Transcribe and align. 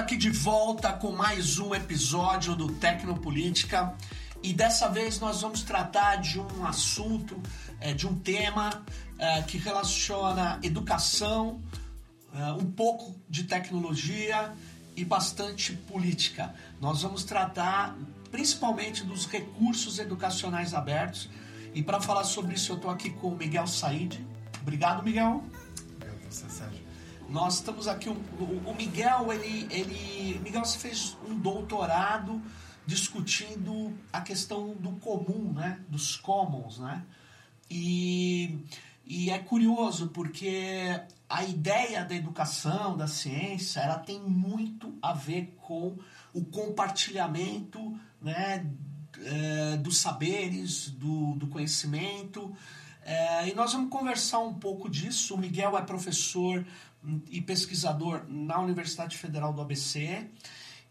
Aqui 0.00 0.16
de 0.16 0.30
volta 0.30 0.94
com 0.94 1.12
mais 1.12 1.58
um 1.58 1.74
episódio 1.74 2.56
do 2.56 2.72
Tecnopolítica 2.72 3.94
e 4.42 4.54
dessa 4.54 4.88
vez 4.88 5.20
nós 5.20 5.42
vamos 5.42 5.62
tratar 5.62 6.16
de 6.16 6.40
um 6.40 6.64
assunto, 6.64 7.38
é, 7.78 7.92
de 7.92 8.06
um 8.06 8.14
tema 8.18 8.82
é, 9.18 9.42
que 9.42 9.58
relaciona 9.58 10.58
educação, 10.62 11.60
é, 12.34 12.50
um 12.52 12.64
pouco 12.70 13.14
de 13.28 13.44
tecnologia 13.44 14.54
e 14.96 15.04
bastante 15.04 15.74
política. 15.74 16.54
Nós 16.80 17.02
vamos 17.02 17.22
tratar 17.22 17.94
principalmente 18.30 19.04
dos 19.04 19.26
recursos 19.26 19.98
educacionais 19.98 20.72
abertos 20.72 21.28
e 21.74 21.82
para 21.82 22.00
falar 22.00 22.24
sobre 22.24 22.54
isso 22.54 22.72
eu 22.72 22.76
estou 22.76 22.90
aqui 22.90 23.10
com 23.10 23.28
o 23.28 23.36
Miguel 23.36 23.66
Said. 23.66 24.18
Obrigado, 24.62 25.02
Miguel. 25.02 25.44
Obrigado 25.94 26.20
você, 26.30 26.48
Sérgio. 26.48 26.79
Nós 27.30 27.54
estamos 27.54 27.86
aqui, 27.86 28.08
o, 28.08 28.12
o 28.12 28.74
Miguel, 28.74 29.32
ele, 29.32 29.68
ele, 29.70 30.40
Miguel 30.40 30.64
você 30.64 30.76
fez 30.76 31.16
um 31.28 31.38
doutorado 31.38 32.42
discutindo 32.84 33.96
a 34.12 34.20
questão 34.20 34.74
do 34.74 34.90
comum, 34.96 35.52
né, 35.52 35.78
dos 35.88 36.16
commons, 36.16 36.80
né, 36.80 37.04
e, 37.70 38.58
e 39.06 39.30
é 39.30 39.38
curioso 39.38 40.08
porque 40.08 41.00
a 41.28 41.44
ideia 41.44 42.04
da 42.04 42.16
educação, 42.16 42.96
da 42.96 43.06
ciência, 43.06 43.78
ela 43.78 44.00
tem 44.00 44.18
muito 44.20 44.92
a 45.00 45.12
ver 45.12 45.56
com 45.62 45.96
o 46.34 46.44
compartilhamento, 46.44 47.96
né, 48.20 48.66
é, 49.22 49.76
dos 49.76 49.98
saberes, 49.98 50.90
do, 50.90 51.36
do 51.36 51.46
conhecimento, 51.46 52.52
é, 53.02 53.48
e 53.48 53.54
nós 53.54 53.72
vamos 53.72 53.90
conversar 53.90 54.40
um 54.40 54.54
pouco 54.54 54.88
disso. 54.88 55.34
O 55.34 55.38
Miguel 55.38 55.76
é 55.76 55.82
professor 55.82 56.64
e 57.30 57.40
pesquisador 57.40 58.24
na 58.28 58.60
Universidade 58.60 59.16
Federal 59.16 59.52
do 59.52 59.62
ABC. 59.62 60.28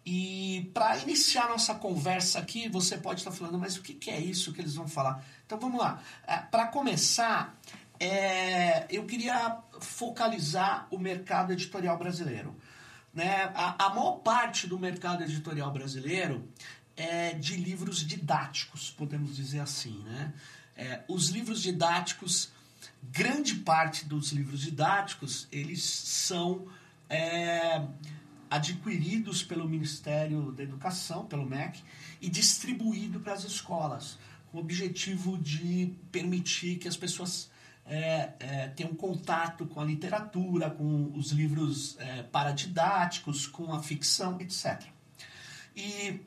E 0.06 0.72
para 0.74 0.98
iniciar 1.00 1.50
nossa 1.50 1.76
conversa 1.76 2.40
aqui, 2.40 2.68
você 2.68 2.98
pode 2.98 3.20
estar 3.20 3.32
falando, 3.32 3.60
mas 3.60 3.78
o 3.78 3.82
que, 3.82 3.94
que 3.94 4.10
é 4.10 4.20
isso 4.20 4.54
que 4.54 4.62
eles 4.62 4.76
vão 4.76 4.88
falar? 4.88 5.24
Então 5.46 5.60
vamos 5.60 5.80
lá. 5.80 6.02
É, 6.26 6.38
para 6.38 6.68
começar, 6.68 7.60
é, 8.00 8.88
eu 8.90 9.06
queria 9.06 9.58
focalizar 9.80 10.88
o 10.90 10.98
mercado 10.98 11.52
editorial 11.52 11.98
brasileiro. 11.98 12.56
Né? 13.14 13.52
A, 13.54 13.86
a 13.86 13.90
maior 13.90 14.18
parte 14.20 14.66
do 14.68 14.80
mercado 14.80 15.24
editorial 15.24 15.72
brasileiro 15.72 16.48
é 16.96 17.34
de 17.34 17.56
livros 17.56 18.06
didáticos, 18.06 18.90
podemos 18.90 19.36
dizer 19.36 19.60
assim. 19.60 20.02
Né? 20.04 20.34
É, 20.76 21.04
os 21.08 21.30
livros 21.30 21.62
didáticos 21.62 22.52
grande 23.04 23.56
parte 23.56 24.06
dos 24.06 24.32
livros 24.32 24.62
didáticos 24.62 25.48
eles 25.52 25.84
são 25.84 26.68
é, 27.10 27.86
adquiridos 28.50 29.44
pelo 29.44 29.68
Ministério 29.68 30.52
da 30.52 30.64
Educação, 30.64 31.26
pelo 31.26 31.46
MEC, 31.46 31.82
e 32.22 32.30
distribuídos 32.30 33.22
para 33.22 33.34
as 33.34 33.44
escolas, 33.44 34.18
com 34.52 34.58
o 34.58 34.62
objetivo 34.62 35.38
de 35.38 35.94
permitir 36.12 36.78
que 36.78 36.88
as 36.88 36.98
pessoas 36.98 37.50
é, 37.86 38.34
é, 38.40 38.68
tenham 38.70 38.94
contato 38.94 39.66
com 39.66 39.82
a 39.82 39.86
literatura, 39.86 40.70
com 40.70 41.12
os 41.16 41.32
livros 41.32 41.98
é, 42.00 42.24
paradidáticos, 42.24 43.48
com 43.48 43.74
a 43.74 43.82
ficção, 43.82 44.40
etc. 44.40 44.84
E 45.76 46.20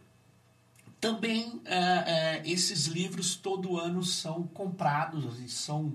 também 1.00 1.60
é, 1.64 1.76
é, 1.76 2.42
esses 2.44 2.86
livros 2.86 3.34
todo 3.34 3.78
ano 3.78 4.04
são 4.04 4.44
comprados 4.44 5.40
e 5.40 5.48
são 5.48 5.92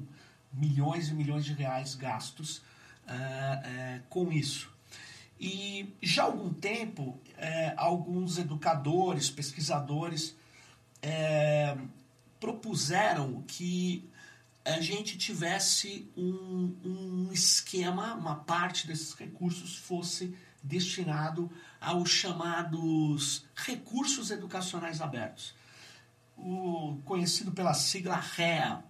milhões 0.58 1.10
e 1.10 1.14
milhões 1.14 1.46
de 1.46 1.54
reais 1.54 1.96
gastos 1.96 2.58
uh, 2.58 2.62
uh, 3.10 4.04
com 4.10 4.32
isso. 4.32 4.70
E 5.40 5.94
já 6.02 6.24
há 6.24 6.26
algum 6.26 6.52
tempo, 6.52 7.04
uh, 7.04 7.74
alguns 7.78 8.38
educadores, 8.38 9.30
pesquisadores 9.30 10.36
propuseram 12.40 13.44
que 13.48 14.10
a 14.66 14.82
gente 14.82 15.18
tivesse 15.18 16.12
um, 16.18 16.76
um 16.84 17.30
esquema, 17.32 18.14
uma 18.16 18.36
parte 18.36 18.86
desses 18.86 19.14
recursos 19.14 19.78
fosse 19.78 20.36
destinado 20.62 21.50
aos 21.80 22.10
chamados 22.10 23.46
recursos 23.56 24.30
educacionais 24.30 25.00
abertos, 25.00 25.56
o 26.36 27.00
conhecido 27.06 27.52
pela 27.52 27.74
sigla 27.74 28.18
REA, 28.18 28.84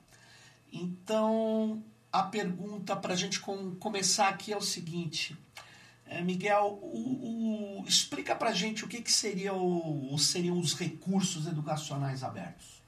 então, 0.71 1.83
a 2.11 2.23
pergunta 2.23 2.95
para 2.95 3.13
a 3.13 3.15
gente 3.15 3.39
com, 3.39 3.75
começar 3.75 4.29
aqui 4.29 4.51
é 4.53 4.57
o 4.57 4.61
seguinte. 4.61 5.37
É, 6.05 6.21
Miguel, 6.21 6.79
o, 6.81 7.81
o, 7.81 7.87
explica 7.87 8.35
para 8.35 8.49
a 8.49 8.53
gente 8.53 8.85
o 8.85 8.87
que, 8.87 9.01
que 9.01 9.11
seria 9.11 9.53
o, 9.53 10.17
seriam 10.17 10.57
os 10.57 10.73
recursos 10.73 11.47
educacionais 11.47 12.23
abertos. 12.23 12.81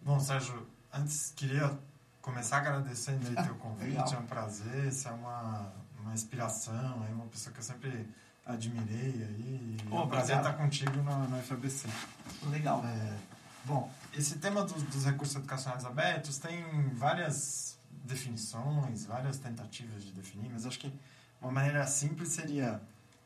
Bom, 0.00 0.18
Sérgio, 0.18 0.66
antes 0.92 1.32
queria 1.36 1.78
começar 2.20 2.58
agradecendo 2.58 3.28
aí 3.28 3.46
teu 3.46 3.54
convite, 3.56 4.14
é 4.14 4.18
um 4.18 4.26
prazer, 4.26 4.92
você 4.92 5.08
é 5.08 5.12
uma, 5.12 5.72
uma 6.00 6.12
inspiração, 6.12 7.06
é 7.08 7.12
uma 7.12 7.26
pessoa 7.26 7.52
que 7.52 7.60
eu 7.60 7.64
sempre 7.64 8.08
admirei 8.44 9.22
aí. 9.22 9.76
Oh, 9.90 9.98
é 9.98 10.00
um 10.00 10.08
prazer 10.08 10.36
estar 10.38 10.54
contigo 10.54 10.96
no, 11.02 11.28
no 11.28 11.42
FABC. 11.42 11.88
Legal. 12.50 12.84
É, 12.84 13.16
Bom, 13.64 13.90
esse 14.12 14.38
tema 14.38 14.64
dos, 14.64 14.82
dos 14.82 15.04
recursos 15.04 15.36
educacionais 15.36 15.84
abertos 15.84 16.38
tem 16.38 16.64
várias 16.94 17.78
definições, 18.04 19.04
várias 19.04 19.38
tentativas 19.38 20.02
de 20.02 20.12
definir, 20.12 20.50
mas 20.50 20.66
acho 20.66 20.78
que 20.78 20.92
uma 21.40 21.52
maneira 21.52 21.86
simples 21.86 22.30
seria 22.30 22.80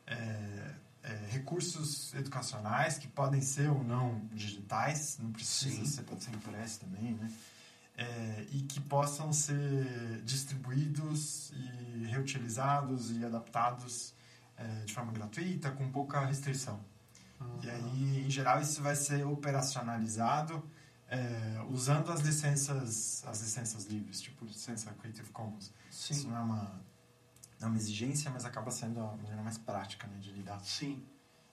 é, 0.05 0.73
é, 1.03 1.27
recursos 1.29 2.13
educacionais 2.13 2.97
que 2.97 3.07
podem 3.07 3.41
ser 3.41 3.69
ou 3.69 3.83
não 3.83 4.21
digitais, 4.31 5.17
não 5.21 5.31
precisa 5.31 5.77
Sim. 5.77 5.85
ser, 5.85 6.03
pode 6.03 6.23
ser 6.23 6.31
impresso 6.31 6.81
também, 6.81 7.13
né? 7.13 7.31
É, 7.99 8.45
e 8.51 8.61
que 8.61 8.79
possam 8.79 9.33
ser 9.33 10.21
distribuídos 10.23 11.51
e 11.51 12.05
reutilizados 12.05 13.09
e 13.11 13.25
adaptados 13.25 14.13
é, 14.55 14.85
de 14.85 14.93
forma 14.93 15.11
gratuita, 15.11 15.71
com 15.71 15.91
pouca 15.91 16.23
restrição. 16.23 16.79
Uhum. 17.39 17.59
E 17.63 17.69
aí, 17.69 18.25
em 18.25 18.29
geral, 18.29 18.61
isso 18.61 18.81
vai 18.81 18.95
ser 18.95 19.25
operacionalizado 19.25 20.63
é, 21.09 21.65
usando 21.69 22.11
as 22.11 22.21
licenças, 22.21 23.23
as 23.25 23.41
licenças 23.41 23.85
livres, 23.85 24.21
tipo 24.21 24.45
licença 24.45 24.91
Creative 24.93 25.29
Commons. 25.31 25.71
Sim. 25.89 26.13
Isso 26.13 26.27
não 26.27 26.37
é 26.37 26.41
uma, 26.41 26.81
não 27.59 27.67
é 27.67 27.71
uma 27.71 27.77
exigência, 27.77 28.29
mas 28.29 28.45
acaba 28.45 28.71
sendo 28.71 28.99
a 28.99 29.15
maneira 29.15 29.41
mais 29.41 29.57
prática 29.57 30.07
né, 30.07 30.17
de 30.19 30.31
lidar. 30.31 30.59
Sim. 30.61 31.01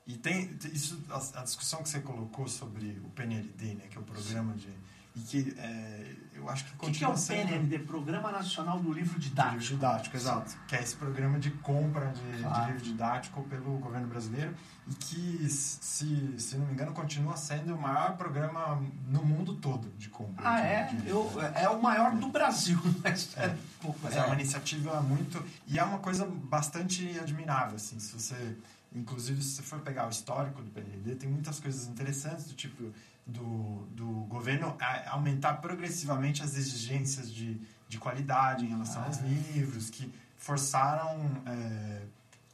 E 0.06 0.18
tem 0.18 0.58
isso, 0.72 1.02
a, 1.08 1.40
a, 1.40 1.44
discussão 1.44 1.82
que 1.82 1.88
você 1.88 2.00
colocou 2.00 2.46
sobre 2.46 3.00
o 3.04 3.08
PNLD, 3.10 3.74
né, 3.74 3.86
que 3.88 3.96
é 3.96 4.00
o 4.00 4.04
programa 4.04 4.52
Sim. 4.54 4.58
de 4.58 4.76
e 5.16 5.20
que 5.20 5.54
é, 5.58 6.14
eu 6.34 6.50
acho 6.50 6.64
que 6.64 6.72
continua 6.72 7.14
que, 7.14 7.26
que 7.26 7.32
é 7.32 7.36
o. 7.36 7.46
PNLD? 7.46 7.78
Programa 7.80 8.32
Nacional 8.32 8.80
do 8.80 8.92
Livro 8.92 9.18
Didático. 9.18 9.58
Livro 9.58 9.74
Didático, 9.76 10.16
exato. 10.16 10.56
Que 10.66 10.76
é 10.76 10.82
esse 10.82 10.96
programa 10.96 11.38
de 11.38 11.50
compra 11.50 12.12
de, 12.12 12.42
claro. 12.42 12.60
de, 12.60 12.72
livro 12.72 12.84
didático 12.84 13.42
pelo 13.44 13.78
governo 13.78 14.08
brasileiro 14.08 14.54
e 14.88 14.94
que, 14.94 15.48
se, 15.48 16.38
se 16.38 16.56
não 16.56 16.66
me 16.66 16.72
engano, 16.72 16.92
continua 16.92 17.36
sendo 17.36 17.74
o 17.74 17.80
maior 17.80 18.16
programa 18.16 18.82
no 19.06 19.24
mundo 19.24 19.54
todo 19.54 19.88
de 19.96 20.08
compra. 20.08 20.46
Ah, 20.46 20.60
de, 20.60 20.66
é? 20.66 20.84
De 20.84 21.08
eu, 21.08 21.30
é 21.54 21.68
o 21.68 21.80
maior 21.80 22.14
do 22.16 22.28
Brasil. 22.28 22.78
Mas 23.02 23.36
é, 23.36 23.46
é, 23.46 24.16
é 24.16 24.22
uma 24.24 24.34
iniciativa 24.34 25.00
muito... 25.00 25.42
E 25.66 25.78
é 25.78 25.84
uma 25.84 25.98
coisa 25.98 26.26
bastante 26.26 27.18
admirável, 27.18 27.76
assim, 27.76 27.98
se 27.98 28.12
você... 28.12 28.56
Inclusive, 28.94 29.42
se 29.42 29.56
você 29.56 29.62
for 29.62 29.80
pegar 29.80 30.06
o 30.06 30.10
histórico 30.10 30.62
do 30.62 30.70
PNLD, 30.70 31.16
tem 31.16 31.28
muitas 31.28 31.58
coisas 31.58 31.88
interessantes, 31.88 32.44
do 32.44 32.54
tipo 32.54 32.92
do, 33.26 33.86
do 33.90 34.06
governo 34.28 34.76
aumentar 35.06 35.54
progressivamente 35.54 36.42
as 36.42 36.56
exigências 36.56 37.32
de, 37.32 37.60
de 37.88 37.98
qualidade 37.98 38.64
em 38.64 38.68
relação 38.68 39.02
ah. 39.02 39.06
aos 39.06 39.18
livros, 39.18 39.90
que 39.90 40.12
forçaram, 40.36 41.42
é, 41.46 42.02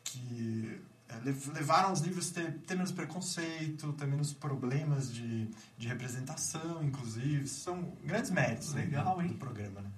que 0.04 0.80
é, 1.08 1.14
levaram 1.52 1.92
os 1.92 2.00
livros 2.00 2.30
a 2.30 2.34
ter, 2.34 2.52
ter 2.60 2.74
menos 2.76 2.92
preconceito, 2.92 3.92
ter 3.94 4.06
menos 4.06 4.32
problemas 4.32 5.12
de, 5.12 5.48
de 5.76 5.88
representação, 5.88 6.82
inclusive. 6.84 7.48
São 7.48 7.92
grandes 8.04 8.30
méritos 8.30 8.72
Legal, 8.72 9.20
do, 9.20 9.28
do 9.28 9.34
programa. 9.34 9.80
Né? 9.80 9.90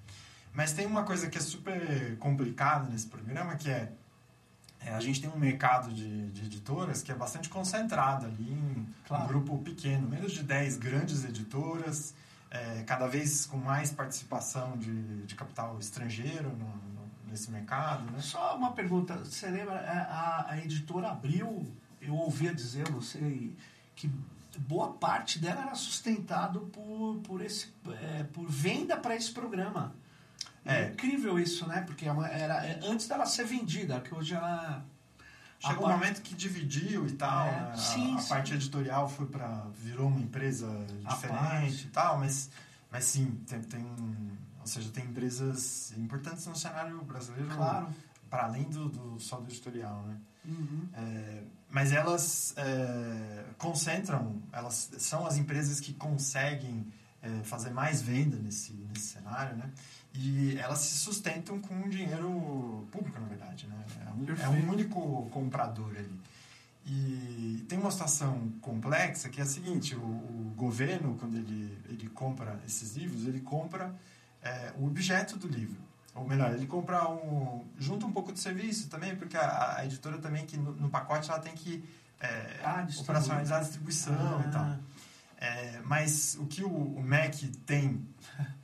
Mas 0.54 0.72
tem 0.72 0.86
uma 0.86 1.04
coisa 1.04 1.28
que 1.28 1.36
é 1.36 1.40
super 1.40 2.16
complicada 2.19 2.88
nesse 2.88 3.06
programa, 3.06 3.56
que 3.56 3.70
é, 3.70 3.92
a 4.90 5.00
gente 5.00 5.20
tem 5.20 5.31
um 5.31 5.38
mercado 5.38 5.93
de, 5.93 6.31
de, 6.31 6.46
editoras 6.46 7.02
que 7.02 7.12
é 7.12 7.14
bastante 7.14 7.49
concentrado 7.49 8.26
ali 8.26 8.52
em 8.52 8.87
claro. 9.06 9.25
um 9.25 9.26
grupo 9.26 9.58
pequeno, 9.58 10.08
menos 10.08 10.32
de 10.32 10.43
10 10.43 10.76
grandes 10.79 11.25
editoras, 11.25 12.14
é, 12.50 12.82
cada 12.84 13.06
vez 13.06 13.46
com 13.46 13.56
mais 13.56 13.90
participação 13.90 14.76
de, 14.76 15.25
de 15.25 15.34
capital 15.34 15.79
estrangeiro 15.79 16.50
no, 16.50 16.67
no, 16.67 17.11
nesse 17.31 17.50
mercado. 17.50 18.11
Né? 18.11 18.20
Só 18.20 18.56
uma 18.56 18.73
pergunta, 18.73 19.17
você 19.17 19.49
lembra, 19.49 19.76
é, 19.76 19.90
a, 19.90 20.46
a 20.50 20.58
editora 20.58 21.11
Abril, 21.11 21.67
eu 22.00 22.14
ouvia 22.14 22.55
dizer, 22.55 22.88
não 22.90 23.00
sei, 23.00 23.56
que 23.94 24.11
boa 24.58 24.93
parte 24.93 25.38
dela 25.38 25.62
era 25.62 25.75
sustentado 25.75 26.61
por, 26.73 27.20
por, 27.23 27.40
esse, 27.40 27.69
é, 28.02 28.25
por 28.25 28.46
venda 28.49 28.96
para 28.96 29.17
esse 29.17 29.31
programa. 29.31 29.94
É. 30.64 30.88
incrível 30.88 31.38
isso, 31.38 31.67
né? 31.67 31.82
Porque 31.82 32.06
é 32.06 32.09
era, 32.32 32.64
é, 32.67 32.81
antes 32.85 33.09
dela 33.09 33.26
ser 33.26 33.44
vendida, 33.44 34.00
que 34.00 34.14
hoje 34.14 34.35
ela, 34.35 34.85
Chegou 35.59 35.87
a 35.87 35.91
um 35.91 35.93
momento 35.93 36.23
que 36.23 36.35
dividiu 36.35 37.06
e 37.06 37.12
tal, 37.12 37.47
É, 37.47 37.50
né? 37.53 37.70
A- 37.73 37.76
sim, 37.76 38.17
a, 38.17 38.20
sim. 38.20 38.29
parte 38.29 38.53
editorial 38.55 39.09
foi 39.09 39.26
para 39.26 39.67
virou 39.81 40.09
uma 40.09 40.20
empresa 40.20 40.67
A 41.05 41.14
diferente 41.14 41.38
parte. 41.38 41.87
e 41.87 41.91
tal, 41.91 42.19
mas 42.19 42.50
mas 42.91 43.05
sim, 43.05 43.41
tem, 43.49 43.61
tem 43.62 43.87
ou 44.61 44.67
seja, 44.67 44.91
tem 44.91 45.05
empresas 45.05 45.93
importantes 45.97 46.47
no 46.47 46.55
cenário 46.55 47.00
brasileiro 47.03 47.49
Claro. 47.55 47.88
para 48.31 48.44
além 48.44 48.65
do, 48.65 48.88
do 48.88 49.19
só 49.20 49.37
do 49.41 49.47
editorial, 49.50 50.03
né? 50.03 50.17
Uhum. 50.44 50.88
É, 50.94 51.43
mas 51.70 51.93
elas 51.93 52.53
é, 52.56 53.44
concentram, 53.58 54.41
elas 54.53 54.91
são 54.99 55.25
as 55.26 55.37
empresas 55.37 55.81
que 55.81 55.93
conseguem 55.94 56.87
é, 57.23 57.29
fazer 57.44 57.70
mais 57.70 58.03
venda 58.03 58.37
nesse, 58.37 58.73
nesse 58.73 59.06
cenário, 59.15 59.56
né? 59.56 59.70
E 60.14 60.56
elas 60.59 60.79
se 60.81 60.99
sustentam 60.99 61.59
com 61.61 61.88
dinheiro 61.88 62.87
público, 62.91 63.19
na 63.20 63.26
verdade, 63.29 63.67
né? 63.67 63.76
É 64.06 64.11
um, 64.11 64.37
é 64.37 64.49
um 64.49 64.70
único 64.70 65.29
comprador 65.31 65.91
ali. 65.97 66.20
E 66.85 67.64
tem 67.69 67.79
uma 67.79 67.91
situação 67.91 68.53
complexa 68.61 69.29
que 69.29 69.41
é 69.41 69.44
a 69.44 69.47
seguinte, 69.47 69.94
o, 69.94 70.00
o 70.00 70.53
governo, 70.56 71.17
quando 71.19 71.37
ele, 71.37 71.79
ele 71.88 72.09
compra 72.11 72.61
esses 72.67 72.97
livros, 72.97 73.26
ele 73.26 73.41
compra 73.41 73.94
é, 74.43 74.73
o 74.79 74.87
objeto 74.87 75.37
do 75.38 75.47
livro. 75.49 75.81
Ou 76.15 76.26
melhor, 76.29 76.53
ele 76.53 76.67
compra 76.67 77.08
um... 77.08 77.65
junta 77.79 78.05
um 78.05 78.12
pouco 78.12 78.32
de 78.32 78.41
serviço 78.41 78.88
também, 78.88 79.17
porque 79.17 79.37
a, 79.37 79.76
a 79.79 79.85
editora 79.87 80.19
também, 80.19 80.44
que 80.44 80.58
no, 80.58 80.73
no 80.73 80.91
pacote, 80.91 81.31
ela 81.31 81.41
tem 81.41 81.55
que 81.55 81.82
é, 82.20 82.61
Ah, 82.62 82.87
operacionalizar 82.99 83.61
a 83.61 83.62
distribuição 83.62 84.44
e 84.47 84.53
tal. 84.53 84.62
Ah, 84.62 84.79
É, 85.38 85.81
mas 85.85 86.37
o 86.38 86.47
que 86.47 86.62
o, 86.62 86.69
o 86.70 87.03
MEC 87.03 87.49
tem 87.67 88.06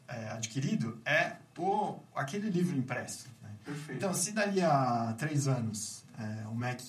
é, 0.08 0.30
adquirido 0.30 1.00
é 1.04 1.32
o, 1.56 1.98
aquele 2.14 2.48
livro 2.50 2.76
impresso. 2.76 3.28
Né? 3.42 3.50
Perfeito. 3.64 3.92
Então, 3.98 4.14
se 4.14 4.32
dali 4.32 4.60
a 4.62 5.14
três 5.18 5.46
anos 5.48 6.04
é, 6.18 6.46
o 6.48 6.54
MEC, 6.54 6.82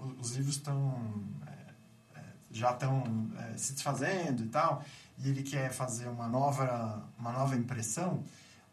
o- 0.00 0.20
os 0.20 0.32
livros 0.36 0.56
estão 0.56 1.22
é, 1.46 2.18
é, 2.18 2.22
já 2.50 2.72
estão 2.72 3.30
é, 3.38 3.56
se 3.56 3.72
desfazendo 3.74 4.42
e 4.42 4.48
tal, 4.48 4.82
e 5.18 5.28
ele 5.28 5.42
quer 5.42 5.70
fazer 5.72 6.08
uma 6.08 6.26
nova, 6.28 7.02
uma 7.18 7.32
nova 7.32 7.56
impressão, 7.56 8.22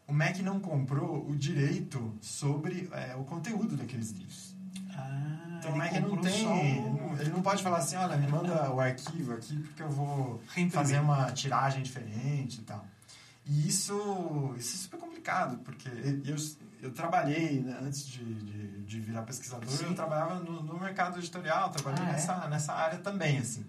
o 0.06 0.12
MEC 0.12 0.42
não 0.42 0.60
comprou 0.60 1.26
o 1.28 1.34
direito 1.36 2.14
sobre 2.20 2.88
é, 2.92 3.14
o 3.16 3.24
conteúdo 3.24 3.76
daqueles 3.76 4.10
livros. 4.10 4.54
Ah, 4.96 5.56
Então 5.58 5.72
o 5.72 5.76
MEC 5.78 6.00
não 6.00 6.16
tem. 6.18 6.46
o- 6.80 7.16
Ele 7.20 7.30
não 7.30 7.42
pode 7.42 7.62
falar 7.62 7.78
assim, 7.78 7.96
olha, 7.96 8.16
me 8.16 8.26
manda 8.26 8.70
o 8.70 8.80
arquivo 8.80 9.32
aqui 9.34 9.56
porque 9.58 9.82
eu 9.82 9.88
vou 9.90 10.42
fazer 10.70 10.98
uma 11.00 11.30
tiragem 11.32 11.82
diferente 11.82 12.60
e 12.60 12.64
tal. 12.64 12.84
E 13.46 13.68
isso, 13.68 14.54
isso 14.56 14.74
é 14.74 14.78
super 14.78 14.98
complicado, 14.98 15.58
porque 15.58 15.88
eu, 16.24 16.36
eu 16.80 16.90
trabalhei, 16.92 17.60
né, 17.60 17.78
antes 17.82 18.06
de, 18.06 18.24
de, 18.24 18.82
de 18.82 19.00
virar 19.00 19.22
pesquisador, 19.22 19.68
Sim. 19.68 19.86
eu 19.86 19.94
trabalhava 19.94 20.36
no, 20.40 20.62
no 20.62 20.80
mercado 20.80 21.18
editorial, 21.18 21.70
trabalhei 21.70 22.04
Ah, 22.04 22.08
é? 22.08 22.12
nessa, 22.12 22.48
nessa 22.48 22.72
área 22.72 22.98
também, 22.98 23.38
assim. 23.38 23.64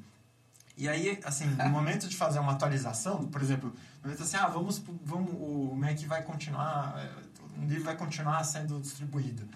E 0.77 0.88
aí, 0.88 1.19
assim, 1.24 1.45
no 1.45 1.68
momento 1.69 2.07
de 2.07 2.16
fazer 2.16 2.39
uma 2.39 2.54
atualização, 2.54 3.25
por 3.27 3.42
exemplo, 3.42 3.69
no 4.01 4.10
momento 4.10 4.24
assim, 4.24 4.38
ah, 4.38 4.48
vamos, 4.48 4.81
vamos 5.04 5.31
o 5.33 5.75
Mac 5.75 6.00
vai 6.06 6.24
continuar, 6.24 6.98
é, 6.98 7.12
o 7.62 7.66
livro 7.66 7.83
vai 7.83 7.98
continuar 7.98 8.44
sendo 8.44 8.80
distribuído. 8.80 9.48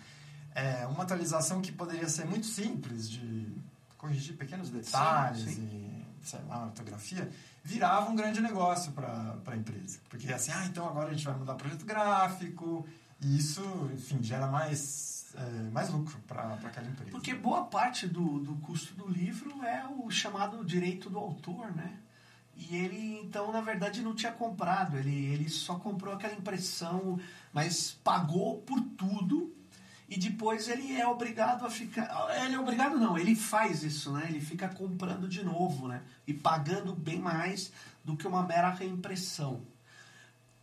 É, 0.54 0.86
uma 0.88 1.04
atualização 1.04 1.62
que 1.62 1.71
poderia 1.71 2.10
ser 2.10 2.25
muito 2.25 2.45
simples, 2.45 3.10
de 3.10 3.48
corrigir 3.98 4.36
pequenos 4.36 4.69
detalhes 4.69 5.56
sim. 5.56 5.62
e, 5.62 6.25
sei 6.25 6.39
lá, 6.48 6.66
ortografia, 6.66 7.30
virava 7.69 8.10
um 8.10 8.16
grande 8.16 8.42
negócio 8.42 8.92
para 8.94 9.38
a 9.45 9.56
empresa. 9.56 10.00
Porque 10.10 10.33
assim, 10.33 10.51
ah, 10.51 10.66
então 10.66 10.88
agora 10.88 11.10
a 11.10 11.13
gente 11.13 11.24
vai 11.24 11.36
mudar 11.36 11.54
projeto 11.54 11.86
gráfico, 11.86 12.88
e 13.21 13.38
isso, 13.38 13.62
enfim, 13.94 14.24
gera 14.24 14.48
mais, 14.48 15.27
é, 15.36 15.69
mais 15.69 15.89
lucro 15.89 16.18
para 16.27 16.56
aquela 16.56 16.88
empresa. 16.88 17.12
Porque 17.12 17.33
boa 17.36 17.66
parte 17.66 18.07
do, 18.07 18.39
do 18.39 18.56
custo 18.56 18.95
do 18.95 19.07
livro 19.07 19.63
é 19.63 19.86
o 19.88 20.10
chamado 20.10 20.66
direito 20.66 21.12
do 21.12 21.19
autor, 21.19 21.71
né? 21.75 22.00
E 22.56 22.75
ele, 22.75 23.19
então, 23.24 23.51
na 23.51 23.62
verdade, 23.62 24.01
não 24.01 24.16
tinha 24.16 24.31
comprado. 24.31 24.98
Ele, 24.98 25.27
ele 25.27 25.48
só 25.48 25.75
comprou 25.75 26.13
aquela 26.13 26.33
impressão, 26.33 27.19
mas 27.54 27.92
pagou 28.04 28.57
por 28.62 28.81
tudo. 28.81 29.54
E 30.10 30.18
depois 30.18 30.68
ele 30.68 30.96
é 31.00 31.08
obrigado 31.08 31.66
a 31.66 31.70
ficar. 31.70 32.10
Ele 32.44 32.56
é 32.56 32.60
obrigado, 32.60 32.98
não, 32.98 33.18
ele 33.18 33.36
faz 33.36 33.84
isso, 33.84 34.12
né? 34.12 34.26
Ele 34.28 34.42
fica 34.42 34.68
comprando 34.68 35.28
de 35.28 35.44
novo, 35.44 35.88
né? 35.88 36.02
E 36.26 36.34
pagando 36.34 36.96
bem 36.96 37.20
mais 37.20 37.72
do 38.04 38.18
que 38.18 38.28
uma 38.28 38.42
mera 38.42 38.70
reimpressão. 38.72 39.62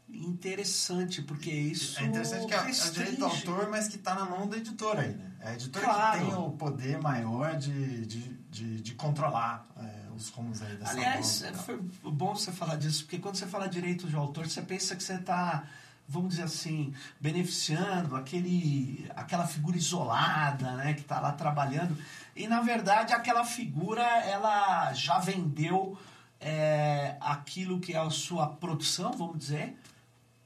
Interessante, 0.08 1.20
porque 1.22 1.50
isso. 1.50 1.98
É 1.98 2.04
interessante 2.04 2.46
que 2.46 2.54
é, 2.54 2.58
é 2.58 2.60
o 2.70 2.92
direito 2.92 3.18
do 3.18 3.24
autor, 3.24 3.68
mas 3.68 3.88
que 3.88 3.96
está 3.96 4.14
na 4.14 4.24
mão 4.24 4.48
da 4.48 4.56
editora 4.56 5.02
aí, 5.02 5.14
né? 5.14 5.32
É 5.40 5.48
a 5.50 5.54
editora 5.54 5.84
Claro. 5.84 6.18
que 6.18 6.24
tem 6.26 6.34
o 6.34 6.50
poder 6.50 7.00
maior 7.00 7.56
de, 7.56 8.06
de, 8.06 8.20
de, 8.50 8.80
de 8.80 8.94
controlar 8.94 9.66
é, 9.76 10.10
os 10.14 10.28
rumos 10.28 10.62
aí 10.62 10.76
dessa 10.76 10.92
Aliás, 10.92 11.44
foi 11.64 11.78
bom 12.04 12.34
você 12.34 12.52
falar 12.52 12.76
disso, 12.76 13.02
porque 13.04 13.18
quando 13.18 13.36
você 13.36 13.46
fala 13.46 13.68
direito 13.68 14.06
de 14.06 14.14
autor, 14.14 14.48
você 14.48 14.62
pensa 14.62 14.94
que 14.94 15.02
você 15.02 15.14
está, 15.14 15.64
vamos 16.08 16.30
dizer 16.30 16.44
assim, 16.44 16.94
beneficiando 17.20 18.14
aquele, 18.14 19.10
aquela 19.14 19.46
figura 19.46 19.76
isolada, 19.76 20.72
né, 20.76 20.94
que 20.94 21.00
está 21.00 21.20
lá 21.20 21.32
trabalhando. 21.32 21.96
E, 22.34 22.46
na 22.46 22.60
verdade, 22.60 23.12
aquela 23.12 23.44
figura, 23.44 24.02
ela 24.02 24.92
já 24.92 25.18
vendeu 25.18 25.98
é, 26.40 27.16
aquilo 27.20 27.80
que 27.80 27.92
é 27.92 27.98
a 27.98 28.10
sua 28.10 28.46
produção, 28.46 29.12
vamos 29.12 29.38
dizer, 29.38 29.76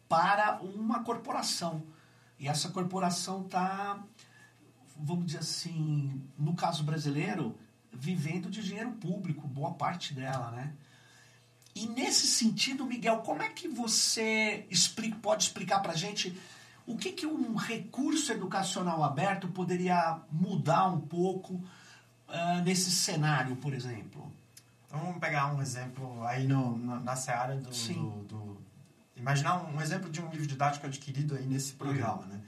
para 0.08 0.60
uma 0.62 1.04
corporação. 1.04 1.82
E 2.38 2.48
essa 2.48 2.70
corporação 2.70 3.42
está, 3.42 3.98
vamos 4.96 5.26
dizer 5.26 5.38
assim, 5.38 6.22
no 6.38 6.54
caso 6.54 6.82
brasileiro, 6.82 7.54
vivendo 7.92 8.48
de 8.48 8.62
dinheiro 8.62 8.92
público, 8.92 9.46
boa 9.46 9.72
parte 9.72 10.14
dela, 10.14 10.50
né? 10.52 10.72
E 11.82 11.86
nesse 11.88 12.26
sentido, 12.26 12.84
Miguel, 12.84 13.18
como 13.18 13.42
é 13.42 13.48
que 13.48 13.66
você 13.68 14.66
explica, 14.70 15.16
pode 15.22 15.44
explicar 15.44 15.80
para 15.80 15.94
gente 15.94 16.38
o 16.86 16.96
que, 16.96 17.12
que 17.12 17.26
um 17.26 17.54
recurso 17.54 18.32
educacional 18.32 19.02
aberto 19.02 19.48
poderia 19.48 20.20
mudar 20.30 20.88
um 20.88 21.00
pouco 21.00 21.62
ah, 22.28 22.60
nesse 22.64 22.90
cenário, 22.90 23.56
por 23.56 23.72
exemplo? 23.72 24.30
Então 24.86 24.98
vamos 25.00 25.18
pegar 25.18 25.54
um 25.54 25.62
exemplo 25.62 26.22
aí 26.26 26.46
no, 26.46 26.76
na, 26.78 27.00
na 27.00 27.16
seara 27.16 27.56
do, 27.56 27.70
do, 27.94 28.10
do- 28.24 28.60
Imaginar 29.16 29.62
um 29.72 29.80
exemplo 29.80 30.10
de 30.10 30.20
um 30.20 30.30
livro 30.30 30.46
didático 30.46 30.86
adquirido 30.86 31.34
aí 31.36 31.46
nesse 31.46 31.74
programa, 31.74 32.24
né? 32.26 32.40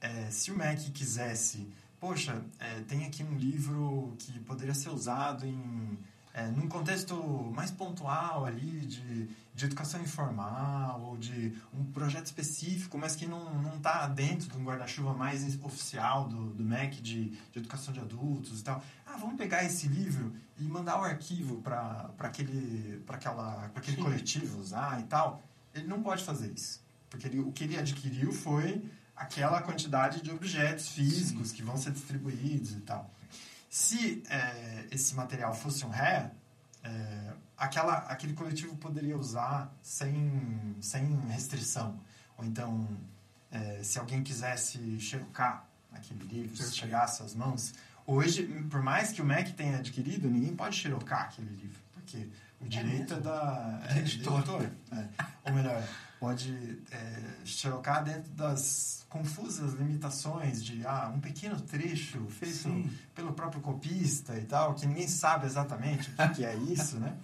É, 0.00 0.30
se 0.30 0.50
o 0.52 0.56
MEC 0.56 0.90
quisesse... 0.92 1.66
Poxa, 1.98 2.40
é, 2.60 2.80
tem 2.82 3.04
aqui 3.06 3.24
um 3.24 3.34
livro 3.36 4.14
que 4.18 4.38
poderia 4.40 4.74
ser 4.74 4.90
usado 4.90 5.44
em... 5.46 5.98
É, 6.38 6.46
num 6.52 6.68
contexto 6.68 7.14
mais 7.52 7.70
pontual 7.72 8.44
ali 8.46 8.86
de, 8.86 9.26
de 9.54 9.64
educação 9.64 10.00
informal 10.00 11.00
ou 11.00 11.16
de 11.16 11.52
um 11.74 11.82
projeto 11.84 12.26
específico, 12.26 12.96
mas 12.96 13.16
que 13.16 13.26
não 13.26 13.74
está 13.76 14.06
dentro 14.06 14.48
de 14.48 14.56
um 14.56 14.62
guarda-chuva 14.64 15.12
mais 15.14 15.42
oficial 15.64 16.28
do, 16.28 16.50
do 16.54 16.62
MEC 16.62 17.02
de, 17.02 17.30
de 17.30 17.58
educação 17.58 17.92
de 17.92 17.98
adultos 17.98 18.60
e 18.60 18.62
tal. 18.62 18.80
Ah, 19.04 19.16
vamos 19.16 19.36
pegar 19.36 19.64
esse 19.64 19.88
livro 19.88 20.32
e 20.56 20.62
mandar 20.64 21.00
o 21.00 21.02
arquivo 21.02 21.60
para 21.60 22.08
aquele, 22.20 23.02
pra 23.04 23.16
aquela, 23.16 23.68
pra 23.70 23.80
aquele 23.82 23.96
Sim. 23.96 24.02
coletivo 24.04 24.60
usar 24.60 25.00
e 25.00 25.04
tal. 25.04 25.42
Ele 25.74 25.88
não 25.88 26.00
pode 26.02 26.22
fazer 26.22 26.52
isso. 26.52 26.80
Porque 27.10 27.26
ele- 27.26 27.40
o 27.40 27.50
que 27.50 27.64
ele 27.64 27.76
adquiriu 27.76 28.32
foi 28.32 28.84
aquela 29.16 29.60
quantidade 29.62 30.22
de 30.22 30.30
objetos 30.30 30.88
físicos 30.90 31.50
que 31.50 31.62
vão 31.64 31.76
ser 31.76 31.90
distribuídos 31.90 32.72
e 32.74 32.80
tal. 32.82 33.10
Se 33.68 34.22
é, 34.28 34.86
esse 34.90 35.14
material 35.14 35.54
fosse 35.54 35.84
um 35.84 35.90
ré, 35.90 36.30
é, 36.82 37.32
aquela, 37.56 37.98
aquele 38.08 38.32
coletivo 38.32 38.76
poderia 38.76 39.16
usar 39.16 39.72
sem, 39.82 40.76
sem 40.80 41.20
restrição. 41.28 41.98
Ou 42.36 42.44
então, 42.44 42.88
é, 43.50 43.82
se 43.82 43.98
alguém 43.98 44.22
quisesse 44.22 44.98
xerocar 45.00 45.66
aquele 45.92 46.24
livro, 46.24 46.56
se 46.56 46.74
chegasse 46.74 47.22
às 47.22 47.34
mãos. 47.34 47.74
Hoje, 48.06 48.44
por 48.70 48.82
mais 48.82 49.12
que 49.12 49.20
o 49.20 49.24
MEC 49.24 49.52
tenha 49.52 49.78
adquirido, 49.78 50.30
ninguém 50.30 50.54
pode 50.54 50.76
xerocar 50.76 51.24
aquele 51.24 51.50
livro, 51.50 51.78
porque 51.92 52.26
o 52.60 52.66
direito 52.66 53.14
é, 53.14 53.20
da 53.20 53.80
é, 53.90 53.98
editora. 53.98 54.72
é. 54.92 55.08
Ou 55.44 55.52
melhor, 55.52 55.82
pode 56.18 56.82
é, 56.90 57.22
xerocar 57.44 58.02
dentro 58.02 58.30
das 58.32 59.06
confusas 59.08 59.74
limitações 59.74 60.62
de 60.62 60.84
ah, 60.86 61.12
um 61.14 61.20
pequeno 61.20 61.60
trecho 61.60 62.26
feito 62.28 62.56
Sim. 62.56 62.90
pelo 63.14 63.32
próprio 63.32 63.60
copista 63.60 64.36
e 64.36 64.44
tal, 64.44 64.74
que 64.74 64.86
ninguém 64.86 65.08
sabe 65.08 65.46
exatamente 65.46 66.10
o 66.10 66.34
que, 66.34 66.44
é 66.44 66.54
isso, 66.68 66.98
né? 66.98 67.16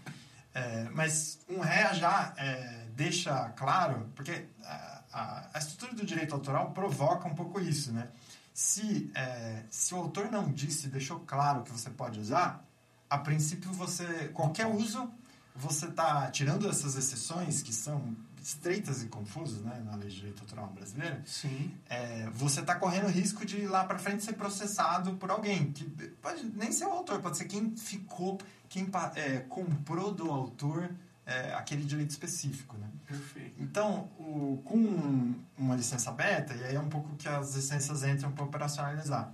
É, 0.55 0.89
mas 0.93 1.41
um 1.49 1.59
ré 1.59 1.93
já 1.95 2.33
é, 2.37 2.87
deixa 2.95 3.51
claro, 3.51 4.09
porque 4.15 4.47
a, 4.63 5.03
a, 5.13 5.49
a 5.55 5.59
estrutura 5.59 5.95
do 5.95 6.07
direito 6.07 6.33
autoral 6.33 6.71
provoca 6.71 7.27
um 7.27 7.35
pouco 7.35 7.61
isso, 7.61 7.93
né? 7.93 8.09
Se, 8.53 9.11
é, 9.17 9.65
se 9.69 9.93
o 9.95 9.99
autor 9.99 10.31
não 10.31 10.53
disse, 10.53 10.87
deixou 10.87 11.19
claro 11.21 11.65
que 11.65 11.73
você 11.73 11.91
pode 11.91 12.21
usar, 12.21 12.65
a 13.11 13.19
princípio 13.19 13.73
você 13.73 14.29
qualquer 14.33 14.67
uso 14.67 15.13
você 15.55 15.87
está 15.87 16.31
tirando 16.31 16.69
essas 16.69 16.97
exceções 16.97 17.63
que 17.63 17.73
são 17.73 18.17
estreitas 18.45 19.03
e 19.03 19.07
confusas, 19.07 19.63
né, 19.63 19.83
na 19.87 19.97
lei 19.97 20.11
de 20.11 20.17
direito 20.17 20.43
autoral 20.43 20.69
brasileira, 20.69 21.23
Sim. 21.25 21.73
é, 21.89 22.29
você 22.31 22.61
está 22.61 22.75
correndo 22.75 23.09
risco 23.09 23.45
de 23.47 23.67
lá 23.67 23.85
para 23.85 23.99
frente 23.99 24.23
ser 24.23 24.35
processado 24.35 25.15
por 25.15 25.31
alguém 25.31 25.73
que 25.73 25.85
pode 26.21 26.45
nem 26.55 26.71
ser 26.71 26.85
o 26.85 26.91
autor, 26.91 27.23
pode 27.23 27.39
ser 27.39 27.47
quem 27.47 27.75
ficou, 27.75 28.39
quem 28.69 28.87
é, 29.15 29.39
comprou 29.41 30.13
do 30.13 30.31
autor 30.31 30.91
é, 31.25 31.55
aquele 31.55 31.85
direito 31.85 32.11
específico, 32.11 32.77
né? 32.77 32.87
Perfeito. 33.07 33.55
Então, 33.59 34.11
o, 34.19 34.61
com 34.63 35.35
uma 35.57 35.75
licença 35.75 36.11
aberta, 36.11 36.55
e 36.55 36.65
aí 36.65 36.75
é 36.75 36.81
um 36.81 36.91
pouco 36.91 37.17
que 37.17 37.27
as 37.27 37.55
licenças 37.55 38.05
entram 38.05 38.31
para 38.31 38.45
operacionalizar, 38.45 39.33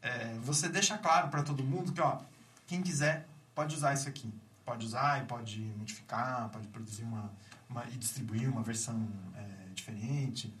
é, 0.00 0.36
você 0.40 0.68
deixa 0.68 0.96
claro 0.96 1.28
para 1.28 1.42
todo 1.42 1.64
mundo 1.64 1.92
que, 1.92 2.00
ó, 2.00 2.20
quem 2.68 2.80
quiser 2.80 3.26
pode 3.56 3.74
usar 3.74 3.92
isso 3.92 4.08
aqui. 4.08 4.32
Pode 4.64 4.86
usar 4.86 5.20
e 5.20 5.26
pode 5.26 5.60
modificar, 5.76 6.48
pode 6.50 6.68
produzir 6.68 7.02
uma, 7.02 7.28
uma 7.72 7.84
e 7.86 7.96
distribuir 7.96 8.48
uma 8.48 8.62
versão 8.62 9.08
é, 9.34 9.74
diferente. 9.74 10.54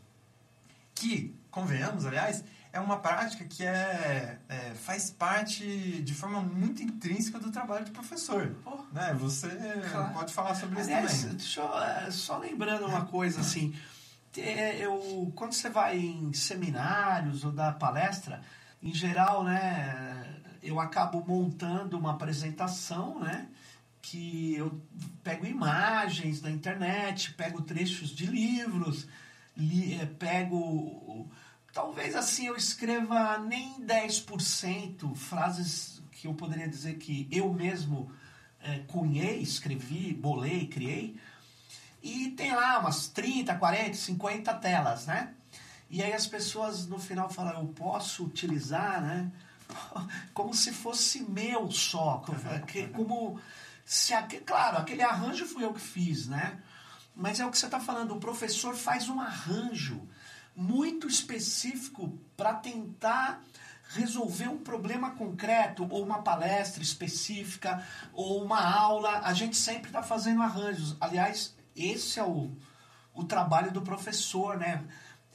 Que, 0.94 1.34
convenhamos, 1.50 2.06
aliás, 2.06 2.42
é 2.72 2.80
uma 2.80 2.98
prática 2.98 3.44
que 3.44 3.64
é, 3.64 4.38
é, 4.48 4.74
faz 4.74 5.10
parte 5.10 6.02
de 6.02 6.14
forma 6.14 6.40
muito 6.40 6.82
intrínseca 6.82 7.38
do 7.38 7.50
trabalho 7.52 7.84
de 7.84 7.90
professor. 7.90 8.56
Oh, 8.64 8.78
né? 8.92 9.14
Você 9.20 9.48
claro. 9.90 10.14
pode 10.14 10.32
falar 10.32 10.54
sobre 10.54 10.80
aliás, 10.80 11.12
isso 11.12 11.56
também. 11.56 11.72
Eu, 11.72 11.82
é, 11.82 12.10
só 12.10 12.38
lembrando 12.38 12.86
uma 12.86 13.04
coisa, 13.04 13.40
assim, 13.40 13.74
é, 14.38 14.78
eu, 14.78 15.30
quando 15.36 15.52
você 15.52 15.68
vai 15.68 15.98
em 15.98 16.32
seminários 16.32 17.44
ou 17.44 17.52
dá 17.52 17.72
palestra, 17.72 18.40
em 18.82 18.94
geral, 18.94 19.44
né, 19.44 20.40
eu 20.62 20.80
acabo 20.80 21.22
montando 21.26 21.98
uma 21.98 22.12
apresentação, 22.12 23.20
né, 23.20 23.48
que 24.02 24.56
eu 24.56 24.82
pego 25.22 25.46
imagens 25.46 26.40
da 26.40 26.50
internet, 26.50 27.32
pego 27.34 27.62
trechos 27.62 28.10
de 28.10 28.26
livros, 28.26 29.06
li, 29.56 29.94
é, 29.94 30.04
pego. 30.04 31.30
Talvez 31.72 32.14
assim 32.16 32.48
eu 32.48 32.56
escreva 32.56 33.38
nem 33.38 33.80
10% 33.80 35.14
frases 35.14 36.02
que 36.10 36.26
eu 36.26 36.34
poderia 36.34 36.68
dizer 36.68 36.98
que 36.98 37.26
eu 37.30 37.52
mesmo 37.54 38.12
é, 38.60 38.80
cunhei, 38.80 39.38
escrevi, 39.38 40.12
bolei, 40.12 40.66
criei. 40.66 41.16
E 42.02 42.30
tem 42.30 42.52
lá 42.52 42.80
umas 42.80 43.06
30, 43.08 43.54
40, 43.54 43.94
50 43.94 44.54
telas, 44.54 45.06
né? 45.06 45.32
E 45.88 46.02
aí 46.02 46.12
as 46.12 46.26
pessoas 46.26 46.86
no 46.86 46.98
final 46.98 47.30
falam, 47.30 47.60
eu 47.60 47.68
posso 47.68 48.24
utilizar, 48.24 49.00
né? 49.00 49.30
Como 50.34 50.52
se 50.52 50.72
fosse 50.72 51.22
meu 51.22 51.70
só. 51.70 52.22
Como 52.92 53.40
se, 53.92 54.14
claro, 54.46 54.78
aquele 54.78 55.02
arranjo 55.02 55.44
fui 55.44 55.62
eu 55.62 55.74
que 55.74 55.80
fiz, 55.80 56.26
né? 56.26 56.58
Mas 57.14 57.40
é 57.40 57.44
o 57.44 57.50
que 57.50 57.58
você 57.58 57.66
está 57.66 57.78
falando, 57.78 58.14
o 58.14 58.20
professor 58.20 58.74
faz 58.74 59.06
um 59.10 59.20
arranjo 59.20 60.08
muito 60.56 61.06
específico 61.06 62.18
para 62.34 62.54
tentar 62.54 63.42
resolver 63.90 64.48
um 64.48 64.56
problema 64.56 65.10
concreto, 65.10 65.86
ou 65.90 66.02
uma 66.02 66.22
palestra 66.22 66.82
específica, 66.82 67.86
ou 68.14 68.42
uma 68.42 68.62
aula. 68.62 69.20
A 69.24 69.34
gente 69.34 69.58
sempre 69.58 69.88
está 69.88 70.02
fazendo 70.02 70.40
arranjos. 70.40 70.96
Aliás, 70.98 71.54
esse 71.76 72.18
é 72.18 72.24
o, 72.24 72.50
o 73.12 73.24
trabalho 73.24 73.72
do 73.72 73.82
professor, 73.82 74.56
né? 74.56 74.82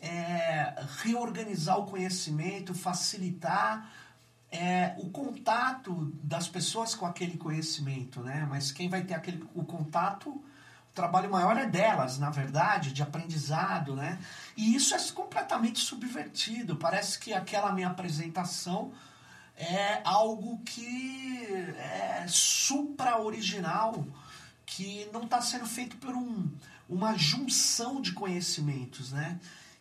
É 0.02 0.84
reorganizar 1.04 1.78
o 1.78 1.86
conhecimento, 1.86 2.74
facilitar 2.74 3.88
é, 4.52 4.96
o 4.98 5.10
contato 5.10 6.12
das 6.24 6.48
pessoas 6.48 6.96
com 6.96 7.06
aquele 7.06 7.38
conhecimento, 7.38 8.22
né? 8.22 8.46
Mas 8.50 8.72
quem 8.72 8.90
vai 8.90 9.04
ter 9.04 9.14
aquele, 9.14 9.46
o 9.54 9.64
contato, 9.64 10.30
o 10.30 10.44
trabalho 10.94 11.30
maior 11.30 11.58
é 11.58 11.66
delas, 11.66 12.18
na 12.18 12.30
verdade, 12.30 12.94
de 12.94 13.04
aprendizado, 13.04 13.96
né? 13.96 14.20
E 14.56 14.76
isso 14.76 14.96
é 14.96 15.00
completamente 15.12 15.80
subvertido. 15.80 16.78
Parece 16.78 17.20
que 17.20 17.34
aquela 17.34 17.74
minha 17.74 17.90
apresentação 17.90 18.94
é 19.58 20.02
algo 20.04 20.60
que 20.60 21.46
é 21.78 22.26
supra-original, 22.28 24.06
que 24.66 25.10
não 25.12 25.24
está 25.24 25.42
sendo 25.42 25.66
feito 25.66 25.98
por 25.98 26.16
um, 26.16 26.50
uma 26.88 27.18
junção 27.18 28.00
de 28.00 28.14
conhecimentos, 28.14 29.12
né? 29.12 29.40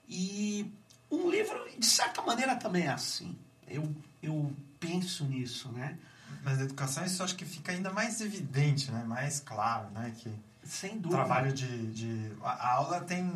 E 0.08 0.72
um 1.10 1.30
livro, 1.30 1.68
de 1.78 1.86
certa 1.86 2.20
maneira, 2.22 2.56
também 2.56 2.84
é 2.86 2.90
assim. 2.90 3.36
Eu 3.68 3.94
eu 4.22 4.52
penso 4.78 5.24
nisso, 5.24 5.70
né? 5.72 5.98
Mas 6.42 6.58
na 6.58 6.64
educação 6.64 7.04
isso 7.04 7.22
acho 7.22 7.34
que 7.34 7.44
fica 7.44 7.72
ainda 7.72 7.92
mais 7.92 8.20
evidente, 8.20 8.90
né? 8.90 9.04
Mais 9.04 9.40
claro, 9.40 9.90
né? 9.90 10.12
Que 10.16 10.32
Sem 10.64 10.98
dúvida. 10.98 11.24
trabalho 11.24 11.52
de, 11.52 11.92
de 11.92 12.32
a 12.42 12.74
aula 12.74 13.00
tem 13.00 13.30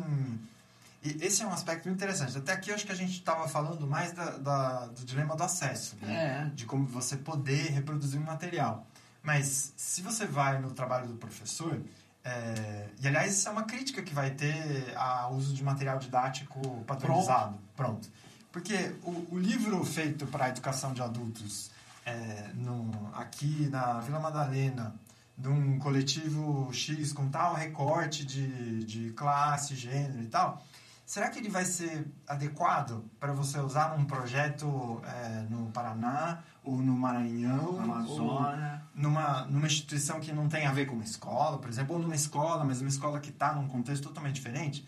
e 1.03 1.17
esse 1.25 1.41
é 1.41 1.47
um 1.47 1.51
aspecto 1.51 1.87
muito 1.87 1.97
interessante. 1.97 2.37
Até 2.37 2.53
aqui 2.53 2.69
eu 2.69 2.75
acho 2.75 2.85
que 2.85 2.91
a 2.91 2.95
gente 2.95 3.13
estava 3.13 3.47
falando 3.47 3.87
mais 3.87 4.11
da, 4.11 4.37
da, 4.37 4.85
do 4.85 5.03
dilema 5.03 5.35
do 5.35 5.43
acesso, 5.43 5.97
né? 6.01 6.45
É. 6.47 6.55
de 6.55 6.65
como 6.65 6.85
você 6.85 7.17
poder 7.17 7.71
reproduzir 7.71 8.19
um 8.19 8.23
material. 8.23 8.85
Mas 9.23 9.73
se 9.75 10.01
você 10.01 10.25
vai 10.25 10.59
no 10.59 10.71
trabalho 10.71 11.07
do 11.07 11.15
professor, 11.15 11.81
é, 12.23 12.87
e 13.01 13.07
aliás 13.07 13.35
isso 13.35 13.47
é 13.49 13.51
uma 13.51 13.63
crítica 13.63 14.03
que 14.03 14.13
vai 14.13 14.31
ter 14.31 14.95
ao 14.95 15.33
uso 15.33 15.53
de 15.55 15.63
material 15.63 15.97
didático 15.97 16.59
padronizado. 16.85 17.57
Pronto. 17.75 18.07
Pronto. 18.07 18.09
Porque 18.51 18.93
o, 19.03 19.35
o 19.35 19.39
livro 19.39 19.83
feito 19.85 20.27
para 20.27 20.45
a 20.45 20.49
educação 20.49 20.93
de 20.93 21.01
adultos 21.01 21.71
é, 22.05 22.49
no, 22.55 23.09
aqui 23.13 23.67
na 23.69 23.99
Vila 24.01 24.19
Madalena, 24.19 24.93
de 25.37 25.47
um 25.47 25.79
coletivo 25.79 26.69
X 26.71 27.13
com 27.13 27.29
tal 27.29 27.53
recorte 27.55 28.25
de, 28.25 28.83
de 28.83 29.11
classe, 29.11 29.75
gênero 29.75 30.21
e 30.21 30.27
tal, 30.27 30.63
será 31.05 31.29
que 31.29 31.39
ele 31.39 31.49
vai 31.49 31.65
ser 31.65 32.05
adequado 32.27 33.03
para 33.19 33.33
você 33.33 33.59
usar 33.59 33.97
num 33.97 34.05
projeto 34.05 35.01
é, 35.05 35.45
no 35.49 35.71
Paraná 35.71 36.43
ou 36.63 36.77
no 36.77 36.93
Maranhão, 36.93 37.79
Amazônia, 37.79 38.83
numa, 38.93 39.45
numa 39.45 39.65
instituição 39.65 40.19
que 40.19 40.31
não 40.31 40.47
tem 40.47 40.67
a 40.67 40.71
ver 40.71 40.85
com 40.85 40.93
uma 40.93 41.03
escola, 41.03 41.57
por 41.57 41.69
exemplo, 41.69 41.95
ou 41.95 42.01
numa 42.01 42.15
escola, 42.15 42.63
mas 42.63 42.81
uma 42.81 42.89
escola 42.89 43.19
que 43.19 43.29
está 43.29 43.53
num 43.53 43.67
contexto 43.67 44.03
totalmente 44.03 44.35
diferente? 44.35 44.85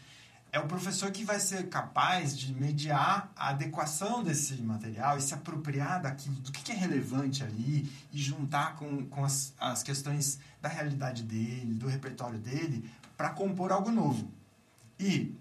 É 0.54 0.60
o 0.60 0.68
professor 0.68 1.10
que 1.10 1.26
vai 1.26 1.40
ser 1.40 1.68
capaz 1.68 2.38
de 2.38 2.54
mediar 2.54 3.32
a 3.36 3.50
adequação 3.50 4.24
desse 4.24 4.54
material 4.62 5.18
e 5.18 5.22
se 5.22 5.34
apropriar 5.34 6.00
daquilo, 6.00 6.36
do 6.36 6.52
que 6.52 6.72
é 6.72 6.76
relevante 6.76 7.44
ali 7.44 7.92
e 8.12 8.20
juntar 8.20 8.76
com, 8.76 9.04
com 9.08 9.26
as, 9.26 9.52
as 9.60 9.82
questões 9.82 10.40
da 10.62 10.70
realidade 10.70 11.24
dele, 11.24 11.74
do 11.74 11.88
repertório 11.88 12.38
dele, 12.38 12.88
para 13.18 13.32
compor 13.32 13.72
algo 13.72 13.90
novo. 13.90 14.32
E 15.00 15.36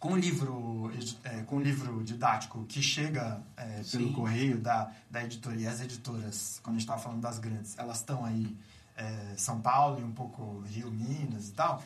com 0.00 0.14
o 0.14 0.16
livro, 0.16 0.90
é, 1.22 1.42
com 1.42 1.58
o 1.58 1.62
livro 1.62 2.02
didático 2.02 2.64
que 2.64 2.82
chega 2.82 3.40
é, 3.56 3.82
pelo 3.92 4.12
correio 4.12 4.58
da, 4.58 4.90
da 5.08 5.22
editoria, 5.22 5.70
as 5.70 5.80
editoras, 5.80 6.58
quando 6.64 6.74
a 6.74 6.78
gente 6.80 6.88
estava 6.88 7.00
falando 7.00 7.20
das 7.20 7.38
grandes, 7.38 7.78
elas 7.78 7.98
estão 7.98 8.24
aí, 8.24 8.56
é, 8.96 9.34
São 9.36 9.60
Paulo 9.60 10.00
e 10.00 10.02
um 10.02 10.10
pouco 10.10 10.64
Rio, 10.66 10.90
Minas 10.90 11.50
e 11.50 11.52
tal, 11.52 11.80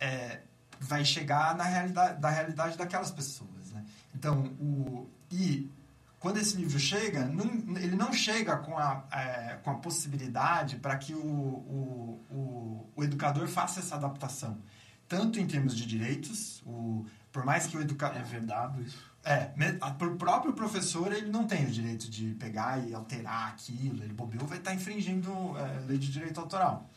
é, 0.00 0.40
vai 0.80 1.04
chegar 1.04 1.54
na 1.54 1.64
realidade, 1.64 2.18
da 2.18 2.30
realidade 2.30 2.78
daquelas 2.78 3.10
pessoas. 3.10 3.70
Né? 3.72 3.84
Então, 4.14 4.46
o, 4.58 5.06
e 5.30 5.70
quando 6.18 6.38
esse 6.38 6.56
livro 6.56 6.78
chega, 6.78 7.26
não, 7.26 7.76
ele 7.76 7.94
não 7.94 8.12
chega 8.12 8.56
com 8.56 8.76
a, 8.78 9.04
é, 9.12 9.58
com 9.62 9.70
a 9.70 9.74
possibilidade 9.74 10.76
para 10.76 10.96
que 10.96 11.14
o, 11.14 11.18
o, 11.18 12.24
o, 12.30 12.90
o, 12.96 13.04
educador 13.04 13.46
faça 13.46 13.80
essa 13.80 13.94
adaptação. 13.94 14.58
Tanto 15.06 15.38
em 15.38 15.46
termos 15.46 15.76
de 15.76 15.84
direitos, 15.84 16.62
o, 16.64 17.04
por 17.30 17.44
mais 17.44 17.66
que 17.66 17.76
o 17.76 17.80
educador... 17.80 18.18
É 18.18 18.24
verdade 18.24 18.82
isso. 18.82 19.10
É, 19.22 19.50
o 19.90 20.16
próprio 20.16 20.54
professor 20.54 21.12
ele 21.12 21.30
não 21.30 21.46
tem 21.46 21.66
o 21.66 21.70
direito 21.70 22.08
de 22.08 22.32
pegar 22.36 22.78
e 22.78 22.94
alterar 22.94 23.48
aquilo, 23.48 24.02
ele 24.02 24.14
bobeou, 24.14 24.46
vai 24.46 24.56
estar 24.56 24.74
infringindo 24.74 25.30
é, 25.58 25.80
lei 25.86 25.98
de 25.98 26.10
direito 26.10 26.40
autoral 26.40 26.88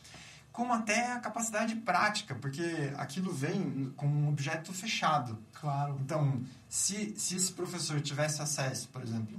como 0.54 0.72
até 0.72 1.10
a 1.10 1.18
capacidade 1.18 1.74
prática, 1.74 2.32
porque 2.36 2.92
aquilo 2.96 3.32
vem 3.32 3.92
com 3.96 4.06
um 4.06 4.28
objeto 4.28 4.72
fechado. 4.72 5.36
Claro. 5.52 5.98
Então, 6.00 6.40
se, 6.68 7.12
se 7.18 7.34
esse 7.34 7.52
professor 7.52 8.00
tivesse 8.00 8.40
acesso, 8.40 8.88
por 8.90 9.02
exemplo, 9.02 9.36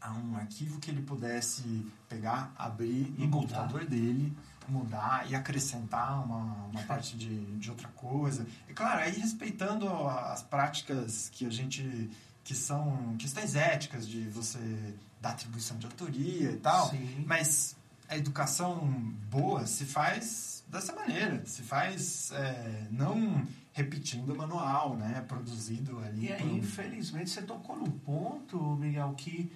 a 0.00 0.12
um 0.12 0.36
arquivo 0.36 0.80
que 0.80 0.90
ele 0.90 1.02
pudesse 1.02 1.86
pegar, 2.08 2.52
abrir 2.58 3.14
e 3.16 3.20
no 3.20 3.28
mudar. 3.28 3.30
computador 3.30 3.84
dele, 3.84 4.36
mudar 4.66 5.24
e 5.30 5.36
acrescentar 5.36 6.24
uma, 6.24 6.66
uma 6.66 6.82
parte 6.82 7.16
de, 7.16 7.56
de 7.56 7.70
outra 7.70 7.86
coisa. 7.90 8.44
E 8.68 8.74
claro, 8.74 9.02
aí 9.02 9.12
respeitando 9.12 9.86
as 10.08 10.42
práticas 10.42 11.30
que 11.32 11.46
a 11.46 11.50
gente 11.50 12.10
que 12.42 12.54
são 12.56 13.14
questões 13.18 13.54
éticas 13.54 14.06
de 14.06 14.28
você 14.28 14.58
dar 15.20 15.30
atribuição 15.30 15.78
de 15.78 15.86
autoria 15.86 16.50
e 16.50 16.56
tal, 16.56 16.90
Sim. 16.90 17.24
mas 17.24 17.74
a 18.08 18.16
educação 18.16 18.78
boa 19.30 19.66
se 19.66 19.84
faz 19.84 20.64
dessa 20.68 20.94
maneira, 20.94 21.44
se 21.46 21.62
faz 21.62 22.30
é, 22.32 22.86
não 22.90 23.46
repetindo 23.72 24.32
o 24.32 24.36
manual, 24.36 24.96
né, 24.96 25.24
produzido 25.26 25.98
ali. 26.00 26.26
E 26.26 26.32
aí, 26.32 26.58
infelizmente, 26.58 27.30
você 27.30 27.42
tocou 27.42 27.76
num 27.76 27.90
ponto, 27.90 28.76
Miguel, 28.76 29.14
que 29.16 29.50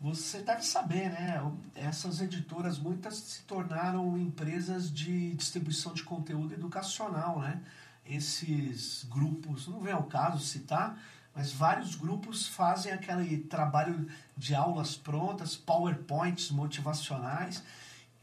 você 0.00 0.42
deve 0.42 0.62
saber, 0.62 1.10
né? 1.10 1.40
Essas 1.74 2.20
editoras, 2.20 2.78
muitas 2.78 3.14
se 3.16 3.42
tornaram 3.42 4.18
empresas 4.18 4.92
de 4.92 5.32
distribuição 5.34 5.94
de 5.94 6.02
conteúdo 6.02 6.52
educacional, 6.52 7.40
né? 7.40 7.60
esses 8.06 9.04
grupos, 9.04 9.66
não 9.68 9.80
vem 9.80 9.92
ao 9.92 10.04
caso 10.04 10.44
citar, 10.44 10.98
mas 11.34 11.52
vários 11.52 11.94
grupos 11.94 12.46
fazem 12.46 12.92
aquele 12.92 13.38
trabalho 13.38 14.06
de 14.36 14.54
aulas 14.54 14.96
prontas, 14.96 15.56
PowerPoints 15.56 16.50
motivacionais, 16.50 17.62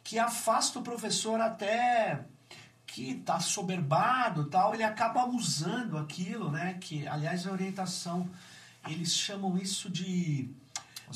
que 0.04 0.18
afasta 0.18 0.80
o 0.80 0.82
professor 0.82 1.40
até 1.40 2.26
que 2.86 3.12
está 3.12 3.40
soberbado 3.40 4.46
tal, 4.46 4.74
ele 4.74 4.84
acaba 4.84 5.26
usando 5.26 5.98
aquilo, 5.98 6.52
né? 6.52 6.76
Que, 6.82 7.08
aliás, 7.08 7.46
a 7.46 7.52
orientação, 7.52 8.30
eles 8.88 9.14
chamam 9.14 9.58
isso 9.58 9.90
de 9.90 10.50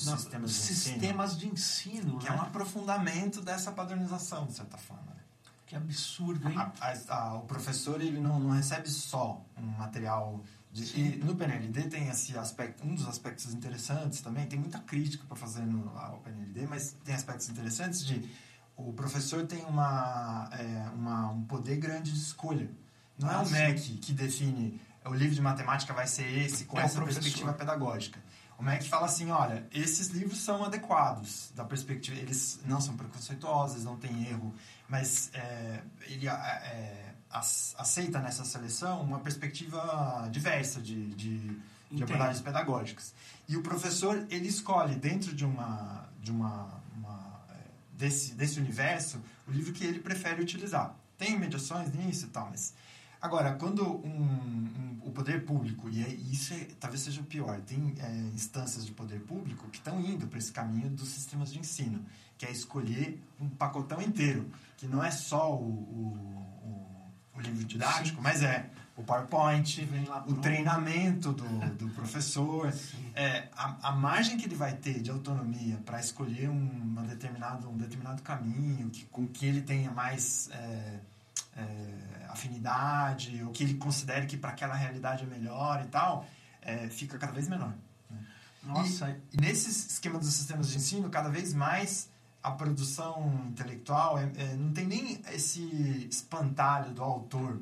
na, 0.06 0.18
sistemas, 0.18 0.52
de, 0.52 0.58
sistemas 0.58 1.34
ensino, 1.34 1.40
de 1.40 1.54
ensino. 1.54 2.20
Que 2.20 2.30
né? 2.30 2.36
é 2.36 2.40
um 2.40 2.42
aprofundamento 2.42 3.42
dessa 3.42 3.72
padronização, 3.72 4.46
de 4.46 4.54
certa 4.54 4.78
forma. 4.78 5.04
Né? 5.04 5.22
Que 5.68 5.76
absurdo, 5.76 6.48
hein? 6.48 6.58
A, 6.58 6.72
a, 6.80 7.18
a, 7.18 7.38
o 7.38 7.42
professor 7.42 8.02
ele 8.02 8.20
não, 8.20 8.40
não 8.40 8.52
recebe 8.52 8.90
só 8.90 9.44
um 9.58 9.66
material. 9.66 10.44
De, 10.72 11.00
e 11.00 11.18
no 11.18 11.36
PNLD 11.36 11.84
tem 11.84 12.08
esse 12.10 12.36
aspecto, 12.38 12.86
um 12.86 12.96
dos 12.96 13.08
aspectos 13.08 13.54
interessantes 13.54 14.22
também, 14.22 14.48
tem 14.48 14.60
muita 14.60 14.80
crítica 14.80 15.24
para 15.28 15.38
fazer 15.38 15.62
no 15.62 15.96
ao 15.98 16.18
PNLD, 16.20 16.66
mas 16.66 16.96
tem 17.04 17.14
aspectos 17.14 17.48
interessantes 17.50 18.04
de 18.04 18.28
o 18.76 18.94
professor 18.94 19.46
tem 19.46 19.64
uma, 19.66 20.50
é, 20.52 20.90
uma, 20.96 21.30
um 21.30 21.44
poder 21.44 21.78
grande 21.78 22.12
de 22.12 22.20
escolha. 22.20 22.70
Não 23.18 23.30
é 23.30 23.36
ah, 23.36 23.42
é 23.42 23.44
o 23.44 23.50
MEC 23.50 23.98
que 23.98 24.14
define 24.14 24.82
o 25.06 25.14
livro 25.14 25.36
de 25.36 25.42
matemática 25.42 25.94
vai 25.94 26.08
ser 26.08 26.26
esse, 26.40 26.66
com 26.66 26.80
é 26.80 26.84
essa 26.84 27.02
perspectiva 27.02 27.54
pedagógica. 27.54 28.20
O 28.58 28.64
MEC 28.64 28.88
fala 28.88 29.08
assim, 29.08 29.32
olha, 29.32 29.68
esses 29.74 30.08
livros 30.08 30.40
são 30.40 30.64
adequados 30.64 31.52
da 31.56 31.66
perspectiva, 31.66 32.18
eles 32.18 32.60
não 32.66 32.80
são 32.80 32.96
preconceituosos, 32.96 33.84
não 33.84 33.98
tem 33.98 34.28
erro, 34.28 34.54
mas 34.88 35.32
é, 35.34 35.82
ele 36.04 36.28
é, 36.28 37.14
aceita 37.78 38.20
nessa 38.20 38.46
seleção 38.46 39.02
uma 39.02 39.20
perspectiva 39.20 40.30
diversa 40.32 40.80
de, 40.80 41.14
de, 41.16 41.60
de 41.92 42.04
abordagens 42.04 42.42
pedagógicas. 42.42 43.14
E 43.50 43.58
o 43.58 43.64
professor, 43.64 44.26
ele 44.30 44.48
escolhe 44.48 44.96
dentro 44.96 45.36
de 45.36 45.44
uma, 45.44 46.08
de 46.22 46.32
uma 46.32 46.82
desse, 47.98 48.34
desse 48.34 48.60
universo 48.60 49.22
o 49.48 49.52
livro 49.52 49.74
que 49.74 49.86
ele 49.86 50.00
prefere 50.00 50.42
utilizar. 50.42 50.96
Tem 51.18 51.38
mediações 51.38 51.94
nisso 51.94 52.26
e 52.26 52.30
tal, 52.30 52.50
mas. 52.50 52.74
Agora, 53.22 53.54
quando 53.54 53.88
um, 54.06 54.10
um, 54.10 55.00
o 55.02 55.12
poder 55.12 55.46
público, 55.46 55.90
e 55.90 56.04
é, 56.04 56.10
isso 56.10 56.54
é, 56.54 56.68
talvez 56.78 57.04
seja 57.04 57.22
o 57.22 57.24
pior, 57.24 57.62
tem 57.62 57.96
é, 57.98 58.12
instâncias 58.36 58.86
de 58.86 58.92
poder 58.92 59.22
público 59.22 59.70
que 59.70 59.78
estão 59.78 59.98
indo 60.02 60.28
para 60.28 60.38
esse 60.38 60.52
caminho 60.52 60.90
dos 60.90 61.08
sistemas 61.08 61.54
de 61.54 61.58
ensino, 61.58 62.06
que 62.38 62.46
é 62.46 62.52
escolher 62.52 63.24
um 63.40 63.48
pacotão 63.48 64.02
inteiro, 64.02 64.52
que 64.76 64.88
não 64.88 65.02
é 65.02 65.10
só 65.10 65.56
o, 65.56 65.64
o, 65.64 67.14
o, 67.34 67.38
o 67.38 67.42
livro 67.42 67.64
didático, 67.64 68.18
Sim. 68.18 68.22
mas 68.22 68.44
é 68.44 68.70
o 68.96 69.04
PowerPoint, 69.04 69.90
o 70.28 70.36
treinamento 70.36 71.34
do, 71.34 71.48
do 71.76 71.90
professor, 71.90 72.72
é, 73.16 73.48
a, 73.56 73.90
a, 73.90 73.92
margem 73.92 74.38
que 74.38 74.46
ele 74.46 74.56
vai 74.56 74.74
ter 74.74 75.02
de 75.02 75.10
autonomia 75.10 75.80
para 75.84 76.00
escolher 76.00 76.50
um, 76.50 76.70
uma 76.84 77.02
determinado, 77.04 77.68
um 77.70 77.78
determinado 77.78 78.22
caminho 78.22 78.90
que, 78.92 79.06
com 79.06 79.28
que 79.28 79.46
ele 79.48 79.62
tenha 79.62 79.90
mais 79.90 80.50
é, 80.52 81.00
é, 81.58 82.26
afinidade, 82.30 83.44
ou 83.44 83.52
que 83.52 83.64
ele 83.64 83.76
considere 83.76 84.28
que 84.28 84.38
para 84.38 84.52
aquela 84.52 84.76
realidade 84.76 85.24
é 85.24 85.28
melhor 85.28 85.84
e 85.84 85.88
tal, 85.88 86.28
é, 86.62 86.88
fica 86.88 87.18
cada 87.18 87.34
vez 87.34 87.48
menor. 87.48 87.74
Né? 88.10 88.18
Nossa. 88.64 89.10
E, 89.10 89.38
e 89.38 89.42
nesse 89.42 89.70
esquema 89.70 90.20
dos 90.20 90.32
sistemas 90.34 90.70
de 90.70 90.78
ensino, 90.78 91.10
cada 91.10 91.30
vez 91.30 91.54
mais 91.54 92.10
a 92.44 92.52
produção 92.52 93.42
intelectual 93.48 94.20
é, 94.20 94.30
é, 94.36 94.56
não 94.56 94.74
tem 94.74 94.86
nem 94.86 95.22
esse 95.32 96.08
espantalho 96.12 96.94
do 96.94 97.02
autor. 97.02 97.60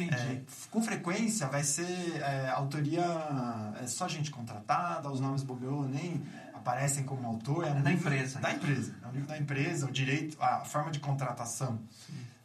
É, 0.00 0.40
com 0.70 0.82
frequência 0.82 1.46
vai 1.48 1.62
ser 1.62 2.16
é, 2.16 2.48
autoria 2.50 3.04
é 3.82 3.86
só 3.86 4.08
gente 4.08 4.30
contratada, 4.30 5.10
os 5.10 5.20
nomes 5.20 5.42
bobeou 5.42 5.86
nem 5.86 6.22
aparecem 6.54 7.04
como 7.04 7.26
autor. 7.26 7.66
É, 7.66 7.72
um 7.72 7.82
da 7.82 7.92
empresa. 7.92 8.40
Da 8.40 8.52
empresa. 8.52 8.94
É 9.02 9.06
um 9.08 9.10
livro 9.10 9.28
da 9.28 9.38
empresa, 9.38 9.86
o 9.86 9.90
direito, 9.90 10.40
a 10.40 10.60
forma 10.60 10.90
de 10.90 11.00
contratação. 11.00 11.78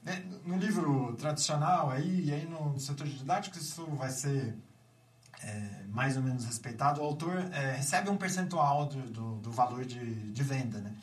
Né, 0.04 0.24
no 0.46 0.58
livro 0.58 1.16
tradicional, 1.18 1.90
aí, 1.90 2.26
e 2.26 2.34
aí 2.34 2.46
no 2.46 2.80
setor 2.80 3.08
didático, 3.08 3.58
isso 3.58 3.86
vai 3.92 4.10
ser 4.10 4.56
é, 5.44 5.84
mais 5.90 6.18
ou 6.18 6.24
menos 6.24 6.46
respeitado. 6.46 7.02
O 7.02 7.04
autor 7.04 7.38
é, 7.54 7.76
recebe 7.76 8.10
um 8.10 8.18
percentual 8.18 8.86
do, 8.88 9.02
do, 9.02 9.36
do, 9.36 9.52
valor 9.52 9.86
de, 9.86 10.32
de 10.32 10.44
venda. 10.44 10.80
Né? 10.80 10.94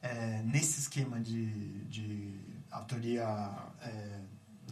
É, 0.00 0.42
nesse 0.44 0.80
esquema 0.80 1.20
de, 1.20 1.46
de 1.84 2.40
autoria 2.70 3.24
é, 3.80 4.20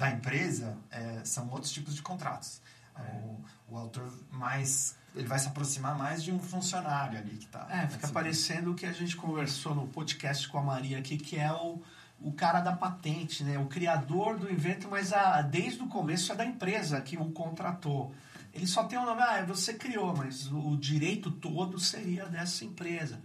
da 0.01 0.11
empresa 0.11 0.79
é, 0.91 1.21
são 1.25 1.51
outros 1.51 1.71
tipos 1.71 1.95
de 1.95 2.01
contratos. 2.01 2.63
É. 2.97 3.03
O, 3.03 3.45
o, 3.69 3.77
autor 3.77 4.11
mais 4.33 4.97
ele 5.15 5.29
vai 5.29 5.39
se 5.39 5.49
aproximar 5.49 5.97
mais 5.97 6.23
de 6.23 6.33
um 6.33 6.41
funcionário 6.41 7.19
ali 7.19 7.37
que 7.37 7.45
está. 7.45 7.67
É, 7.69 7.87
fica 7.87 8.09
parecendo 8.09 8.73
o 8.73 8.75
que 8.75 8.87
a 8.87 8.93
gente 8.93 9.15
conversou 9.15 9.75
no 9.75 9.87
podcast 9.89 10.49
com 10.49 10.59
a 10.59 10.63
Maria 10.63 10.99
aqui, 10.99 11.19
que 11.19 11.37
é 11.37 11.53
o, 11.53 11.83
o 12.19 12.33
cara 12.33 12.61
da 12.61 12.73
patente, 12.73 13.45
né? 13.45 13.59
O 13.59 13.67
criador 13.67 14.39
do 14.39 14.51
invento, 14.51 14.89
mas 14.89 15.13
a, 15.13 15.43
desde 15.43 15.83
o 15.83 15.87
começo 15.87 16.33
é 16.33 16.35
da 16.35 16.47
empresa 16.47 16.99
que 17.03 17.19
o 17.19 17.31
contratou. 17.33 18.15
Ele 18.55 18.67
só 18.67 18.85
tem 18.85 18.99
o 18.99 19.03
um 19.03 19.05
nome, 19.05 19.21
ah, 19.21 19.45
você 19.47 19.75
criou, 19.75 20.17
mas 20.17 20.47
o, 20.47 20.71
o 20.71 20.77
direito 20.79 21.31
todo 21.31 21.79
seria 21.79 22.25
dessa 22.25 22.65
empresa. 22.65 23.21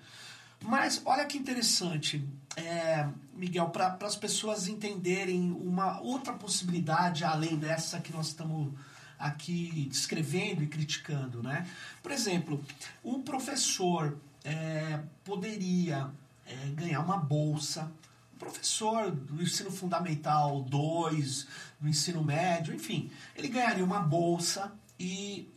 Mas 0.62 1.02
olha 1.06 1.26
que 1.26 1.38
interessante, 1.38 2.28
é, 2.56 3.08
Miguel, 3.34 3.70
para 3.70 3.98
as 4.02 4.15
pessoas 4.15 4.68
entenderem 4.68 5.52
uma 5.52 6.00
outra 6.02 6.34
possibilidade 6.34 7.24
além 7.24 7.58
dessa 7.58 8.00
que 8.00 8.12
nós 8.12 8.28
estamos 8.28 8.74
aqui 9.20 9.88
descrevendo 9.89 10.63
e 10.63 10.68
criticando, 10.68 11.41
né? 11.41 11.68
Por 12.02 12.12
exemplo, 12.12 12.63
um 13.04 13.22
professor 13.22 14.18
é, 14.44 15.00
poderia 15.24 16.10
é, 16.46 16.56
ganhar 16.70 17.00
uma 17.02 17.18
bolsa, 17.18 17.91
um 18.34 18.38
professor 18.38 19.12
do 19.12 19.41
ensino 19.41 19.72
fundamental 19.72 20.62
2, 20.63 21.48
do 21.80 21.89
ensino 21.89 22.24
médio, 22.24 22.74
enfim, 22.74 23.10
ele 23.36 23.48
ganharia 23.48 23.84
uma 23.84 24.00
bolsa 24.00 24.72
e 25.00 25.50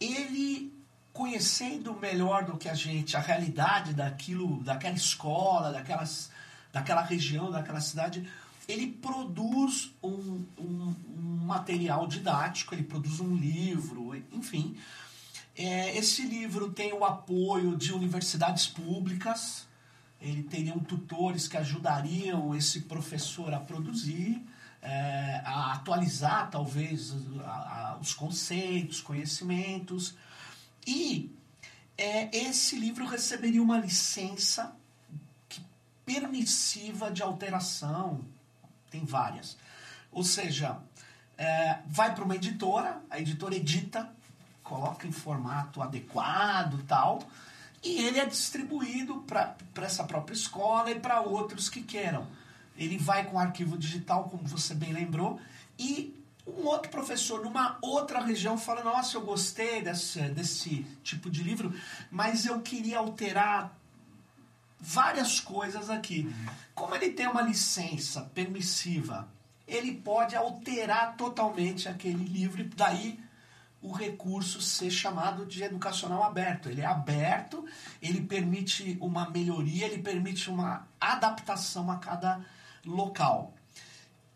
ele 0.00 0.72
conhecendo 1.18 1.98
melhor 1.98 2.44
do 2.44 2.56
que 2.56 2.68
a 2.68 2.74
gente 2.74 3.16
a 3.16 3.20
realidade 3.20 3.92
daquilo, 3.92 4.62
daquela 4.62 4.94
escola, 4.94 5.72
daquelas, 5.72 6.30
daquela 6.72 7.02
região, 7.02 7.50
daquela 7.50 7.80
cidade, 7.80 8.24
ele 8.68 8.86
produz 8.86 9.92
um, 10.00 10.44
um, 10.56 10.94
um 11.08 11.44
material 11.44 12.06
didático, 12.06 12.72
ele 12.72 12.84
produz 12.84 13.18
um 13.18 13.34
livro, 13.34 14.14
enfim. 14.32 14.76
É, 15.56 15.98
esse 15.98 16.22
livro 16.22 16.70
tem 16.70 16.92
o 16.92 17.04
apoio 17.04 17.74
de 17.76 17.92
universidades 17.92 18.68
públicas, 18.68 19.66
ele 20.20 20.44
teriam 20.44 20.78
tutores 20.78 21.48
que 21.48 21.56
ajudariam 21.56 22.54
esse 22.54 22.82
professor 22.82 23.52
a 23.52 23.58
produzir, 23.58 24.40
é, 24.80 25.42
a 25.44 25.72
atualizar 25.72 26.48
talvez 26.48 27.12
a, 27.44 27.50
a, 27.50 27.98
os 28.00 28.14
conceitos, 28.14 29.00
conhecimentos. 29.00 30.14
E 30.88 31.30
é, 31.98 32.34
esse 32.34 32.74
livro 32.74 33.06
receberia 33.06 33.62
uma 33.62 33.78
licença 33.78 34.74
permissiva 36.02 37.10
de 37.10 37.22
alteração, 37.22 38.24
tem 38.90 39.04
várias. 39.04 39.58
Ou 40.10 40.24
seja, 40.24 40.78
é, 41.36 41.80
vai 41.86 42.14
para 42.14 42.24
uma 42.24 42.34
editora, 42.34 43.02
a 43.10 43.20
editora 43.20 43.54
edita, 43.54 44.10
coloca 44.64 45.06
em 45.06 45.12
formato 45.12 45.82
adequado 45.82 46.82
tal, 46.84 47.18
e 47.84 48.04
ele 48.04 48.18
é 48.18 48.24
distribuído 48.24 49.16
para 49.26 49.56
essa 49.82 50.04
própria 50.04 50.32
escola 50.32 50.90
e 50.90 50.98
para 50.98 51.20
outros 51.20 51.68
que 51.68 51.82
queiram. 51.82 52.26
Ele 52.78 52.96
vai 52.96 53.26
com 53.26 53.38
arquivo 53.38 53.76
digital, 53.76 54.30
como 54.30 54.42
você 54.44 54.72
bem 54.72 54.94
lembrou, 54.94 55.38
e 55.78 56.17
um 56.56 56.66
outro 56.66 56.90
professor 56.90 57.42
numa 57.42 57.78
outra 57.82 58.20
região 58.20 58.56
fala: 58.56 58.82
Nossa, 58.82 59.16
eu 59.16 59.22
gostei 59.22 59.82
desse, 59.82 60.20
desse 60.30 60.84
tipo 61.02 61.30
de 61.30 61.42
livro, 61.42 61.72
mas 62.10 62.46
eu 62.46 62.60
queria 62.60 62.98
alterar 62.98 63.76
várias 64.80 65.40
coisas 65.40 65.90
aqui. 65.90 66.20
Uhum. 66.20 66.52
Como 66.74 66.94
ele 66.94 67.10
tem 67.10 67.26
uma 67.26 67.42
licença 67.42 68.22
permissiva, 68.34 69.28
ele 69.66 69.92
pode 69.92 70.34
alterar 70.36 71.16
totalmente 71.16 71.88
aquele 71.88 72.24
livro, 72.24 72.60
e 72.62 72.64
daí 72.64 73.20
o 73.80 73.92
recurso 73.92 74.60
ser 74.60 74.90
chamado 74.90 75.46
de 75.46 75.62
educacional 75.62 76.24
aberto. 76.24 76.68
Ele 76.68 76.80
é 76.80 76.86
aberto, 76.86 77.64
ele 78.02 78.20
permite 78.20 78.96
uma 79.00 79.30
melhoria, 79.30 79.86
ele 79.86 80.02
permite 80.02 80.50
uma 80.50 80.86
adaptação 81.00 81.90
a 81.90 81.96
cada 81.98 82.40
local. 82.84 83.54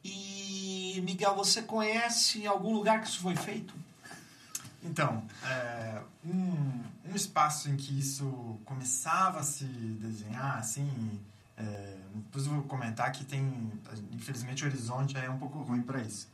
E, 0.05 0.62
Miguel, 1.01 1.35
você 1.35 1.63
conhece 1.63 2.47
algum 2.47 2.73
lugar 2.73 3.01
que 3.01 3.09
isso 3.09 3.21
foi 3.21 3.37
feito? 3.37 3.75
Então, 4.83 5.25
é, 5.45 6.03
um, 6.25 6.83
um 7.11 7.15
espaço 7.15 7.71
em 7.71 7.77
que 7.77 7.99
isso 7.99 8.61
começava 8.65 9.41
a 9.41 9.43
se 9.43 9.65
desenhar, 9.65 10.59
assim, 10.59 11.21
é, 11.57 11.97
depois 12.15 12.47
eu 12.47 12.53
vou 12.53 12.63
comentar 12.65 13.13
que 13.13 13.25
tem, 13.25 13.73
infelizmente 14.11 14.65
o 14.65 14.67
horizonte 14.67 15.17
é 15.17 15.31
um 15.31 15.39
pouco 15.39 15.61
ruim 15.61 15.83
para 15.83 16.01
isso. 16.01 16.29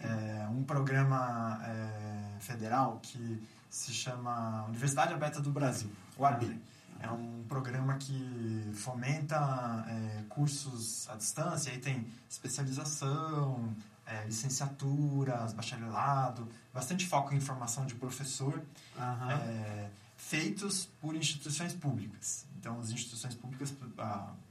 É, 0.00 0.48
um 0.50 0.62
programa 0.64 1.60
é, 1.62 2.40
federal 2.40 2.98
que 3.02 3.42
se 3.68 3.92
chama 3.92 4.64
Universidade 4.68 5.12
Aberta 5.12 5.40
do 5.40 5.50
Brasil, 5.50 5.90
o 6.16 6.24
AB. 6.24 6.58
É 7.00 7.10
um 7.10 7.44
programa 7.48 7.96
que 7.96 8.70
fomenta 8.74 9.84
é, 9.88 10.22
cursos 10.28 11.08
à 11.08 11.16
distância, 11.16 11.72
aí 11.72 11.78
tem 11.78 12.06
especialização, 12.28 13.74
é, 14.10 14.24
licenciaturas, 14.26 15.52
bacharelado, 15.52 16.48
bastante 16.74 17.06
foco 17.06 17.34
em 17.34 17.40
formação 17.40 17.86
de 17.86 17.94
professor, 17.94 18.60
Aham. 18.98 19.32
é, 19.32 19.90
feitos 20.16 20.88
por 21.00 21.14
instituições 21.14 21.72
públicas. 21.72 22.44
Então, 22.58 22.78
as 22.78 22.90
instituições 22.90 23.34
públicas, 23.34 23.72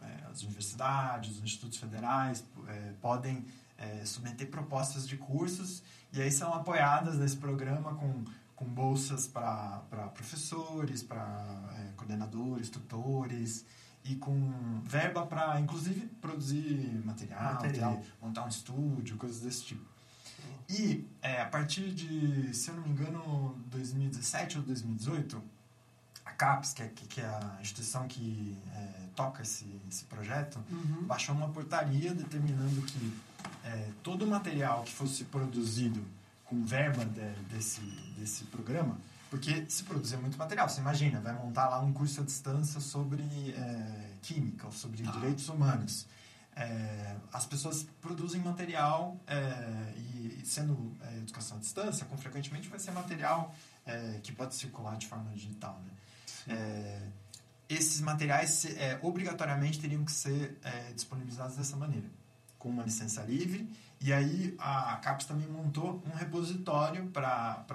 é, 0.01 0.25
as 0.31 0.41
universidades, 0.43 1.37
os 1.37 1.43
institutos 1.43 1.77
federais 1.77 2.43
é, 2.67 2.93
podem 3.01 3.45
é, 3.77 4.03
submeter 4.05 4.49
propostas 4.49 5.07
de 5.07 5.17
cursos 5.17 5.83
e 6.11 6.21
aí 6.21 6.31
são 6.31 6.53
apoiadas 6.53 7.17
nesse 7.17 7.37
programa 7.37 7.93
com, 7.95 8.25
com 8.55 8.65
bolsas 8.65 9.27
para 9.27 10.09
professores, 10.13 11.03
para 11.03 11.91
coordenadores, 11.95 12.69
tutores 12.69 13.65
e 14.09 14.15
com 14.15 14.81
verba 14.83 15.23
para, 15.25 15.59
inclusive, 15.61 16.07
produzir 16.19 16.99
material, 17.05 17.53
Material. 17.53 17.97
ter- 17.97 18.13
montar 18.21 18.43
um 18.45 18.47
estúdio, 18.47 19.17
coisas 19.17 19.39
desse 19.41 19.63
tipo. 19.65 19.85
E 20.67 21.07
é, 21.21 21.41
a 21.41 21.45
partir 21.45 21.91
de, 21.93 22.53
se 22.55 22.69
eu 22.69 22.75
não 22.75 22.83
me 22.83 22.89
engano, 22.89 23.55
2017 23.67 24.57
ou 24.57 24.63
2018, 24.63 25.41
a 26.25 26.31
CAPES, 26.31 26.73
que 26.73 26.81
é, 26.83 26.87
que 26.87 27.21
é 27.21 27.25
a 27.25 27.57
instituição 27.61 28.07
que 28.07 28.57
é, 28.73 29.07
toca 29.15 29.41
esse, 29.43 29.65
esse 29.89 30.05
projeto, 30.05 30.59
Uhum. 30.71 31.05
baixou 31.05 31.35
uma 31.35 31.49
portaria 31.49 32.13
determinando 32.13 32.81
que 32.83 33.13
é, 33.63 33.89
todo 34.01 34.25
o 34.25 34.27
material 34.27 34.83
que 34.83 34.91
fosse 34.93 35.23
produzido 35.25 36.03
com 36.45 36.63
verba 36.65 37.05
de- 37.05 37.43
desse, 37.53 37.81
desse 38.17 38.45
programa, 38.45 38.97
porque 39.29 39.65
se 39.69 39.83
produzir 39.83 40.17
muito 40.17 40.37
material, 40.37 40.67
você 40.67 40.81
imagina, 40.81 41.19
vai 41.21 41.33
montar 41.33 41.69
lá 41.69 41.79
um 41.81 41.93
curso 41.93 42.21
à 42.21 42.23
distância 42.23 42.79
sobre 42.79 43.21
é, 43.23 44.13
química 44.21 44.65
ou 44.65 44.71
sobre 44.71 45.03
Tá. 45.03 45.11
direitos 45.11 45.47
humanos. 45.49 46.07
É, 46.55 47.15
as 47.31 47.45
pessoas 47.45 47.87
produzem 48.01 48.41
material 48.41 49.17
é, 49.27 49.93
e, 49.97 50.41
sendo 50.43 50.93
é, 51.01 51.17
educação 51.17 51.57
à 51.57 51.59
distância, 51.59 52.05
com 52.05 52.17
frequentemente 52.17 52.67
vai 52.67 52.79
ser 52.79 52.91
material 52.91 53.55
é, 53.85 54.19
que 54.21 54.31
pode 54.31 54.55
circular 54.55 54.97
de 54.97 55.07
forma 55.07 55.29
digital. 55.31 55.79
Né? 55.85 56.55
É, 56.55 57.01
esses 57.69 58.01
materiais 58.01 58.65
obrigatoriamente 59.03 59.79
teriam 59.79 60.03
que 60.03 60.11
ser 60.11 60.57
disponibilizados 60.95 61.55
dessa 61.55 61.77
maneira, 61.77 62.07
com 62.57 62.67
uma 62.67 62.81
licença 62.81 63.21
livre. 63.21 63.69
E 64.01 64.13
aí 64.13 64.55
a 64.57 64.95
CAPES 64.97 65.25
também 65.27 65.47
montou 65.47 66.01
um 66.05 66.15
repositório 66.17 67.07
para 67.07 67.65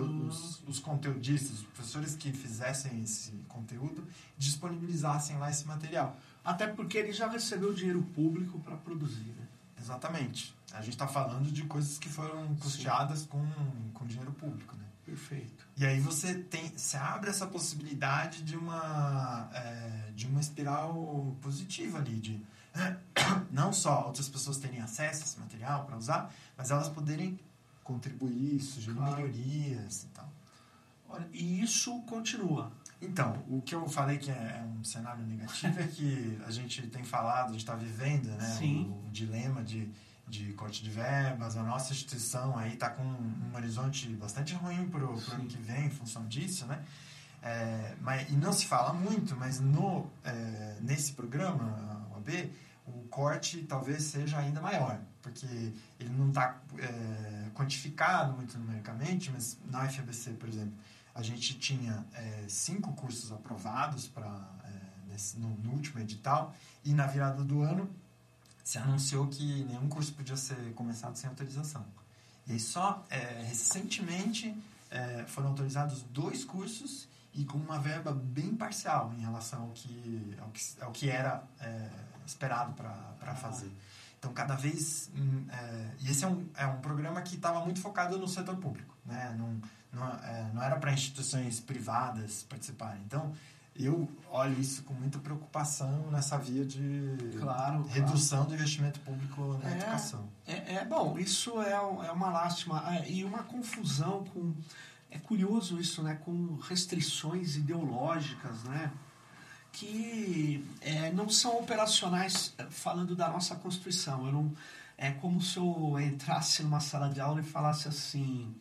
Uhum. 0.00 0.26
os, 0.28 0.62
os 0.66 0.78
conteudistas, 0.78 1.58
os 1.58 1.62
professores 1.64 2.14
que 2.16 2.32
fizessem 2.32 3.02
esse 3.02 3.32
conteúdo, 3.48 4.06
disponibilizassem 4.38 5.36
lá 5.38 5.50
esse 5.50 5.66
material. 5.66 6.16
Até 6.44 6.66
porque 6.66 6.96
ele 6.96 7.12
já 7.12 7.28
recebeu 7.28 7.74
dinheiro 7.74 8.02
público 8.14 8.58
para 8.60 8.76
produzir, 8.76 9.34
né? 9.36 9.46
Exatamente. 9.78 10.54
A 10.72 10.80
gente 10.80 10.94
está 10.94 11.06
falando 11.06 11.50
de 11.50 11.64
coisas 11.64 11.98
que 11.98 12.08
foram 12.08 12.54
custeadas 12.56 13.26
com, 13.26 13.44
com 13.92 14.06
dinheiro 14.06 14.32
público, 14.32 14.74
né? 14.76 14.84
Perfeito. 15.04 15.66
E 15.76 15.86
aí 15.86 16.00
você 16.00 16.34
tem, 16.34 16.70
você 16.76 16.96
abre 16.96 17.30
essa 17.30 17.46
possibilidade 17.46 18.42
de 18.42 18.56
uma, 18.56 19.48
é, 19.52 20.12
de 20.14 20.26
uma 20.26 20.40
espiral 20.40 21.34
positiva 21.40 21.98
ali, 21.98 22.18
de 22.18 22.40
não 23.50 23.72
só 23.72 24.06
outras 24.06 24.28
pessoas 24.28 24.58
terem 24.58 24.80
acesso 24.80 25.22
a 25.22 25.24
esse 25.24 25.38
material 25.40 25.84
para 25.84 25.96
usar, 25.96 26.32
mas 26.56 26.70
elas 26.70 26.88
poderem 26.88 27.38
contribuir, 27.82 28.60
sugerir 28.60 28.96
Claro. 28.96 29.16
melhorias 29.16 30.04
e 30.04 30.06
tal. 30.08 30.28
Olha, 31.08 31.26
e 31.32 31.62
isso 31.62 32.00
continua. 32.02 32.70
Então, 33.00 33.42
o 33.48 33.62
que 33.62 33.74
eu 33.74 33.88
falei 33.88 34.18
que 34.18 34.30
é 34.30 34.62
um 34.78 34.82
cenário 34.84 35.24
negativo 35.24 35.80
é 35.80 35.86
que 35.86 36.38
a 36.46 36.50
gente 36.50 36.82
tem 36.88 37.02
falado, 37.04 37.48
a 37.48 37.52
gente 37.52 37.60
está 37.60 37.74
vivendo 37.74 38.26
né, 38.26 38.58
o, 38.60 39.06
o 39.06 39.10
dilema 39.10 39.62
de, 39.62 39.88
de 40.26 40.52
corte 40.52 40.82
de 40.82 40.90
verbas, 40.90 41.56
a 41.56 41.62
nossa 41.62 41.92
instituição 41.92 42.58
aí 42.58 42.74
está 42.74 42.90
com 42.90 43.02
um 43.04 43.52
horizonte 43.54 44.08
bastante 44.16 44.52
ruim 44.54 44.88
para 44.88 45.04
o 45.04 45.12
ano 45.32 45.46
que 45.46 45.56
vem 45.58 45.86
em 45.86 45.90
função 45.90 46.26
disso, 46.26 46.66
né? 46.66 46.84
É, 47.40 47.94
mas, 48.00 48.28
e 48.28 48.32
não 48.32 48.52
se 48.52 48.66
fala 48.66 48.92
muito, 48.92 49.36
mas 49.36 49.60
no, 49.60 50.10
é, 50.24 50.76
nesse 50.82 51.12
programa, 51.12 52.04
o 52.86 53.06
corte 53.08 53.62
talvez 53.64 54.02
seja 54.02 54.38
ainda 54.38 54.60
maior, 54.60 54.98
porque 55.20 55.46
ele 56.00 56.10
não 56.10 56.28
está 56.28 56.58
quantificado 57.54 58.32
muito 58.32 58.56
numericamente, 58.56 59.30
mas 59.30 59.58
na 59.66 59.84
UFABC, 59.84 60.32
por 60.32 60.48
exemplo, 60.48 60.72
a 61.18 61.22
gente 61.22 61.58
tinha 61.58 62.06
é, 62.14 62.44
cinco 62.46 62.92
cursos 62.92 63.32
aprovados 63.32 64.06
pra, 64.06 64.48
é, 64.64 65.16
no, 65.36 65.48
no 65.48 65.72
último 65.72 65.98
edital 65.98 66.54
e 66.84 66.94
na 66.94 67.08
virada 67.08 67.42
do 67.42 67.60
ano 67.60 67.90
se 68.62 68.78
anunciou 68.78 69.26
que 69.26 69.64
nenhum 69.64 69.88
curso 69.88 70.12
podia 70.12 70.36
ser 70.36 70.72
começado 70.74 71.16
sem 71.16 71.28
autorização. 71.28 71.84
E 72.46 72.52
aí 72.52 72.60
só 72.60 73.04
é, 73.10 73.42
recentemente 73.48 74.54
é, 74.90 75.24
foram 75.26 75.48
autorizados 75.48 76.02
dois 76.04 76.44
cursos 76.44 77.08
e 77.34 77.44
com 77.44 77.58
uma 77.58 77.80
verba 77.80 78.12
bem 78.12 78.54
parcial 78.54 79.12
em 79.18 79.22
relação 79.22 79.62
ao 79.62 79.70
que, 79.70 80.36
ao 80.40 80.50
que, 80.50 80.82
ao 80.82 80.92
que 80.92 81.10
era 81.10 81.42
é, 81.60 81.90
esperado 82.28 82.72
para 82.74 83.34
fazer. 83.34 83.70
Então, 84.18 84.32
cada 84.32 84.54
vez... 84.54 85.10
hum, 85.16 85.46
é, 85.50 85.90
e 86.00 86.10
esse 86.10 86.24
é 86.24 86.28
um, 86.28 86.46
é 86.56 86.66
um 86.66 86.80
programa 86.80 87.22
que 87.22 87.36
estava 87.36 87.60
muito 87.64 87.80
focado 87.80 88.18
no 88.18 88.28
setor 88.28 88.56
público. 88.56 88.94
Né? 89.06 89.34
Não, 89.38 89.60
não, 89.92 90.06
é, 90.22 90.50
não 90.52 90.62
era 90.62 90.76
para 90.76 90.92
instituições 90.92 91.60
privadas 91.60 92.42
participarem. 92.48 93.00
Então, 93.06 93.32
eu 93.76 94.10
olho 94.30 94.60
isso 94.60 94.82
com 94.82 94.92
muita 94.92 95.20
preocupação 95.20 96.10
nessa 96.10 96.36
via 96.36 96.64
de 96.64 97.16
Claro, 97.38 97.86
redução 97.86 98.44
do 98.44 98.54
investimento 98.54 98.98
público 99.00 99.56
na 99.62 99.70
É. 99.70 99.76
educação. 99.76 100.28
É, 100.46 100.74
é, 100.74 100.84
bom, 100.84 101.16
isso 101.16 101.62
é, 101.62 101.70
é 101.72 102.10
uma 102.12 102.28
lástima 102.28 102.82
Ah, 102.84 103.06
e 103.06 103.24
uma 103.24 103.44
confusão 103.44 104.24
com. 104.24 104.52
É 105.10 105.18
curioso 105.18 105.80
isso, 105.80 106.02
né? 106.02 106.16
Com 106.16 106.56
restrições 106.56 107.56
ideológicas, 107.56 108.64
né? 108.64 108.90
Que 109.78 110.64
é, 110.80 111.12
não 111.12 111.28
são 111.28 111.56
operacionais 111.58 112.52
eh, 112.58 112.66
falando 112.68 113.14
da 113.14 113.28
nossa 113.28 113.54
Constituição. 113.54 114.26
Eu 114.26 114.32
não, 114.32 114.52
é 114.96 115.12
como 115.12 115.40
se 115.40 115.56
eu 115.58 115.96
entrasse 116.00 116.64
numa 116.64 116.80
sala 116.80 117.08
de 117.08 117.20
aula 117.20 117.40
e 117.40 117.44
falasse 117.44 117.86
assim: 117.86 118.52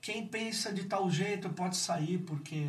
quem 0.00 0.24
pensa 0.24 0.72
de 0.72 0.84
tal 0.84 1.10
jeito 1.10 1.50
pode 1.50 1.76
sair 1.76 2.18
porque 2.18 2.64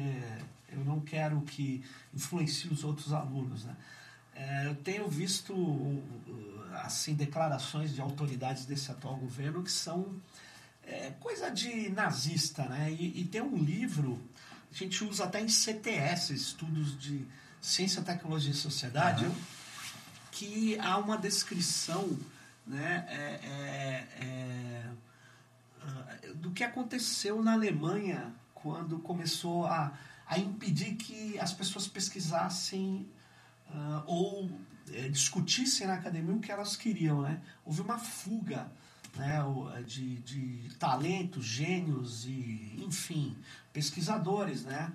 eu 0.70 0.84
não 0.84 1.02
quero 1.02 1.42
que 1.42 1.84
influencie 2.12 2.72
os 2.72 2.84
outros 2.84 3.14
alunos, 3.14 3.64
né? 3.64 3.76
É, 4.36 4.66
eu 4.66 4.76
tenho 4.76 5.08
visto 5.08 5.54
assim 6.84 7.14
declarações 7.14 7.94
de 7.94 8.02
autoridades 8.02 8.66
desse 8.66 8.90
atual 8.90 9.18
governo 9.18 9.62
que 9.62 9.72
são 9.72 10.16
é, 10.82 11.12
coisa 11.20 11.52
de 11.52 11.90
nazista, 11.90 12.64
né? 12.64 12.92
E, 12.92 13.22
e 13.22 13.26
tem 13.26 13.44
um 13.44 13.56
livro 13.56 14.20
a 14.74 14.76
gente 14.76 15.04
usa 15.04 15.26
até 15.26 15.40
em 15.40 15.48
CTS, 15.48 16.34
estudos 16.34 17.00
de 17.00 17.24
ciência, 17.64 18.02
tecnologia 18.02 18.52
e 18.52 18.56
sociedade, 18.56 19.24
Aham. 19.24 19.34
que 20.32 20.78
há 20.80 20.98
uma 20.98 21.18
descrição, 21.18 22.20
né? 22.68 23.06
é, 23.08 23.40
é, 23.46 24.08
é, 24.26 24.90
do 26.36 26.52
que 26.52 26.64
aconteceu 26.64 27.42
na 27.42 27.54
Alemanha 27.54 28.36
quando 28.54 29.00
começou 29.00 29.66
a, 29.66 29.98
a 30.28 30.38
impedir 30.38 30.96
que 30.96 31.40
as 31.40 31.54
pessoas 31.54 31.88
pesquisassem 31.88 33.08
ah, 33.70 34.04
ou 34.06 34.52
eh, 34.92 35.08
discutissem 35.10 35.88
na 35.88 35.96
academia 35.96 36.36
o 36.36 36.40
que 36.40 36.52
elas 36.52 36.76
queriam, 36.76 37.22
né? 37.22 37.42
Houve 37.66 37.82
uma 37.82 37.98
fuga 37.98 38.70
né, 39.16 39.40
de, 39.86 40.18
de 40.18 40.70
talentos, 40.78 41.46
gênios 41.46 42.26
e, 42.26 42.84
enfim, 42.86 43.36
pesquisadores, 43.72 44.64
né? 44.64 44.92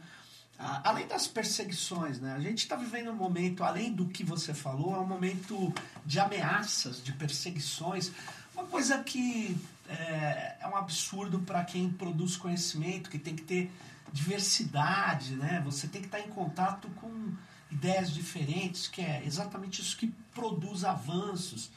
Ah, 0.59 0.81
Além 0.85 1.07
das 1.07 1.27
perseguições, 1.29 2.21
né? 2.21 2.35
A 2.35 2.41
gente 2.41 2.59
está 2.59 2.75
vivendo 2.75 3.11
um 3.11 3.15
momento, 3.15 3.63
além 3.63 3.93
do 3.93 4.07
que 4.07 4.25
você 4.25 4.53
falou, 4.53 4.97
é 4.97 4.99
um 4.99 5.07
momento 5.07 5.73
de 6.05 6.19
ameaças, 6.19 7.03
de 7.03 7.13
perseguições, 7.13 8.11
uma 8.55 8.65
coisa 8.65 8.99
que 9.05 9.57
é, 9.89 10.57
é 10.61 10.67
um 10.67 10.77
absurdo 10.77 11.39
para 11.41 11.65
quem 11.65 11.89
produz 11.89 12.37
conhecimento, 12.37 13.09
que 13.09 13.19
tem 13.19 13.37
que 13.37 13.45
ter 13.45 13.71
diversidade, 14.13 15.37
né? 15.37 15.63
Você 15.65 15.87
tem 15.87 16.01
que 16.01 16.09
estar 16.09 16.21
em 16.21 16.29
contato 16.29 16.89
com 16.97 17.33
ideias 17.71 18.11
diferentes, 18.13 18.89
que 18.89 19.01
é 19.01 19.23
exatamente 19.25 19.81
isso 19.81 19.97
que 19.97 20.09
produz 20.35 20.83
avanços, 20.83 21.71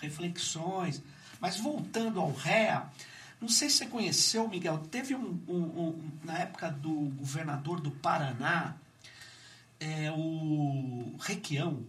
reflexões. 0.00 1.02
Mas 1.40 1.56
voltando 1.56 2.20
ao 2.20 2.32
REA, 2.32 2.86
não 3.40 3.48
sei 3.48 3.68
se 3.70 3.78
você 3.78 3.86
conheceu, 3.86 4.48
Miguel, 4.48 4.78
teve 4.90 5.14
um, 5.14 5.40
um- 5.48 5.80
um- 5.88 6.10
na 6.24 6.38
época 6.38 6.70
do 6.70 6.92
governador 7.10 7.80
do 7.80 7.90
Paraná, 7.90 8.76
é, 9.78 10.10
o 10.10 11.14
Requião, 11.20 11.84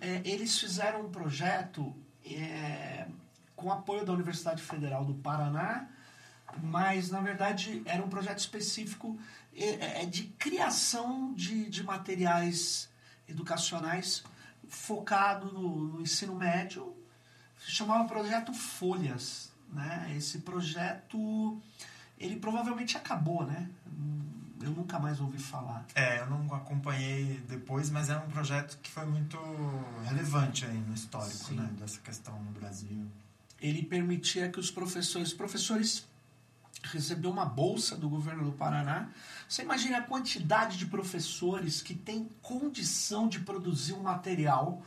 é, 0.00 0.20
eles 0.24 0.58
fizeram 0.58 1.06
um 1.06 1.10
projeto 1.10 1.94
é, 2.24 3.06
com 3.56 3.70
apoio 3.72 4.04
da 4.04 4.12
Universidade 4.12 4.62
Federal 4.62 5.04
do 5.04 5.14
Paraná, 5.14 5.88
mas 6.62 7.10
na 7.10 7.20
verdade 7.20 7.82
era 7.84 8.02
um 8.04 8.08
projeto 8.08 8.38
específico 8.38 9.18
é, 9.54 10.02
é, 10.02 10.06
de 10.06 10.24
criação 10.38 11.32
de, 11.34 11.68
de 11.70 11.82
materiais 11.84 12.88
educacionais 13.28 14.22
focado 14.68 15.52
no, 15.52 15.94
no 15.94 16.00
ensino 16.02 16.34
médio, 16.34 16.94
se 17.64 17.70
chamava 17.70 18.08
Projeto 18.08 18.52
Folhas. 18.52 19.51
Né? 19.72 20.14
Esse 20.16 20.38
projeto, 20.40 21.60
ele 22.18 22.36
provavelmente 22.36 22.96
acabou, 22.96 23.46
né? 23.46 23.68
Eu 24.60 24.70
nunca 24.70 24.98
mais 24.98 25.20
ouvi 25.20 25.38
falar. 25.38 25.84
É, 25.94 26.20
eu 26.20 26.26
não 26.26 26.54
acompanhei 26.54 27.42
depois, 27.48 27.90
mas 27.90 28.10
era 28.10 28.20
um 28.20 28.28
projeto 28.28 28.78
que 28.80 28.90
foi 28.90 29.04
muito 29.06 29.36
relevante 30.04 30.64
aí 30.64 30.76
no 30.76 30.94
histórico, 30.94 31.52
né? 31.54 31.68
Dessa 31.78 31.98
questão 32.00 32.38
no 32.42 32.52
Brasil. 32.52 33.06
Ele 33.60 33.82
permitia 33.82 34.48
que 34.50 34.60
os 34.60 34.70
professores, 34.70 35.32
professores 35.32 36.06
recebeu 36.84 37.30
uma 37.30 37.44
bolsa 37.44 37.96
do 37.96 38.08
governo 38.08 38.44
do 38.44 38.52
Paraná. 38.52 39.08
Você 39.48 39.62
imagina 39.62 39.98
a 39.98 40.02
quantidade 40.02 40.76
de 40.76 40.86
professores 40.86 41.82
que 41.82 41.94
têm 41.94 42.28
condição 42.40 43.28
de 43.28 43.40
produzir 43.40 43.92
um 43.92 44.02
material 44.02 44.82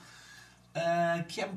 uh, 0.76 1.24
que, 1.28 1.42
é, 1.42 1.50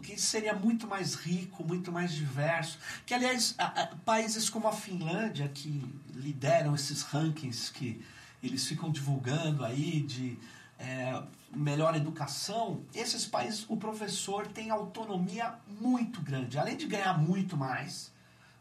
que 0.00 0.20
seria 0.20 0.54
muito 0.54 0.86
mais 0.86 1.14
rico, 1.14 1.64
muito 1.64 1.90
mais 1.92 2.12
diverso. 2.12 2.78
Que, 3.04 3.14
aliás, 3.14 3.54
a, 3.58 3.82
a, 3.82 3.86
países 4.04 4.48
como 4.48 4.68
a 4.68 4.72
Finlândia, 4.72 5.48
que 5.48 5.84
lideram 6.14 6.74
esses 6.74 7.02
rankings 7.02 7.70
que 7.70 8.02
eles 8.42 8.66
ficam 8.66 8.90
divulgando 8.90 9.64
aí 9.64 10.00
de 10.00 10.38
é, 10.78 11.22
melhor 11.54 11.94
educação, 11.94 12.82
esses 12.94 13.26
países, 13.26 13.64
o 13.68 13.76
professor 13.76 14.46
tem 14.46 14.70
autonomia 14.70 15.54
muito 15.80 16.20
grande. 16.20 16.58
Além 16.58 16.76
de 16.76 16.86
ganhar 16.86 17.16
muito 17.18 17.56
mais, 17.56 18.12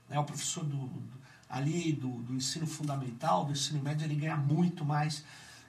né? 0.10 0.20
O 0.20 0.24
professor 0.24 0.64
do, 0.64 0.88
do 0.88 1.22
ali 1.52 1.92
do, 1.92 2.08
do, 2.08 2.34
ensino 2.34 2.66
fundamental, 2.66 3.44
do 3.46 3.52
ensino 3.52 3.84
médio, 3.84 4.06
ele 4.06 4.16
ganha 4.16 4.38
muito 4.38 4.86
mais. 4.86 5.24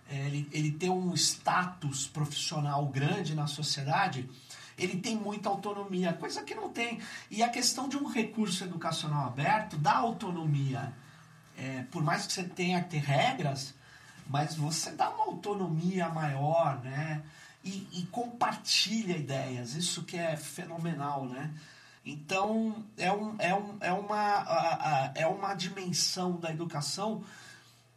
É, 0.09 0.27
ele, 0.27 0.49
ele 0.53 0.71
tem 0.71 0.89
um 0.89 1.13
status 1.15 2.07
profissional 2.07 2.87
grande 2.87 3.35
na 3.35 3.47
sociedade, 3.47 4.29
ele 4.77 5.01
tem 5.01 5.17
muita 5.17 5.49
autonomia, 5.49 6.13
coisa 6.13 6.43
que 6.43 6.55
não 6.55 6.71
tem. 6.71 7.01
E 7.31 7.43
a 7.43 7.49
questão 7.49 7.89
de 7.89 7.97
um 7.97 8.07
recurso 8.07 8.65
educacional 8.65 9.27
aberto 9.27 9.77
dá 9.77 9.97
autonomia. 9.97 10.93
É, 11.57 11.85
por 11.91 12.03
mais 12.03 12.27
que 12.27 12.33
você 12.33 12.45
tenha 12.45 12.83
que 12.83 12.91
ter 12.91 12.99
regras, 12.99 13.75
mas 14.27 14.55
você 14.55 14.93
dá 14.93 15.11
uma 15.11 15.25
autonomia 15.25 16.09
maior, 16.09 16.81
né? 16.83 17.23
E, 17.65 17.87
e 17.93 18.07
compartilha 18.11 19.17
ideias, 19.17 19.75
isso 19.75 20.03
que 20.03 20.17
é 20.17 20.37
fenomenal, 20.37 21.27
né? 21.27 21.53
Então, 22.05 22.85
é, 22.97 23.13
um, 23.13 23.37
é, 23.39 23.55
um, 23.55 23.77
é, 23.81 23.93
uma, 23.93 25.13
é 25.15 25.27
uma 25.27 25.55
dimensão 25.55 26.37
da 26.37 26.51
educação 26.51 27.23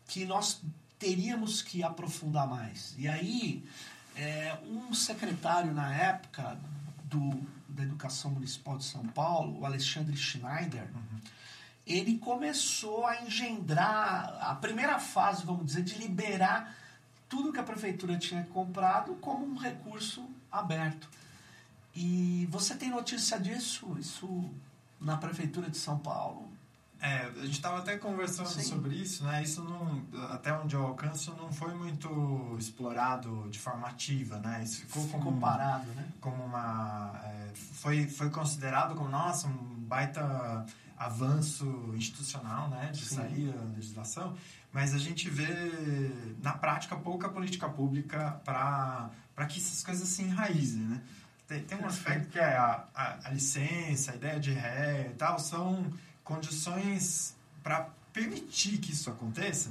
que 0.07 0.25
nós 0.25 0.61
teríamos 0.99 1.63
que 1.63 1.83
aprofundar 1.83 2.47
mais. 2.47 2.93
E 2.97 3.07
aí, 3.07 3.63
é, 4.15 4.58
um 4.65 4.93
secretário 4.93 5.73
na 5.73 5.93
época 5.93 6.58
do, 7.04 7.41
da 7.67 7.84
Educação 7.84 8.32
Municipal 8.32 8.78
de 8.78 8.86
São 8.86 9.06
Paulo, 9.08 9.60
o 9.60 9.65
Alexandre 9.65 10.15
Schneider, 10.15 10.88
uhum. 10.93 11.19
ele 11.86 12.17
começou 12.17 13.06
a 13.06 13.21
engendrar 13.23 14.38
a 14.41 14.56
primeira 14.56 14.99
fase, 14.99 15.45
vamos 15.45 15.65
dizer, 15.65 15.84
de 15.84 15.95
liberar 15.95 16.75
tudo 17.28 17.51
que 17.51 17.60
a 17.60 17.63
prefeitura 17.63 18.17
tinha 18.17 18.43
comprado 18.45 19.15
como 19.15 19.45
um 19.45 19.58
recurso 19.58 20.25
aberto. 20.51 21.10
E 21.93 22.47
você 22.49 22.75
tem 22.75 22.89
notícia 22.89 23.39
disso? 23.39 23.97
Isso 23.99 24.49
na 24.99 25.17
prefeitura 25.17 25.69
de 25.69 25.78
São 25.78 25.97
Paulo? 25.97 26.55
É, 27.01 27.25
a 27.25 27.45
gente 27.45 27.51
estava 27.51 27.79
até 27.79 27.97
conversando 27.97 28.47
Sim. 28.47 28.63
sobre 28.63 28.95
isso, 28.95 29.23
né? 29.25 29.43
Isso 29.43 29.62
não, 29.63 30.03
até 30.31 30.53
onde 30.53 30.75
eu 30.75 30.81
alcanço 30.81 31.36
não 31.36 31.51
foi 31.51 31.73
muito 31.73 32.55
explorado 32.58 33.47
de 33.49 33.60
forma 33.60 33.88
ativa, 33.88 34.39
né? 34.39 34.63
Isso 34.63 34.81
ficou, 34.81 35.03
ficou 35.03 35.19
como 35.19 35.39
parado, 35.39 35.86
né? 35.91 36.08
Como 36.21 36.43
uma 36.43 37.12
é, 37.23 37.51
foi 37.53 38.08
foi 38.08 38.29
considerado 38.29 38.95
como 38.95 39.10
nossa 39.10 39.47
um 39.47 39.75
baita 39.79 40.65
avanço 40.97 41.93
institucional, 41.95 42.69
né? 42.69 42.91
De 42.91 43.05
Sim. 43.05 43.15
sair 43.15 43.53
a 43.53 43.75
legislação, 43.75 44.36
mas 44.71 44.93
a 44.93 44.97
gente 44.97 45.29
vê 45.29 45.47
na 46.41 46.53
prática 46.53 46.95
pouca 46.95 47.29
política 47.29 47.69
pública 47.69 48.41
para 48.43 49.10
para 49.36 49.45
que 49.47 49.60
essas 49.60 49.84
coisas 49.84 50.08
se 50.08 50.23
enraizem, 50.23 50.81
né? 50.81 51.01
Tem, 51.45 51.62
tem 51.62 51.77
um 51.77 51.86
aspecto 51.86 52.29
que 52.29 52.39
é 52.39 52.55
a, 52.58 52.86
a, 52.95 53.27
a 53.27 53.29
licença, 53.29 54.13
a 54.13 54.15
ideia 54.15 54.39
de 54.39 54.51
ré 54.51 55.12
e 55.12 55.15
tal, 55.15 55.38
são 55.38 55.86
condições 56.25 57.33
para 57.63 57.88
permitir 58.11 58.79
que 58.79 58.91
isso 58.91 59.09
aconteça, 59.09 59.69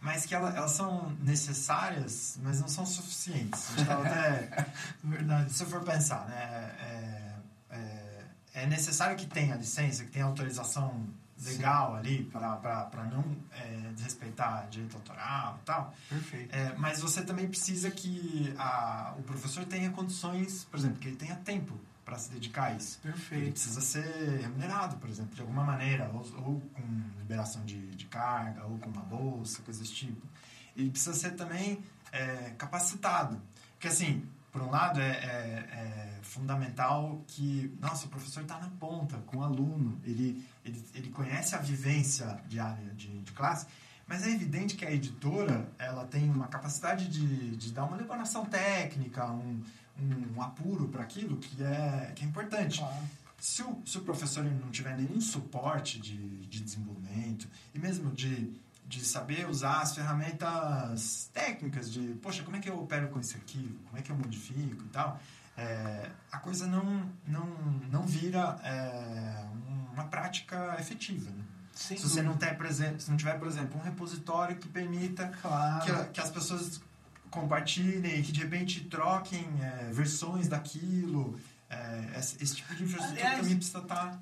mas 0.00 0.24
que 0.24 0.34
ela, 0.34 0.50
elas 0.56 0.70
são 0.70 1.10
necessárias, 1.20 2.38
mas 2.42 2.60
não 2.60 2.68
são 2.68 2.86
suficientes. 2.86 3.70
Então, 3.76 4.02
até, 4.02 4.66
Verdade. 5.04 5.52
Se 5.52 5.66
for 5.66 5.82
pensar, 5.82 6.26
né, 6.28 6.74
é, 6.80 7.34
é, 7.70 8.24
é 8.54 8.66
necessário 8.66 9.16
que 9.16 9.26
tenha 9.26 9.56
licença, 9.56 10.04
que 10.04 10.10
tenha 10.10 10.24
autorização 10.24 11.06
legal 11.44 11.92
Sim. 11.92 11.98
ali 11.98 12.24
para 12.24 13.04
não 13.12 13.36
é, 13.52 13.92
desrespeitar 13.94 14.66
direito 14.70 14.96
autoral 14.96 15.58
e 15.60 15.64
tal. 15.64 15.94
Perfeito. 16.08 16.54
É, 16.54 16.74
mas 16.76 17.00
você 17.00 17.22
também 17.22 17.48
precisa 17.48 17.90
que 17.90 18.54
a, 18.56 19.14
o 19.18 19.22
professor 19.22 19.64
tenha 19.64 19.90
condições, 19.90 20.64
por 20.70 20.78
exemplo, 20.78 20.98
que 20.98 21.08
ele 21.08 21.16
tenha 21.16 21.36
tempo 21.36 21.78
para 22.06 22.16
se 22.18 22.30
dedicar 22.30 22.66
a 22.66 22.72
isso. 22.74 23.00
Perfeito. 23.00 23.42
Ele 23.42 23.50
precisa 23.50 23.80
ser 23.80 24.40
remunerado, 24.40 24.96
por 24.96 25.10
exemplo, 25.10 25.34
de 25.34 25.40
alguma 25.40 25.64
maneira, 25.64 26.08
ou, 26.14 26.20
ou 26.36 26.60
com 26.72 26.82
liberação 27.18 27.64
de, 27.64 27.84
de, 27.96 28.06
carga, 28.06 28.64
ou 28.64 28.78
com 28.78 28.88
uma 28.88 29.02
bolsa, 29.02 29.60
coisas 29.62 29.82
desse 29.82 29.92
tipo. 29.92 30.24
Ele 30.76 30.88
precisa 30.88 31.14
ser 31.14 31.32
também 31.32 31.82
é, 32.12 32.54
capacitado. 32.56 33.42
Porque, 33.72 33.88
assim, 33.88 34.24
por 34.52 34.62
um 34.62 34.70
lado, 34.70 35.00
é, 35.00 35.10
é, 35.10 36.16
é 36.16 36.18
fundamental 36.22 37.20
que, 37.26 37.76
nossa, 37.80 38.06
o 38.06 38.08
professor 38.08 38.44
está 38.44 38.56
na 38.60 38.68
ponta 38.68 39.16
com 39.26 39.38
o 39.38 39.42
aluno, 39.42 40.00
ele, 40.04 40.46
ele, 40.64 40.84
ele 40.94 41.10
conhece 41.10 41.56
a 41.56 41.58
vivência 41.58 42.40
diária 42.46 42.94
de, 42.94 43.20
de 43.20 43.32
classe, 43.32 43.66
mas 44.06 44.26
é 44.26 44.30
evidente 44.30 44.76
que 44.76 44.84
a 44.84 44.90
editora 44.90 45.68
ela 45.78 46.04
tem 46.06 46.30
uma 46.30 46.46
capacidade 46.48 47.08
de, 47.08 47.56
de 47.56 47.72
dar 47.72 47.84
uma 47.84 47.96
elaboração 47.96 48.44
técnica, 48.44 49.26
um, 49.26 49.62
um, 49.98 50.36
um 50.36 50.42
apuro 50.42 50.88
para 50.88 51.02
aquilo 51.02 51.36
que 51.36 51.62
é, 51.62 52.12
que 52.14 52.24
é 52.24 52.26
importante. 52.26 52.78
Claro. 52.78 53.04
Se 53.38 53.62
o, 53.62 53.82
se 53.84 53.98
o 53.98 54.00
professor 54.02 54.44
não 54.44 54.70
tiver 54.70 54.96
nenhum 54.96 55.20
suporte 55.20 56.00
de, 56.00 56.46
de 56.46 56.60
desenvolvimento, 56.60 57.48
e 57.74 57.78
mesmo 57.78 58.10
de 58.10 58.52
de 58.88 59.04
saber 59.04 59.48
usar 59.48 59.80
as 59.80 59.94
ferramentas 59.94 61.28
técnicas 61.32 61.92
de, 61.92 62.14
poxa, 62.22 62.42
como 62.44 62.56
é 62.56 62.60
que 62.60 62.70
eu 62.70 62.78
opero 62.78 63.08
com 63.08 63.18
esse 63.18 63.34
arquivo? 63.34 63.78
Como 63.86 63.98
é 63.98 64.02
que 64.02 64.10
eu 64.10 64.16
modifico 64.16 64.84
e 64.84 64.88
tal? 64.88 65.20
É, 65.56 66.10
a 66.30 66.38
coisa 66.38 66.66
não, 66.66 67.10
não, 67.26 67.46
não 67.90 68.06
vira 68.06 68.58
é, 68.62 69.44
uma 69.92 70.04
prática 70.04 70.76
efetiva. 70.78 71.30
Né? 71.30 71.44
Se 71.76 71.96
você 71.98 72.22
não, 72.22 72.36
ter, 72.36 72.56
se 72.98 73.10
não 73.10 73.16
tiver, 73.16 73.38
por 73.38 73.46
exemplo, 73.46 73.78
um 73.78 73.82
repositório 73.82 74.56
que 74.56 74.66
permita 74.66 75.28
claro. 75.42 75.84
que, 75.84 76.12
que 76.14 76.20
as 76.20 76.30
pessoas 76.30 76.80
compartilhem, 77.30 78.22
que 78.22 78.32
de 78.32 78.40
repente 78.40 78.80
troquem 78.84 79.46
é, 79.60 79.90
versões 79.92 80.48
daquilo, 80.48 81.38
é, 81.68 82.18
esse, 82.18 82.42
esse, 82.42 82.56
tipo 82.56 82.74
de 82.74 82.84
infraestrutura 82.84 83.20
Aliás, 83.20 83.40
também 83.40 83.56
precisa 83.56 83.78
estar 83.78 84.10
tá 84.10 84.18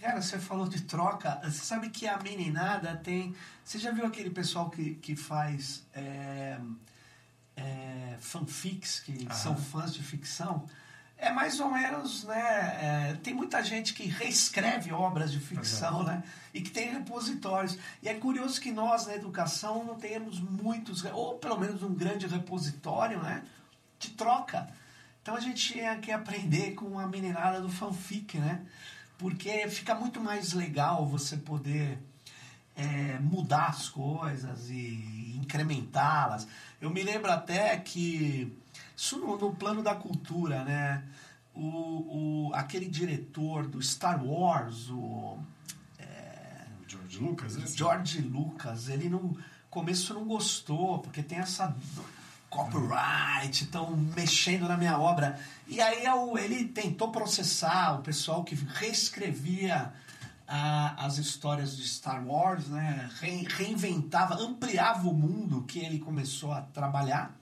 Cara, 0.00 0.20
você 0.20 0.38
falou 0.38 0.68
de 0.68 0.82
troca. 0.82 1.40
Você 1.42 1.64
sabe 1.64 1.88
que 1.88 2.06
a 2.06 2.18
meninada 2.18 2.94
tem. 2.96 3.34
Você 3.64 3.78
já 3.78 3.90
viu 3.90 4.06
aquele 4.06 4.30
pessoal 4.30 4.70
que, 4.70 4.94
que 4.94 5.16
faz 5.16 5.82
é, 5.92 6.58
é, 7.56 8.16
fanfics, 8.20 9.00
que 9.00 9.26
Aham. 9.26 9.34
são 9.34 9.56
fãs 9.56 9.92
de 9.92 10.02
ficção? 10.02 10.68
É 11.18 11.32
mais 11.32 11.58
ou 11.58 11.70
menos, 11.70 12.24
né? 12.24 12.40
É, 12.40 13.16
tem 13.22 13.34
muita 13.34 13.62
gente 13.62 13.92
que 13.92 14.04
reescreve 14.04 14.92
obras 14.92 15.32
de 15.32 15.40
ficção, 15.40 16.04
né? 16.04 16.22
E 16.54 16.60
que 16.60 16.70
tem 16.70 16.92
repositórios. 16.92 17.76
E 18.02 18.08
é 18.08 18.14
curioso 18.14 18.60
que 18.60 18.70
nós, 18.70 19.06
na 19.06 19.14
educação, 19.14 19.84
não 19.84 19.96
tenhamos 19.96 20.38
muitos, 20.38 21.04
ou 21.04 21.36
pelo 21.38 21.58
menos 21.58 21.82
um 21.82 21.92
grande 21.92 22.26
repositório, 22.26 23.20
né? 23.20 23.42
De 23.98 24.10
troca. 24.10 24.68
Então 25.20 25.34
a 25.34 25.40
gente 25.40 25.72
tinha 25.72 25.96
que 25.98 26.12
aprender 26.12 26.74
com 26.74 26.98
a 26.98 27.06
meninada 27.06 27.60
do 27.60 27.68
fanfic, 27.68 28.38
né? 28.38 28.64
porque 29.18 29.68
fica 29.68 29.94
muito 29.94 30.20
mais 30.20 30.52
legal 30.52 31.04
você 31.04 31.36
poder 31.36 31.98
é, 32.76 33.18
mudar 33.18 33.66
as 33.66 33.88
coisas 33.88 34.70
e 34.70 35.36
incrementá-las. 35.36 36.46
Eu 36.80 36.88
me 36.88 37.02
lembro 37.02 37.30
até 37.30 37.76
que 37.76 38.56
isso 38.98 39.16
no, 39.16 39.38
no 39.38 39.54
plano 39.54 39.80
da 39.80 39.94
cultura, 39.94 40.64
né? 40.64 41.04
O, 41.54 42.48
o, 42.48 42.50
aquele 42.52 42.86
diretor 42.86 43.66
do 43.68 43.80
Star 43.80 44.24
Wars, 44.24 44.90
o 44.90 45.38
é, 45.98 46.66
George 46.86 47.18
Lucas, 47.18 47.56
esse? 47.56 47.76
George 47.76 48.20
Lucas, 48.20 48.88
ele 48.88 49.08
no 49.08 49.38
começo 49.70 50.12
não 50.14 50.24
gostou 50.24 50.98
porque 50.98 51.22
tem 51.22 51.38
essa 51.38 51.76
copyright, 52.50 53.64
estão 53.64 53.96
mexendo 53.96 54.66
na 54.66 54.76
minha 54.76 54.98
obra. 54.98 55.38
E 55.68 55.80
aí 55.80 56.02
ele 56.40 56.64
tentou 56.64 57.12
processar 57.12 58.00
o 58.00 58.02
pessoal 58.02 58.42
que 58.42 58.56
reescrevia 58.56 59.92
a, 60.46 61.04
as 61.06 61.18
histórias 61.18 61.76
de 61.76 61.86
Star 61.86 62.26
Wars, 62.26 62.66
né? 62.66 63.08
Re, 63.20 63.46
reinventava, 63.48 64.34
ampliava 64.34 65.08
o 65.08 65.14
mundo 65.14 65.62
que 65.62 65.78
ele 65.78 66.00
começou 66.00 66.52
a 66.52 66.62
trabalhar. 66.62 67.38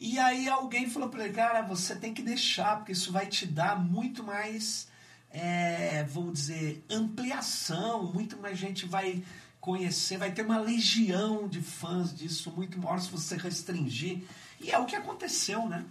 E 0.00 0.18
aí 0.18 0.48
alguém 0.48 0.88
falou 0.88 1.08
para 1.08 1.24
ele, 1.24 1.34
cara, 1.34 1.62
você 1.62 1.96
tem 1.96 2.14
que 2.14 2.22
deixar, 2.22 2.76
porque 2.76 2.92
isso 2.92 3.10
vai 3.10 3.26
te 3.26 3.44
dar 3.46 3.78
muito 3.78 4.22
mais, 4.22 4.86
é, 5.30 6.04
vamos 6.04 6.34
dizer, 6.34 6.84
ampliação, 6.88 8.12
muito 8.12 8.36
mais 8.36 8.56
gente 8.56 8.86
vai 8.86 9.24
conhecer, 9.60 10.16
vai 10.16 10.30
ter 10.30 10.42
uma 10.42 10.58
legião 10.58 11.48
de 11.48 11.60
fãs 11.60 12.16
disso 12.16 12.52
muito 12.52 12.78
maior 12.78 13.00
se 13.00 13.10
você 13.10 13.36
restringir. 13.36 14.22
E 14.60 14.70
é 14.70 14.78
o 14.78 14.86
que 14.86 14.94
aconteceu, 14.94 15.68
né? 15.68 15.84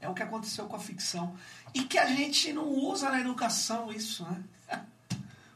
É 0.00 0.08
o 0.08 0.14
que 0.14 0.22
aconteceu 0.22 0.66
com 0.66 0.76
a 0.76 0.78
ficção. 0.78 1.34
E 1.72 1.82
que 1.84 1.98
a 1.98 2.06
gente 2.06 2.52
não 2.52 2.68
usa 2.68 3.10
na 3.10 3.20
educação 3.20 3.90
isso, 3.90 4.24
né? 4.24 4.44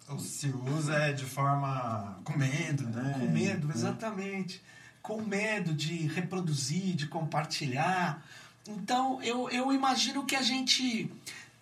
Ou 0.09 0.19
se 0.19 0.49
usa 0.49 1.13
de 1.13 1.25
forma 1.25 2.19
com 2.25 2.37
medo, 2.37 2.85
né? 2.85 3.15
Com 3.19 3.31
medo, 3.31 3.71
exatamente. 3.71 4.63
Com 5.11 5.23
medo 5.23 5.75
de 5.75 6.07
reproduzir, 6.07 6.95
de 6.95 7.09
compartilhar. 7.09 8.25
Então, 8.69 9.21
eu, 9.25 9.51
eu 9.51 9.73
imagino 9.73 10.25
que 10.25 10.37
a 10.37 10.43
gente 10.43 11.11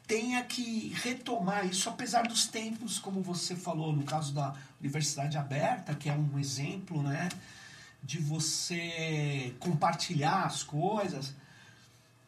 tenha 0.07 0.45
que 0.45 0.93
retomar 1.03 1.65
isso, 1.65 1.89
apesar 1.89 2.29
dos 2.29 2.47
tempos, 2.47 2.99
como 2.99 3.23
você 3.23 3.57
falou, 3.57 3.91
no 3.91 4.05
caso 4.05 4.35
da 4.35 4.55
Universidade 4.79 5.39
Aberta, 5.39 5.95
que 5.95 6.11
é 6.11 6.13
um 6.13 6.39
exemplo, 6.39 7.03
né? 7.03 7.31
De 8.03 8.19
você 8.19 9.55
compartilhar 9.59 10.45
as 10.45 10.63
coisas, 10.63 11.35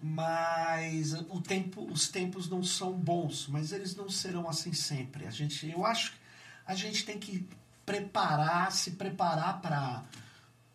mas 0.02 1.12
o 1.28 1.42
tempo, 1.42 1.86
os 1.92 2.08
tempos 2.08 2.48
não 2.48 2.64
são 2.64 2.94
bons, 2.94 3.46
mas 3.46 3.72
eles 3.72 3.94
não 3.94 4.08
serão 4.08 4.48
assim 4.48 4.72
sempre. 4.72 5.26
A 5.26 5.30
gente, 5.30 5.68
eu 5.68 5.84
acho 5.84 6.12
que 6.12 6.18
a 6.66 6.74
gente 6.74 7.04
tem 7.04 7.18
que 7.18 7.46
preparar, 7.84 8.72
se 8.72 8.92
preparar 8.92 9.60
para 9.60 10.02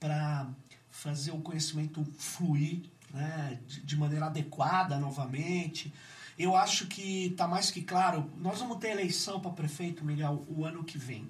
para 0.05 0.47
fazer 0.91 1.31
o 1.31 1.41
conhecimento 1.41 2.05
fluir 2.19 2.83
né, 3.11 3.59
de, 3.67 3.97
maneira 3.97 4.27
adequada 4.27 4.99
novamente. 4.99 5.91
Eu 6.37 6.55
acho 6.55 6.85
que 6.85 7.27
está 7.27 7.47
mais 7.47 7.71
que 7.71 7.81
claro. 7.81 8.31
Nós 8.37 8.59
vamos 8.59 8.77
ter 8.77 8.89
eleição 8.89 9.39
para 9.39 9.49
prefeito, 9.49 10.05
Miguel, 10.05 10.45
o 10.47 10.63
ano 10.63 10.83
que 10.83 10.99
vem. 10.99 11.27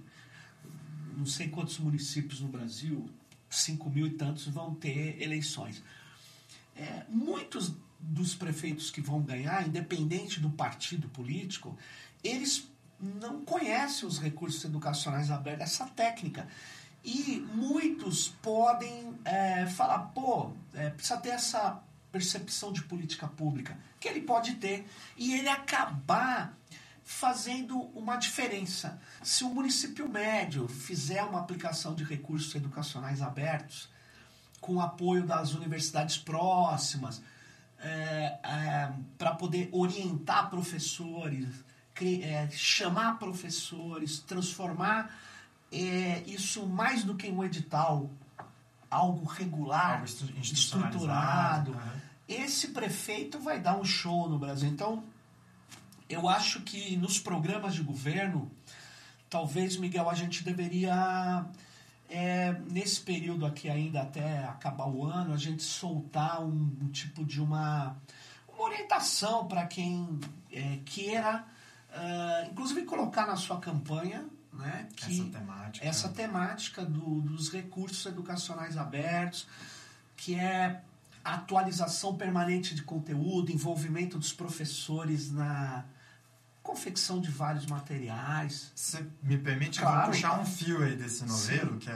Não 1.16 1.26
sei 1.26 1.48
quantos 1.48 1.80
municípios 1.80 2.42
no 2.42 2.50
Brasil, 2.50 3.10
5 3.50 3.90
mil 3.90 4.08
e 4.08 4.10
tantos, 4.10 4.46
vão 4.48 4.76
ter 4.76 5.22
eleições. 5.22 5.82
É, 6.76 7.06
muitos 7.08 7.74
dos 7.98 8.36
prefeitos 8.36 8.92
que 8.92 9.00
vão 9.00 9.22
ganhar, 9.22 9.66
independente 9.66 10.42
do 10.42 10.50
partido 10.50 11.08
político, 11.08 11.78
eles 12.22 12.68
não 13.00 13.46
conhecem 13.46 14.06
os 14.06 14.20
recursos 14.20 14.66
educacionais 14.66 15.32
abertos, 15.32 15.64
essa 15.64 15.86
técnica. 15.86 16.46
E 17.06 17.48
muitos 17.54 18.30
podem 18.42 19.16
é, 19.24 19.68
falar, 19.68 20.00
pô, 20.08 20.52
é, 20.74 20.90
precisa 20.90 21.18
ter 21.18 21.30
essa 21.30 21.80
percepção 22.12 22.74
de 22.74 22.82
política 22.82 23.28
pública, 23.28 23.78
que 24.00 24.08
ele 24.08 24.22
pode 24.22 24.56
ter, 24.56 24.88
e 25.16 25.36
ele 25.36 25.48
acabar 25.48 26.58
fazendo 27.04 27.80
uma 27.96 28.16
diferença. 28.16 29.00
Se 29.22 29.44
o 29.44 29.50
município 29.50 30.10
médio 30.10 30.68
fizer 30.68 31.22
uma 31.22 31.40
aplicação 31.42 31.94
de 31.94 32.04
recursos 32.04 32.56
educacionais 32.56 33.22
abertos, 33.22 33.88
com 34.60 34.82
apoio 34.82 35.28
das 35.28 35.54
universidades 35.54 36.18
próximas, 36.18 37.22
é, 37.78 38.40
é, 38.44 38.92
para 39.16 39.36
poder 39.36 39.70
orientar 39.72 40.50
professores, 40.50 41.48
é, 42.24 42.50
chamar 42.50 43.20
professores, 43.20 44.18
transformar 44.20 45.16
é, 45.72 46.24
isso 46.28 46.66
mais 46.66 47.04
do 47.04 47.16
que 47.16 47.30
um 47.30 47.44
edital, 47.44 48.10
algo 48.90 49.26
regular, 49.26 49.94
algo 49.94 50.06
estruturado. 50.42 51.76
Esse 52.28 52.70
prefeito 52.70 53.40
vai 53.40 53.60
dar 53.60 53.78
um 53.78 53.84
show 53.84 54.30
no 54.30 54.40
Brasil. 54.40 54.70
Então, 54.70 55.04
eu 56.10 56.28
acho 56.30 56.62
que 56.62 56.96
nos 56.98 57.20
programas 57.20 57.76
de 57.76 57.84
governo, 57.84 58.52
talvez, 59.30 59.78
Miguel, 59.78 60.10
a 60.10 60.14
gente 60.14 60.44
deveria 60.44 61.46
é, 62.10 62.54
nesse 62.70 63.02
período 63.02 63.46
aqui 63.46 63.70
ainda 63.70 64.02
até 64.02 64.44
acabar 64.46 64.88
o 64.88 65.06
ano, 65.06 65.34
a 65.34 65.38
gente 65.38 65.64
soltar 65.64 66.42
um, 66.44 66.78
um 66.82 66.88
tipo 66.90 67.24
de 67.26 67.42
uma, 67.42 67.96
uma 68.48 68.64
orientação 68.64 69.48
para 69.48 69.66
quem 69.66 70.20
é, 70.52 70.80
queira, 70.86 71.44
uh, 71.90 72.52
inclusive 72.52 72.84
colocar 72.84 73.26
na 73.26 73.36
sua 73.36 73.60
campanha 73.60 74.26
né, 74.56 74.88
que 74.96 75.22
essa 75.22 75.30
temática, 75.30 75.86
essa 75.86 76.10
temática 76.10 76.86
do, 76.86 77.22
dos 77.22 77.52
recursos 77.52 78.06
educacionais 78.06 78.78
abertos, 78.78 79.48
que 80.16 80.36
é 80.36 80.82
atualização 81.24 82.16
permanente 82.16 82.76
de 82.76 82.84
conteúdo, 82.84 83.52
envolvimento 83.52 84.18
dos 84.18 84.32
professores 84.32 85.32
na, 85.32 85.86
confecção 86.66 87.22
de 87.22 87.30
vários 87.30 87.68
materiais. 87.68 88.72
Você 88.76 89.06
me 89.22 89.38
permite 89.38 89.80
claro, 89.80 90.12
puxar 90.12 90.40
um 90.40 90.46
fio 90.46 90.84
aí 90.84 90.96
desse 90.96 91.24
novelo, 91.24 91.74
Sim. 91.74 91.80
que 91.80 91.90
é, 91.92 91.94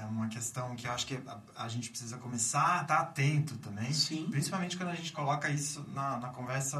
é, 0.00 0.04
uma 0.08 0.28
questão 0.28 0.76
que 0.76 0.86
eu 0.86 0.92
acho 0.92 1.04
que 1.04 1.18
a, 1.26 1.38
a, 1.56 1.68
gente 1.68 1.90
precisa 1.90 2.16
começar 2.16 2.78
a 2.78 2.82
estar 2.82 3.00
atento 3.00 3.56
também. 3.56 3.92
Sim. 3.92 4.28
Principalmente 4.30 4.76
quando 4.76 4.90
a 4.90 4.94
gente 4.94 5.12
coloca 5.12 5.50
isso 5.50 5.84
na, 5.92 6.18
na 6.18 6.28
conversa 6.28 6.78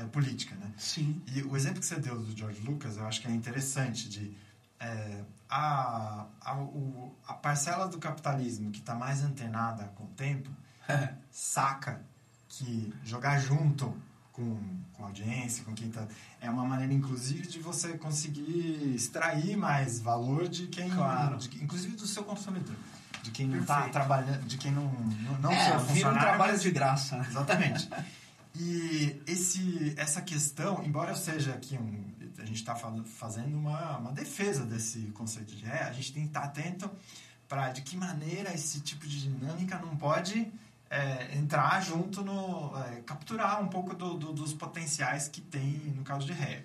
é, 0.00 0.04
política, 0.06 0.56
né? 0.56 0.72
Sim. 0.76 1.22
E 1.28 1.42
o 1.42 1.56
exemplo 1.56 1.78
que 1.78 1.86
você 1.86 2.00
deu 2.00 2.20
do 2.20 2.36
George 2.36 2.60
Lucas, 2.62 2.96
eu 2.96 3.06
acho 3.06 3.22
que 3.22 3.28
é 3.28 3.30
interessante 3.30 4.08
de... 4.08 4.36
É, 4.84 5.24
a, 5.48 6.26
a, 6.40 6.56
o, 6.56 7.14
a 7.26 7.34
parcela 7.34 7.88
do 7.88 7.98
capitalismo 7.98 8.70
que 8.70 8.80
está 8.80 8.94
mais 8.94 9.22
antenada 9.22 9.84
com 9.94 10.04
o 10.04 10.08
tempo 10.08 10.50
saca 11.30 12.00
que 12.48 12.92
jogar 13.02 13.38
junto 13.38 13.96
com, 14.34 14.58
com 14.92 15.04
audiência, 15.04 15.64
com 15.64 15.72
quem 15.74 15.88
está. 15.88 16.06
É 16.40 16.50
uma 16.50 16.64
maneira, 16.64 16.92
inclusive, 16.92 17.46
de 17.46 17.60
você 17.60 17.96
conseguir 17.96 18.94
extrair 18.94 19.56
mais 19.56 20.00
valor 20.00 20.48
de 20.48 20.66
quem. 20.66 20.90
Claro. 20.90 21.36
De, 21.36 21.62
inclusive 21.62 21.96
do 21.96 22.06
seu 22.06 22.24
consumidor. 22.24 22.74
De 23.22 23.30
quem 23.30 23.46
não 23.46 23.60
está 23.60 23.88
trabalhando. 23.88 24.44
De 24.44 24.58
quem 24.58 24.72
não. 24.72 24.92
Não, 24.92 25.38
não 25.40 25.52
é, 25.52 25.78
vira 25.78 26.10
um 26.10 26.18
trabalho 26.18 26.58
de 26.58 26.70
graça. 26.70 27.24
Exatamente. 27.28 27.88
E 28.56 29.22
esse, 29.26 29.94
essa 29.96 30.20
questão, 30.20 30.82
embora 30.84 31.12
eu 31.12 31.16
seja 31.16 31.54
aqui 31.54 31.76
um. 31.76 32.04
A 32.38 32.44
gente 32.44 32.56
está 32.56 32.74
fazendo 32.74 33.56
uma, 33.56 33.98
uma 33.98 34.12
defesa 34.12 34.64
desse 34.64 35.00
conceito 35.12 35.54
de 35.54 35.64
ré, 35.64 35.84
a 35.84 35.92
gente 35.92 36.12
tem 36.12 36.22
que 36.22 36.28
estar 36.28 36.44
atento 36.44 36.90
para 37.48 37.70
de 37.70 37.82
que 37.82 37.96
maneira 37.96 38.52
esse 38.52 38.80
tipo 38.80 39.06
de 39.06 39.20
dinâmica 39.22 39.78
não 39.78 39.96
pode 39.96 40.52
é, 40.90 41.36
entrar 41.36 41.80
junto 41.82 42.22
no. 42.22 42.76
É, 42.78 43.00
capturar 43.02 43.62
um 43.62 43.68
pouco 43.68 43.94
do, 43.94 44.14
do, 44.14 44.32
dos 44.32 44.52
potenciais 44.52 45.28
que 45.28 45.40
tem 45.40 45.94
no 45.96 46.02
caso 46.02 46.26
de 46.26 46.32
ré. 46.32 46.64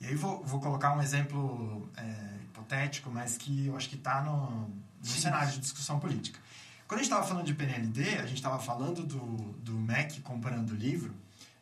E 0.00 0.06
aí 0.06 0.14
vou, 0.14 0.44
vou 0.44 0.60
colocar 0.60 0.96
um 0.96 1.02
exemplo 1.02 1.88
é, 1.96 2.44
hipotético, 2.44 3.10
mas 3.10 3.36
que 3.36 3.66
eu 3.66 3.76
acho 3.76 3.88
que 3.88 3.96
está 3.96 4.22
no, 4.22 4.68
no 4.68 5.06
cenário 5.06 5.50
de 5.52 5.58
discussão 5.58 5.98
política. 5.98 6.38
Quando 6.86 7.00
a 7.00 7.02
gente 7.02 7.12
estava 7.12 7.26
falando 7.26 7.44
de 7.44 7.54
PNLD, 7.54 8.18
a 8.18 8.26
gente 8.26 8.36
estava 8.36 8.58
falando 8.58 9.04
do, 9.04 9.20
do 9.62 9.72
MEC 9.74 10.20
comprando 10.22 10.74
livro 10.74 11.14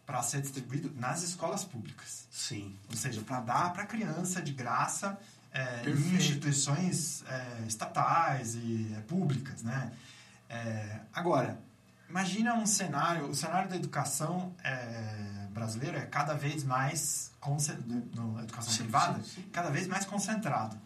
para 0.07 0.23
ser 0.23 0.41
distribuído 0.41 0.93
nas 0.97 1.23
escolas 1.23 1.65
públicas. 1.65 2.27
Sim. 2.31 2.75
Ou 2.89 2.97
seja, 2.97 3.21
para 3.21 3.41
dar 3.41 3.73
para 3.73 3.85
criança 3.85 4.41
de 4.41 4.53
graça 4.53 5.19
é, 5.53 5.89
em 5.89 6.15
instituições 6.15 7.25
é, 7.29 7.65
estatais 7.67 8.55
e 8.55 8.95
é, 8.97 9.01
públicas, 9.01 9.63
né? 9.63 9.93
É, 10.49 11.01
agora, 11.13 11.59
Imagina 12.09 12.55
um 12.55 12.67
cenário, 12.67 13.27
o 13.27 13.35
cenário 13.35 13.69
da 13.69 13.77
educação 13.77 14.55
é, 14.63 15.47
brasileira 15.51 15.99
é 15.99 16.07
cada 16.07 16.35
vez 16.35 16.63
mais, 16.63 17.33
na 18.15 18.43
educação 18.43 18.73
sim, 18.73 18.85
privada, 18.85 19.23
sim, 19.23 19.43
sim. 19.43 19.49
cada 19.53 19.71
vez 19.71 19.89
mais 19.89 20.05
concentrado. 20.05 20.79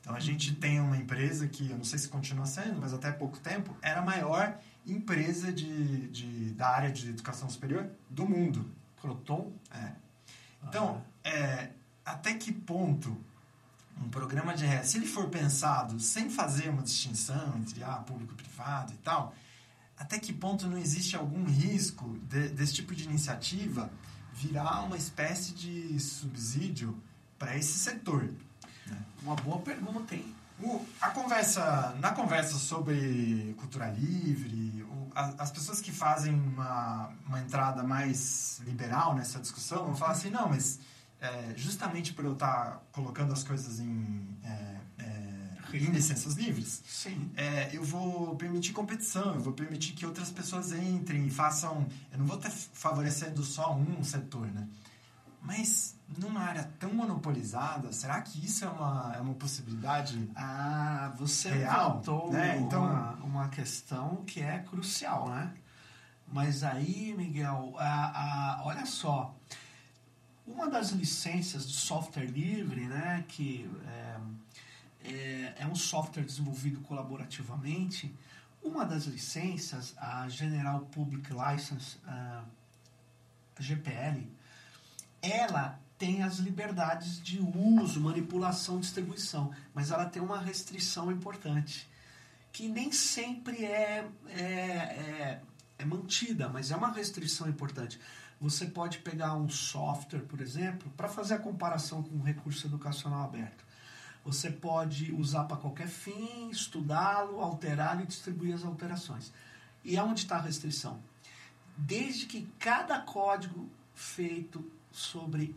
Então 0.00 0.14
a 0.14 0.20
gente 0.20 0.54
tem 0.54 0.80
uma 0.80 0.96
empresa 0.96 1.48
que, 1.48 1.70
eu 1.70 1.76
não 1.76 1.84
sei 1.84 1.98
se 1.98 2.08
continua 2.08 2.46
sendo, 2.46 2.80
mas 2.80 2.94
até 2.94 3.10
pouco 3.10 3.38
tempo, 3.38 3.76
era 3.82 4.00
maior 4.00 4.56
empresa 4.86 5.52
de, 5.52 6.08
de, 6.08 6.50
da 6.52 6.68
área 6.68 6.90
de 6.90 7.08
educação 7.08 7.48
superior 7.48 7.90
do 8.08 8.26
mundo. 8.26 8.70
Croton? 9.00 9.52
É. 9.70 9.92
Então, 10.64 11.02
ah. 11.24 11.28
é, 11.28 11.72
até 12.04 12.34
que 12.34 12.52
ponto 12.52 13.16
um 14.00 14.08
programa 14.08 14.54
de 14.54 14.64
se 14.86 14.96
ele 14.96 15.06
for 15.06 15.28
pensado 15.28 15.98
sem 15.98 16.30
fazer 16.30 16.68
uma 16.68 16.82
distinção 16.82 17.56
entre 17.58 17.82
ah, 17.82 17.96
público 17.96 18.32
e 18.32 18.36
privado 18.36 18.92
e 18.92 18.96
tal, 18.98 19.34
até 19.98 20.18
que 20.18 20.32
ponto 20.32 20.66
não 20.66 20.78
existe 20.78 21.16
algum 21.16 21.44
risco 21.44 22.16
de, 22.22 22.48
desse 22.50 22.74
tipo 22.74 22.94
de 22.94 23.04
iniciativa 23.04 23.90
virar 24.32 24.82
uma 24.82 24.96
espécie 24.96 25.52
de 25.52 25.98
subsídio 25.98 26.96
para 27.38 27.56
esse 27.56 27.78
setor? 27.78 28.32
Né? 28.86 29.04
Uma 29.22 29.34
boa 29.34 29.58
pergunta, 29.60 30.14
hein? 30.14 30.34
O, 30.60 30.84
a 31.00 31.10
conversa, 31.10 31.94
na 32.00 32.10
conversa 32.10 32.56
sobre 32.56 33.54
cultura 33.58 33.88
livre, 33.90 34.82
o, 34.82 35.08
a, 35.14 35.34
as 35.38 35.50
pessoas 35.50 35.80
que 35.80 35.92
fazem 35.92 36.34
uma, 36.34 37.12
uma 37.26 37.40
entrada 37.40 37.82
mais 37.84 38.60
liberal 38.64 39.14
nessa 39.14 39.38
discussão 39.38 39.84
vão 39.84 39.96
falar 39.96 40.12
assim, 40.12 40.30
não, 40.30 40.48
mas 40.48 40.80
é, 41.20 41.52
justamente 41.56 42.12
por 42.12 42.24
eu 42.24 42.32
estar 42.32 42.82
colocando 42.92 43.32
as 43.32 43.44
coisas 43.44 43.80
em, 43.80 44.26
é, 44.44 44.76
é, 44.98 45.76
em 45.76 45.90
licenças 45.90 46.34
livres, 46.34 46.82
Sim. 46.88 47.30
é, 47.36 47.70
eu 47.72 47.84
vou 47.84 48.34
permitir 48.36 48.72
competição, 48.72 49.34
eu 49.34 49.40
vou 49.40 49.52
permitir 49.52 49.92
que 49.92 50.06
outras 50.06 50.30
pessoas 50.30 50.72
entrem 50.72 51.26
e 51.26 51.30
façam. 51.30 51.86
Eu 52.12 52.18
não 52.18 52.26
vou 52.26 52.36
estar 52.36 52.50
favorecendo 52.50 53.42
só 53.44 53.74
um 53.74 54.02
setor, 54.02 54.46
né? 54.48 54.66
Mas 55.40 55.96
numa 56.18 56.40
área 56.40 56.64
tão 56.78 56.92
monopolizada, 56.92 57.92
será 57.92 58.20
que 58.20 58.44
isso 58.44 58.64
é 58.64 58.68
uma, 58.68 59.12
é 59.16 59.20
uma 59.20 59.34
possibilidade? 59.34 60.30
Ah, 60.34 61.12
você 61.16 61.50
Real, 61.50 61.90
levantou 61.90 62.32
né? 62.32 62.58
Então- 62.58 62.84
uma, 62.84 63.12
uma 63.24 63.48
questão 63.48 64.24
que 64.26 64.40
é 64.40 64.58
crucial, 64.60 65.28
né? 65.30 65.54
Mas 66.30 66.62
aí, 66.62 67.14
Miguel, 67.16 67.74
a, 67.78 68.58
a- 68.58 68.64
olha 68.64 68.84
só, 68.84 69.34
uma 70.46 70.68
das 70.68 70.90
licenças 70.90 71.66
de 71.66 71.74
software 71.76 72.26
livre, 72.26 72.86
né, 72.86 73.24
que 73.28 73.70
é, 73.86 74.20
é, 75.10 75.54
é 75.60 75.66
um 75.66 75.74
software 75.74 76.24
desenvolvido 76.24 76.80
colaborativamente, 76.80 78.14
uma 78.62 78.84
das 78.84 79.04
licenças, 79.04 79.94
a 79.96 80.28
General 80.28 80.80
Public 80.80 81.30
License, 81.32 81.96
ah, 82.06 82.42
GPL, 83.58 84.30
ela 85.22 85.78
tem 85.98 86.22
as 86.22 86.38
liberdades 86.38 87.20
de 87.20 87.40
uso, 87.40 88.00
manipulação, 88.00 88.78
distribuição, 88.78 89.52
mas 89.74 89.90
ela 89.90 90.06
tem 90.06 90.22
uma 90.22 90.38
restrição 90.38 91.10
importante, 91.10 91.88
que 92.52 92.68
nem 92.68 92.92
sempre 92.92 93.64
é, 93.64 94.08
é, 94.28 94.40
é, 94.40 95.42
é 95.78 95.84
mantida, 95.84 96.48
mas 96.48 96.70
é 96.70 96.76
uma 96.76 96.92
restrição 96.92 97.48
importante. 97.48 98.00
Você 98.40 98.66
pode 98.66 98.98
pegar 98.98 99.34
um 99.34 99.48
software, 99.48 100.20
por 100.20 100.40
exemplo, 100.40 100.88
para 100.96 101.08
fazer 101.08 101.34
a 101.34 101.38
comparação 101.38 102.04
com 102.04 102.14
um 102.14 102.22
recurso 102.22 102.68
educacional 102.68 103.24
aberto. 103.24 103.66
Você 104.24 104.50
pode 104.50 105.12
usar 105.12 105.44
para 105.44 105.56
qualquer 105.56 105.88
fim, 105.88 106.48
estudá-lo, 106.50 107.40
alterá-lo 107.40 108.02
e 108.02 108.06
distribuir 108.06 108.54
as 108.54 108.64
alterações. 108.64 109.32
E 109.82 109.96
aonde 109.96 110.22
está 110.22 110.36
a 110.36 110.42
restrição? 110.42 111.00
Desde 111.76 112.26
que 112.26 112.48
cada 112.58 113.00
código 113.00 113.68
feito 113.94 114.64
sobre 114.98 115.54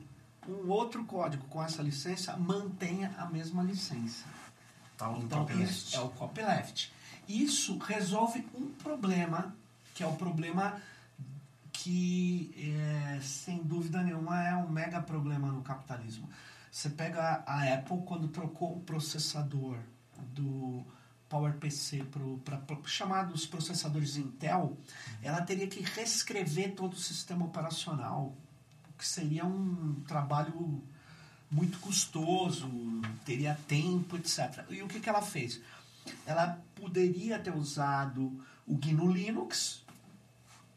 um 0.48 0.70
outro 0.70 1.04
código 1.06 1.46
com 1.48 1.62
essa 1.64 1.82
licença 1.82 2.36
mantenha 2.38 3.14
a 3.18 3.26
mesma 3.26 3.64
licença. 3.64 4.26
Tal 4.98 5.16
do 5.16 5.26
Então, 5.26 5.50
isso 5.62 5.96
é 5.96 6.00
o 6.00 6.10
copyleft. 6.10 6.92
Isso 7.28 7.78
resolve 7.78 8.48
um 8.54 8.72
problema, 8.72 9.56
que 9.94 10.04
é 10.04 10.08
o 10.08 10.14
problema 10.14 10.82
que, 11.72 12.54
é, 12.58 13.20
sem 13.22 13.58
dúvida 13.64 14.04
nenhuma, 14.04 14.44
é 14.44 14.56
um 14.56 14.70
mega 14.70 15.02
problema 15.02 15.52
no 15.52 15.62
capitalismo. 15.62 16.30
Você 16.72 16.90
pega 16.90 17.44
a 17.46 17.74
Apple, 17.74 18.02
quando 18.06 18.28
trocou 18.28 18.78
o 18.78 18.82
processador 18.82 19.78
do 20.34 20.86
PowerPC 21.28 22.06
para 22.44 22.60
chamados 22.86 23.46
processadores 23.46 24.18
Intel, 24.18 24.78
ela 25.24 25.42
teria 25.42 25.68
que 25.68 25.82
reescrever 25.82 26.76
todo 26.76 26.94
o 26.94 27.00
sistema 27.00 27.46
operacional, 27.46 28.36
que 29.02 29.08
seria 29.08 29.44
um 29.44 29.96
trabalho 30.08 30.80
muito 31.50 31.80
custoso, 31.80 32.70
teria 33.26 33.60
tempo, 33.68 34.16
etc. 34.16 34.64
E 34.70 34.84
o 34.84 34.88
que, 34.88 35.00
que 35.00 35.10
ela 35.10 35.24
fez? 35.24 35.60
Ela 36.24 36.62
poderia 36.76 37.40
ter 37.40 37.52
usado 37.52 38.40
o 38.68 38.78
GNU 38.78 39.12
Linux, 39.12 39.84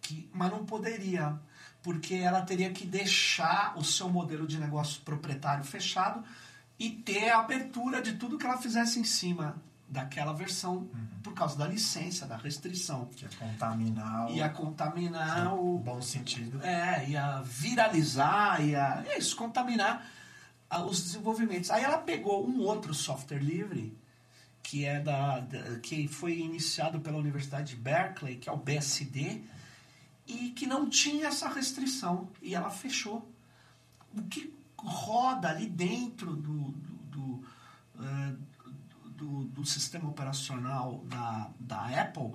que, 0.01 0.27
mas 0.33 0.51
não 0.51 0.65
poderia, 0.65 1.39
porque 1.83 2.15
ela 2.15 2.41
teria 2.41 2.73
que 2.73 2.87
deixar 2.87 3.77
o 3.77 3.85
seu 3.85 4.09
modelo 4.09 4.47
de 4.47 4.59
negócio 4.59 5.03
proprietário 5.03 5.63
fechado 5.63 6.25
e 6.79 6.89
ter 6.89 7.29
a 7.29 7.41
abertura 7.41 8.01
de 8.01 8.15
tudo 8.15 8.39
que 8.39 8.47
ela 8.47 8.57
fizesse 8.57 8.99
em 8.99 9.05
cima 9.05 9.63
daquela 9.95 10.33
versão, 10.33 10.89
por 11.23 11.33
causa 11.35 11.57
da 11.57 11.67
licença, 11.67 12.27
da 12.27 12.37
restrição. 12.37 13.07
Que 13.17 13.25
é 13.25 13.29
contaminar 13.39 14.27
o, 14.29 14.35
Ia 14.35 14.49
contaminar 14.49 15.55
o, 15.55 15.79
bom 15.79 16.03
sentido. 16.03 16.61
é, 16.63 17.09
ia 17.09 17.41
viralizar, 17.43 18.61
ia 18.61 19.05
é 19.09 19.19
isso, 19.19 19.37
contaminar 19.37 20.05
ah, 20.69 20.83
os 20.85 21.01
desenvolvimentos. 21.03 21.71
Aí 21.71 21.83
ela 21.85 21.99
pegou 21.99 22.47
um 22.47 22.61
outro 22.61 22.93
software 22.93 23.39
livre, 23.39 23.97
que 24.63 24.85
é 24.85 24.99
da, 25.01 25.41
da- 25.41 25.79
que 25.81 26.09
foi 26.09 26.39
iniciado 26.41 27.01
pela 27.01 27.19
Universidade 27.19 27.75
de 27.75 27.77
Berkeley, 27.77 28.37
que 28.37 28.49
é 28.49 28.53
o 28.53 28.57
BSD, 28.57 29.43
e 30.27 30.51
que 30.51 30.67
não 30.67 30.89
tinha 30.91 31.29
essa 31.29 31.49
restrição. 31.49 32.29
E 32.43 32.55
ela 32.55 32.71
fechou. 32.71 33.31
O 34.17 34.23
que 34.23 34.53
roda 34.77 35.49
ali 35.51 35.67
dentro 35.67 36.35
do, 36.35 36.59
do, 36.73 36.93
do, 37.11 37.45
eh, 38.01 38.33
do- 39.17 39.45
do 39.45 39.65
sistema 39.65 40.09
operacional 40.09 40.99
da, 41.07 41.51
da 41.59 42.01
Apple 42.01 42.33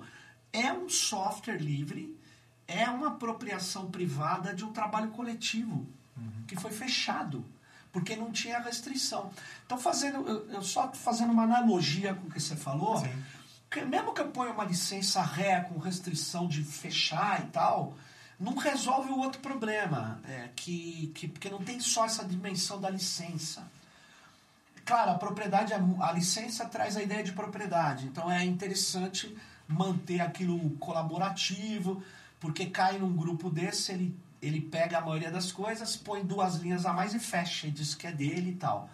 é 0.52 0.72
um 0.72 0.88
software 0.88 1.58
livre, 1.58 2.18
é 2.66 2.88
uma 2.88 3.08
apropriação 3.08 3.90
privada 3.90 4.54
de 4.54 4.64
um 4.64 4.72
trabalho 4.72 5.10
coletivo 5.10 5.86
que 6.46 6.56
foi 6.56 6.70
fechado 6.70 7.44
porque 7.92 8.14
não 8.14 8.30
tinha 8.30 8.58
restrição. 8.60 9.30
Então 9.66 9.78
fazendo, 9.78 10.26
eu, 10.28 10.48
eu 10.50 10.62
só 10.62 10.92
fazendo 10.92 11.32
uma 11.32 11.42
analogia 11.44 12.14
com 12.14 12.28
o 12.28 12.30
que 12.30 12.38
você 12.40 12.54
falou, 12.56 13.00
que 13.70 13.84
mesmo 13.84 14.12
que 14.12 14.20
eu 14.20 14.28
ponha 14.28 14.52
uma 14.52 14.64
licença 14.64 15.22
ré 15.22 15.60
com 15.60 15.78
restrição 15.78 16.46
de 16.48 16.62
fechar 16.64 17.42
e 17.44 17.46
tal, 17.50 17.96
não 18.38 18.54
resolve 18.56 19.10
o 19.10 19.18
outro 19.18 19.40
problema, 19.40 20.20
é, 20.24 20.48
que, 20.56 21.08
que 21.14 21.26
porque 21.28 21.48
não 21.50 21.62
tem 21.62 21.78
só 21.80 22.04
essa 22.06 22.24
dimensão 22.24 22.80
da 22.80 22.88
licença. 22.90 23.68
Claro, 24.90 25.12
a 25.12 25.14
propriedade, 25.14 25.72
a, 25.72 26.10
licença 26.10 26.64
traz 26.64 26.96
a 26.96 27.02
ideia 27.02 27.22
de 27.22 27.30
propriedade, 27.30 28.06
então 28.08 28.28
é 28.28 28.44
interessante 28.44 29.32
manter 29.68 30.20
aquilo 30.20 30.58
colaborativo, 30.78 32.02
porque 32.40 32.66
cai 32.66 32.98
num 32.98 33.14
grupo 33.14 33.48
desse, 33.48 33.92
ele, 33.92 34.18
ele 34.42 34.60
pega 34.60 34.98
a 34.98 35.00
maioria 35.00 35.30
das 35.30 35.52
coisas, 35.52 35.96
põe 35.96 36.24
duas 36.24 36.56
linhas 36.56 36.84
a 36.86 36.92
mais 36.92 37.14
e 37.14 37.20
fecha, 37.20 37.68
e 37.68 37.70
diz 37.70 37.94
que 37.94 38.04
é 38.04 38.10
dele 38.10 38.50
e 38.50 38.54
tal. 38.56 38.90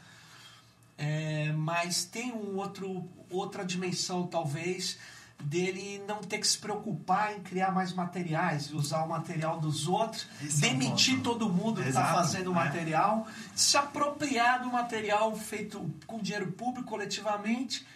É, 0.99 1.51
mas 1.53 2.05
tem 2.05 2.31
um 2.31 2.59
outro, 2.59 3.09
outra 3.31 3.65
dimensão, 3.65 4.27
talvez, 4.27 4.99
dele 5.43 6.03
não 6.07 6.21
ter 6.21 6.39
que 6.39 6.47
se 6.47 6.59
preocupar 6.59 7.37
em 7.37 7.41
criar 7.41 7.71
mais 7.71 7.93
materiais, 7.93 8.73
usar 8.73 9.05
o 9.05 9.09
material 9.09 9.61
dos 9.61 9.87
outros, 9.87 10.27
Esse 10.43 10.65
é 10.65 10.69
demitir 10.71 11.17
ponto. 11.17 11.25
todo 11.25 11.49
mundo 11.49 11.83
que 11.83 11.89
está 11.89 12.15
fazendo 12.15 12.49
o 12.49 12.53
é. 12.53 12.65
material, 12.65 13.27
se 13.55 13.77
apropriar 13.77 14.63
do 14.63 14.71
material 14.71 15.35
feito 15.37 15.89
com 16.07 16.19
dinheiro 16.19 16.51
público 16.53 16.89
coletivamente 16.89 17.87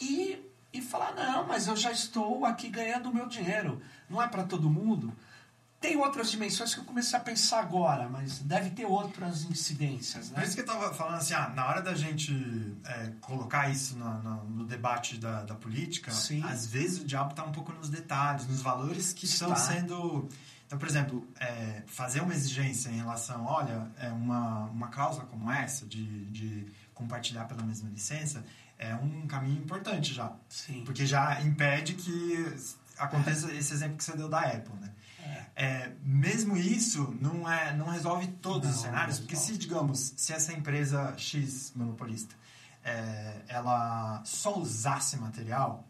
e, 0.00 0.38
e 0.72 0.80
falar: 0.80 1.14
não, 1.14 1.46
mas 1.46 1.66
eu 1.66 1.76
já 1.76 1.90
estou 1.90 2.44
aqui 2.44 2.68
ganhando 2.68 3.10
o 3.10 3.14
meu 3.14 3.26
dinheiro, 3.26 3.80
não 4.08 4.22
é 4.22 4.28
para 4.28 4.44
todo 4.44 4.70
mundo. 4.70 5.12
Tem 5.80 5.96
outras 5.96 6.30
dimensões 6.30 6.74
que 6.74 6.80
eu 6.80 6.84
comecei 6.84 7.18
a 7.18 7.22
pensar 7.22 7.60
agora, 7.60 8.08
mas 8.08 8.38
deve 8.38 8.70
ter 8.70 8.86
outras 8.86 9.42
incidências, 9.44 10.30
Por 10.30 10.38
né? 10.38 10.44
isso 10.44 10.54
que 10.54 10.62
eu 10.62 10.66
tava 10.66 10.92
falando 10.94 11.16
assim, 11.16 11.34
ah, 11.34 11.50
na 11.54 11.66
hora 11.66 11.82
da 11.82 11.94
gente 11.94 12.32
é, 12.84 13.12
colocar 13.20 13.68
isso 13.68 13.96
na- 13.98 14.18
na- 14.22 14.36
no 14.44 14.64
debate 14.64 15.18
da, 15.18 15.42
da 15.44 15.54
política, 15.54 16.10
Sim. 16.10 16.42
às 16.44 16.66
vezes 16.66 17.00
o 17.02 17.04
diabo 17.04 17.34
tá 17.34 17.44
um 17.44 17.52
pouco 17.52 17.72
nos 17.72 17.88
detalhes, 17.90 18.46
nos 18.46 18.62
valores 18.62 19.12
que 19.12 19.26
estão 19.26 19.52
Está. 19.52 19.72
sendo... 19.74 20.28
Então, 20.66 20.78
por 20.78 20.88
exemplo, 20.88 21.28
é, 21.38 21.82
fazer 21.86 22.20
uma 22.22 22.34
exigência 22.34 22.88
em 22.88 22.96
relação, 22.96 23.44
olha, 23.44 23.86
é 24.00 24.08
uma, 24.08 24.64
uma 24.64 24.88
cláusula 24.88 25.24
como 25.26 25.48
essa, 25.52 25.86
de, 25.86 26.24
de 26.26 26.66
compartilhar 26.92 27.44
pela 27.44 27.62
mesma 27.62 27.88
licença, 27.90 28.44
é 28.76 28.92
um 28.96 29.26
caminho 29.28 29.62
importante 29.62 30.12
já. 30.12 30.32
Sim. 30.48 30.82
Porque 30.84 31.06
já 31.06 31.40
impede 31.42 31.94
que 31.94 32.56
aconteça 32.98 33.52
esse 33.52 33.72
exemplo 33.74 33.96
que 33.98 34.02
você 34.02 34.16
deu 34.16 34.28
da 34.28 34.40
Apple, 34.40 34.74
né? 34.80 34.90
É, 35.54 35.90
mesmo 36.02 36.56
isso 36.56 37.16
não, 37.20 37.50
é, 37.50 37.74
não 37.74 37.86
resolve 37.88 38.26
todos 38.26 38.68
os 38.70 38.76
Não, 38.76 38.82
cenários, 38.82 39.16
não 39.18 39.24
porque 39.26 39.36
se, 39.36 39.56
digamos, 39.56 40.12
se 40.16 40.32
essa 40.32 40.52
empresa 40.52 41.14
X 41.16 41.72
monopolista 41.74 42.34
é, 42.84 43.36
ela 43.48 44.22
só 44.24 44.58
usasse 44.58 45.16
material 45.16 45.84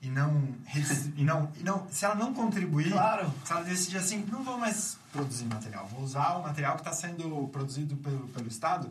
e 0.00 0.08
não, 0.08 0.48
e 1.16 1.22
não, 1.24 1.50
e 1.58 1.62
não 1.62 1.86
se 1.90 2.04
ela 2.04 2.14
não 2.14 2.32
contribuir, 2.34 2.90
Claro. 2.90 3.32
se 3.44 3.52
ela 3.52 3.62
decidir 3.62 3.98
assim, 3.98 4.24
não 4.30 4.42
vou 4.42 4.58
mais 4.58 4.96
produzir 5.12 5.44
material, 5.44 5.86
vou 5.86 6.02
usar 6.02 6.38
o 6.38 6.42
material 6.42 6.74
que 6.74 6.80
está 6.80 6.92
sendo 6.92 7.46
produzido 7.48 7.94
pelo, 7.96 8.26
pelo 8.28 8.48
Estado, 8.48 8.90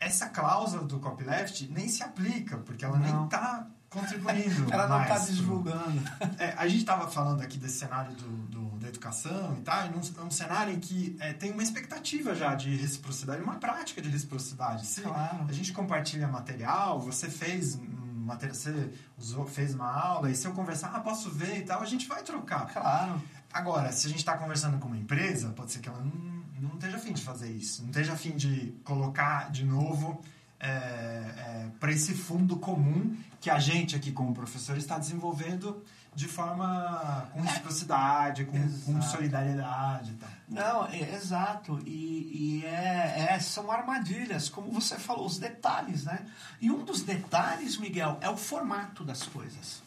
essa 0.00 0.28
cláusula 0.30 0.82
do 0.84 0.98
copyleft 0.98 1.68
nem 1.70 1.88
se 1.88 2.02
aplica, 2.02 2.56
porque 2.56 2.84
ela 2.84 2.98
nem 2.98 3.12
Não. 3.12 3.26
está 3.26 3.66
contribuindo 3.90 4.66
Ela 4.72 4.88
não 4.88 5.02
está 5.02 5.18
divulgando. 5.18 6.02
é, 6.38 6.54
a 6.56 6.66
gente 6.66 6.80
estava 6.80 7.06
falando 7.08 7.42
aqui 7.42 7.58
desse 7.58 7.78
cenário 7.80 8.12
do, 8.16 8.28
do- 8.48 8.61
da 8.82 8.88
educação 8.88 9.56
e 9.58 9.62
tal, 9.62 9.88
num, 9.90 10.00
um 10.26 10.30
cenário 10.30 10.74
em 10.74 10.80
que 10.80 11.16
é, 11.20 11.32
tem 11.32 11.52
uma 11.52 11.62
expectativa 11.62 12.34
já 12.34 12.54
de 12.54 12.74
reciprocidade, 12.76 13.42
uma 13.42 13.56
prática 13.56 14.02
de 14.02 14.08
reciprocidade. 14.08 14.86
Se 14.86 15.00
Claro. 15.02 15.46
a 15.48 15.52
gente 15.52 15.72
compartilha 15.72 16.28
material, 16.28 17.00
você 17.00 17.30
fez 17.30 17.78
matéria, 18.22 18.54
você 18.54 18.90
usou, 19.18 19.46
fez 19.46 19.74
uma 19.74 19.90
aula 19.90 20.30
e 20.30 20.34
se 20.34 20.46
eu 20.46 20.52
conversar, 20.52 20.92
ah, 20.94 21.00
posso 21.00 21.30
ver 21.30 21.58
e 21.58 21.62
tal, 21.62 21.82
a 21.82 21.86
gente 21.86 22.06
vai 22.06 22.22
trocar. 22.22 22.66
Claro. 22.72 23.20
Agora, 23.52 23.92
se 23.92 24.06
a 24.06 24.10
gente 24.10 24.20
está 24.20 24.36
conversando 24.36 24.78
com 24.78 24.86
uma 24.86 24.96
empresa, 24.96 25.50
pode 25.50 25.72
ser 25.72 25.80
que 25.80 25.88
ela 25.88 26.00
não, 26.00 26.44
não 26.60 26.74
esteja 26.74 26.96
afim 26.96 27.12
de 27.12 27.22
fazer 27.22 27.50
isso, 27.50 27.82
não 27.82 27.90
esteja 27.90 28.12
afim 28.12 28.30
de 28.30 28.74
colocar 28.84 29.50
de 29.50 29.64
novo 29.64 30.22
é, 30.58 30.68
é, 30.68 31.68
para 31.80 31.90
esse 31.92 32.14
fundo 32.14 32.56
comum 32.56 33.16
que 33.40 33.50
a 33.50 33.58
gente 33.58 33.96
aqui 33.96 34.12
como 34.12 34.32
professor 34.32 34.76
está 34.76 34.96
desenvolvendo 34.98 35.82
de 36.14 36.28
forma 36.28 37.30
com 37.32 37.40
reciprocidade, 37.40 38.44
com, 38.44 38.78
com 38.84 39.02
solidariedade 39.02 40.12
tal. 40.14 40.30
Não, 40.48 40.86
é, 40.86 41.14
exato. 41.14 41.80
E, 41.86 42.60
e 42.60 42.66
é, 42.66 43.28
é, 43.30 43.40
são 43.40 43.70
armadilhas, 43.70 44.50
como 44.50 44.70
você 44.70 44.98
falou, 44.98 45.26
os 45.26 45.38
detalhes, 45.38 46.04
né? 46.04 46.26
E 46.60 46.70
um 46.70 46.84
dos 46.84 47.02
detalhes, 47.02 47.78
Miguel, 47.78 48.18
é 48.20 48.28
o 48.28 48.36
formato 48.36 49.02
das 49.04 49.22
coisas. 49.22 49.82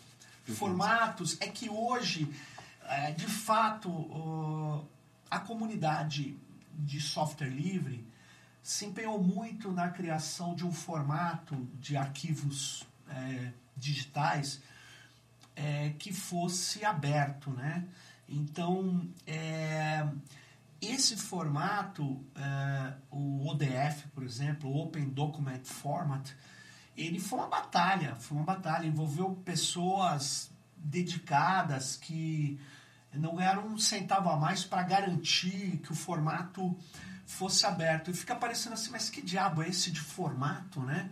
Formatos 0.55 1.37
é 1.39 1.47
que 1.47 1.69
hoje, 1.69 2.31
é, 2.87 3.11
de 3.11 3.27
fato, 3.27 4.87
a 5.29 5.39
comunidade 5.39 6.37
de 6.73 7.01
software 7.01 7.49
livre 7.49 8.05
se 8.61 8.85
empenhou 8.85 9.21
muito 9.21 9.71
na 9.71 9.89
criação 9.89 10.55
de 10.55 10.65
um 10.65 10.71
formato 10.71 11.55
de 11.79 11.95
arquivos 11.95 12.85
é, 13.09 13.51
digitais 13.77 14.61
é, 15.55 15.91
que 15.97 16.11
fosse 16.13 16.83
aberto, 16.83 17.49
né? 17.51 17.85
Então, 18.27 19.07
é, 19.25 20.05
esse 20.81 21.15
formato, 21.15 22.23
é, 22.35 22.93
o 23.11 23.47
ODF, 23.47 24.07
por 24.13 24.23
exemplo, 24.23 24.75
Open 24.75 25.09
Document 25.09 25.63
Format, 25.63 26.31
ele 26.97 27.19
foi 27.19 27.39
uma 27.39 27.47
batalha, 27.47 28.15
foi 28.15 28.37
uma 28.37 28.45
batalha, 28.45 28.85
envolveu 28.85 29.31
pessoas 29.43 30.49
dedicadas 30.77 31.95
que 31.97 32.59
não 33.13 33.35
ganharam 33.35 33.67
um 33.67 33.77
centavo 33.77 34.29
a 34.29 34.37
mais 34.37 34.63
para 34.63 34.83
garantir 34.83 35.77
que 35.77 35.91
o 35.91 35.95
formato 35.95 36.77
fosse 37.25 37.65
aberto. 37.65 38.11
E 38.11 38.13
fica 38.13 38.35
parecendo 38.35 38.75
assim, 38.75 38.91
mas 38.91 39.09
que 39.09 39.21
diabo 39.21 39.63
é 39.63 39.69
esse 39.69 39.91
de 39.91 39.99
formato, 39.99 40.81
né? 40.81 41.09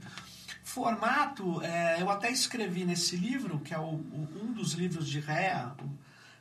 Formato, 0.63 1.61
é, 1.61 2.01
eu 2.01 2.09
até 2.09 2.31
escrevi 2.31 2.85
nesse 2.85 3.15
livro, 3.15 3.59
que 3.59 3.73
é 3.73 3.79
o, 3.79 3.83
o, 3.83 4.41
um 4.43 4.53
dos 4.53 4.73
livros 4.73 5.07
de 5.07 5.19
REA 5.19 5.75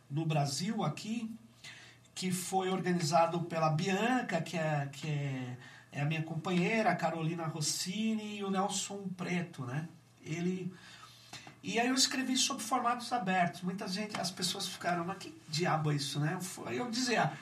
no 0.08 0.24
Brasil 0.24 0.84
aqui, 0.84 1.34
que 2.14 2.30
foi 2.30 2.68
organizado 2.68 3.42
pela 3.42 3.70
Bianca, 3.70 4.40
que 4.40 4.56
é, 4.56 4.88
que 4.92 5.08
é, 5.08 5.56
é 5.90 6.00
a 6.02 6.04
minha 6.04 6.22
companheira, 6.22 6.90
a 6.90 6.96
Carolina 6.96 7.46
Rossini 7.46 8.38
e 8.38 8.44
o 8.44 8.50
Nelson 8.50 9.08
Preto, 9.16 9.64
né? 9.64 9.88
Ele... 10.22 10.72
E 11.62 11.78
aí 11.78 11.88
eu 11.88 11.94
escrevi 11.94 12.36
sobre 12.36 12.62
formatos 12.62 13.12
abertos. 13.12 13.62
Muita 13.62 13.86
gente, 13.86 14.20
as 14.20 14.30
pessoas 14.30 14.66
ficaram, 14.66 15.04
mas 15.04 15.18
que 15.18 15.34
diabo 15.48 15.92
é 15.92 15.94
isso, 15.94 16.18
né? 16.18 16.38
Eu 16.70 16.90
dizia, 16.90 17.32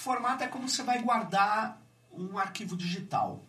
formato 0.00 0.42
é 0.42 0.48
como 0.48 0.66
você 0.66 0.82
vai 0.82 1.02
guardar 1.02 1.78
um 2.10 2.38
arquivo 2.38 2.76
digital. 2.76 3.44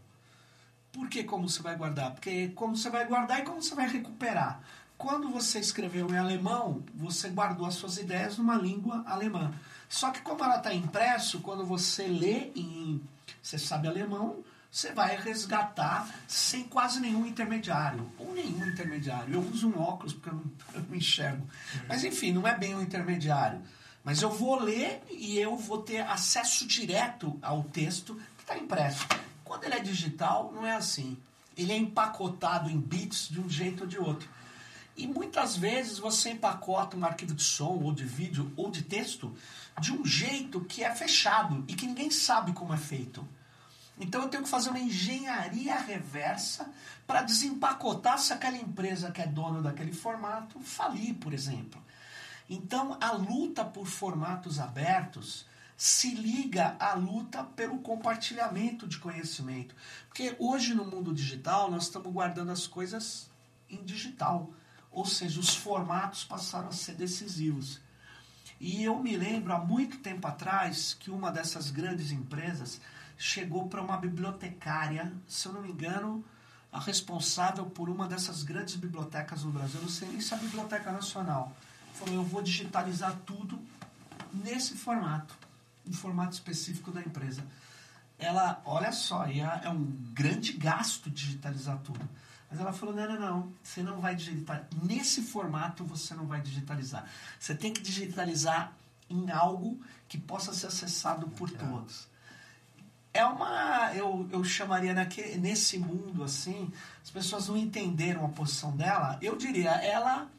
Por 0.92 1.08
que 1.08 1.24
como 1.24 1.48
você 1.48 1.62
vai 1.62 1.78
guardar? 1.78 2.12
Porque 2.12 2.50
como 2.50 2.76
você 2.76 2.90
vai 2.90 3.06
guardar 3.06 3.40
e 3.40 3.44
como 3.44 3.64
você 3.64 3.74
vai 3.74 3.88
recuperar. 3.88 4.62
Quando 4.98 5.30
você 5.30 5.60
escreveu 5.60 6.10
em 6.10 6.18
alemão, 6.18 6.84
você 6.94 7.30
guardou 7.30 7.66
as 7.66 7.76
suas 7.76 7.98
ideias 7.98 8.38
numa 8.38 8.56
língua 8.56 9.04
alemã. 9.08 9.54
Só 9.88 10.12
que 10.12 10.20
como 10.22 10.44
ela 10.44 10.58
está 10.58 10.74
impresso, 10.74 11.40
quando 11.40 11.66
você 11.66 12.08
lê 12.08 12.52
em, 12.54 13.02
você 13.42 13.58
sabe 13.58 13.88
alemão, 13.88 14.44
você 14.70 14.92
vai 14.94 15.16
resgatar 15.16 16.08
sem 16.28 16.66
quase 16.66 17.00
nenhum 17.00 17.26
intermediário, 17.26 18.10
ou 18.20 18.34
nenhum 18.34 18.66
intermediário. 18.68 19.34
Eu 19.36 19.42
uso 19.42 19.70
um 19.70 19.80
óculos 19.80 20.14
porque 20.14 20.30
eu 20.30 20.36
não, 20.36 20.52
eu 20.76 20.84
não 20.84 20.96
enxergo. 20.96 21.48
Mas 21.88 22.04
enfim, 22.04 22.34
não 22.34 22.46
é 22.46 22.58
bem 22.58 22.76
um 22.76 22.82
intermediário. 22.82 23.62
Mas 24.04 24.22
eu 24.22 24.30
vou 24.30 24.60
ler 24.60 25.04
e 25.10 25.38
eu 25.38 25.56
vou 25.56 25.82
ter 25.82 26.02
acesso 26.02 26.66
direto 26.66 27.38
ao 27.42 27.64
texto 27.64 28.16
que 28.38 28.44
está 28.44 28.58
impresso. 28.58 29.08
Quando 29.44 29.64
ele 29.66 29.76
é 29.76 29.80
digital, 29.80 30.52
não 30.54 30.66
é 30.66 30.76
assim. 30.76 31.18
Ele 31.56 31.72
é 31.72 31.78
empacotado 31.78 32.70
em 32.70 32.80
bits 32.80 33.30
de 33.30 33.40
um 33.40 33.50
jeito 33.50 33.82
ou 33.82 33.88
de 33.88 34.00
outro. 34.00 34.28
E 34.98 35.08
muitas 35.08 35.56
vezes 35.56 36.00
você 36.00 36.32
empacota 36.32 36.98
um 36.98 37.06
arquivo 37.06 37.34
de 37.34 37.44
som, 37.44 37.80
ou 37.82 37.94
de 37.94 38.06
vídeo, 38.06 38.52
ou 38.56 38.70
de 38.70 38.82
texto 38.82 39.36
de 39.80 39.94
um 39.94 40.06
jeito 40.06 40.62
que 40.62 40.84
é 40.84 40.94
fechado 40.94 41.64
e 41.68 41.76
que 41.76 41.88
ninguém 41.88 42.12
sabe 42.12 42.54
como 42.54 42.74
é 42.74 42.78
feito. 42.78 43.28
Então 44.00 44.24
eu 44.24 44.30
tenho 44.30 44.44
que 44.44 44.50
fazer 44.50 44.70
uma 44.70 44.80
engenharia 44.80 45.80
reversa 45.80 46.70
para 47.06 47.22
desempacotar 47.22 48.18
se 48.18 48.34
aquela 48.34 48.58
empresa 48.58 49.12
que 49.12 49.22
é 49.22 49.28
dona 49.28 49.62
daquele 49.62 49.94
formato 49.94 50.60
falir, 50.60 51.14
por 51.16 51.34
exemplo. 51.34 51.82
Então 52.54 52.98
a 53.00 53.14
luta 53.14 53.64
por 53.64 53.88
formatos 53.88 54.60
abertos 54.60 55.46
se 55.78 56.14
liga 56.14 56.76
à 56.82 56.94
luta 56.96 57.46
pelo 57.46 57.80
compartilhamento 57.80 58.86
de 58.86 58.98
conhecimento. 58.98 59.74
Porque 60.10 60.36
hoje 60.38 60.74
no 60.74 60.84
mundo 60.84 61.14
digital 61.14 61.72
nós 61.72 61.84
estamos 61.84 62.12
guardando 62.12 62.52
as 62.52 62.68
coisas 62.68 63.32
em 63.70 63.82
digital, 63.86 64.52
ou 64.92 65.06
seja, 65.06 65.40
os 65.40 65.56
formatos 65.56 66.26
passaram 66.26 66.68
a 66.68 66.74
ser 66.74 66.96
decisivos. 66.96 67.80
E 68.60 68.84
eu 68.84 69.00
me 69.00 69.16
lembro 69.16 69.54
há 69.54 69.58
muito 69.58 70.00
tempo 70.00 70.28
atrás 70.28 70.94
que 70.94 71.10
uma 71.10 71.32
dessas 71.32 71.72
grandes 71.72 72.12
empresas 72.12 72.82
chegou 73.18 73.70
para 73.70 73.82
uma 73.82 73.96
bibliotecária, 73.96 75.10
se 75.26 75.48
eu 75.48 75.54
não 75.54 75.62
me 75.62 75.72
engano, 75.72 76.22
a 76.70 76.82
responsável 76.82 77.66
por 77.68 77.90
uma 77.90 78.10
dessas 78.10 78.44
grandes 78.44 78.76
bibliotecas 78.76 79.46
no 79.46 79.52
Brasil, 79.52 79.80
não 79.82 79.88
sei 79.88 80.10
nem 80.10 80.20
se 80.20 80.34
é 80.34 80.38
a 80.38 80.40
Biblioteca 80.42 80.92
Nacional. 80.92 81.56
Falou: 81.94 82.16
eu 82.16 82.24
vou 82.24 82.42
digitalizar 82.42 83.16
tudo 83.26 83.60
nesse 84.34 84.76
formato 84.76 85.42
um 85.88 85.94
formato 85.94 86.34
específico 86.34 86.92
da 86.92 87.02
empresa. 87.02 87.44
Ela, 88.18 88.62
olha 88.66 88.92
só, 88.92 89.26
é 89.26 89.70
um 89.70 89.84
grande 90.14 90.54
gasto 90.54 91.10
digitalizar 91.10 91.80
tudo. 91.80 92.08
Mas 92.50 92.60
ela 92.60 92.72
falou: 92.72 92.94
não, 92.94 93.08
não, 93.08 93.20
não, 93.20 93.54
você 93.64 93.82
não 93.82 94.00
vai 94.00 94.16
digitalizar. 94.16 94.68
Nesse 94.84 95.22
formato 95.24 95.84
você 95.84 96.14
não 96.14 96.26
vai 96.26 96.42
digitalizar. 96.42 97.06
Você 97.40 97.56
tem 97.56 97.74
que 97.74 97.82
digitalizar 97.82 98.74
em 99.10 99.32
algo 99.32 99.80
que 100.08 100.18
possa 100.18 100.54
ser 100.54 100.68
acessado 100.68 101.28
por 101.30 101.50
todos. 101.50 102.08
É 103.14 103.26
uma. 103.26 103.92
Eu, 103.96 104.30
eu 104.32 104.44
chamaria 104.44 104.94
naquele, 104.94 105.38
nesse 105.38 105.78
mundo 105.78 106.24
assim, 106.24 106.72
as 107.04 107.10
pessoas 107.10 107.48
não 107.48 107.58
entenderam 107.58 108.26
a 108.26 108.30
posição 108.30 108.76
dela. 108.76 109.18
Eu 109.22 109.36
diria, 109.36 109.72
ela 109.72 110.30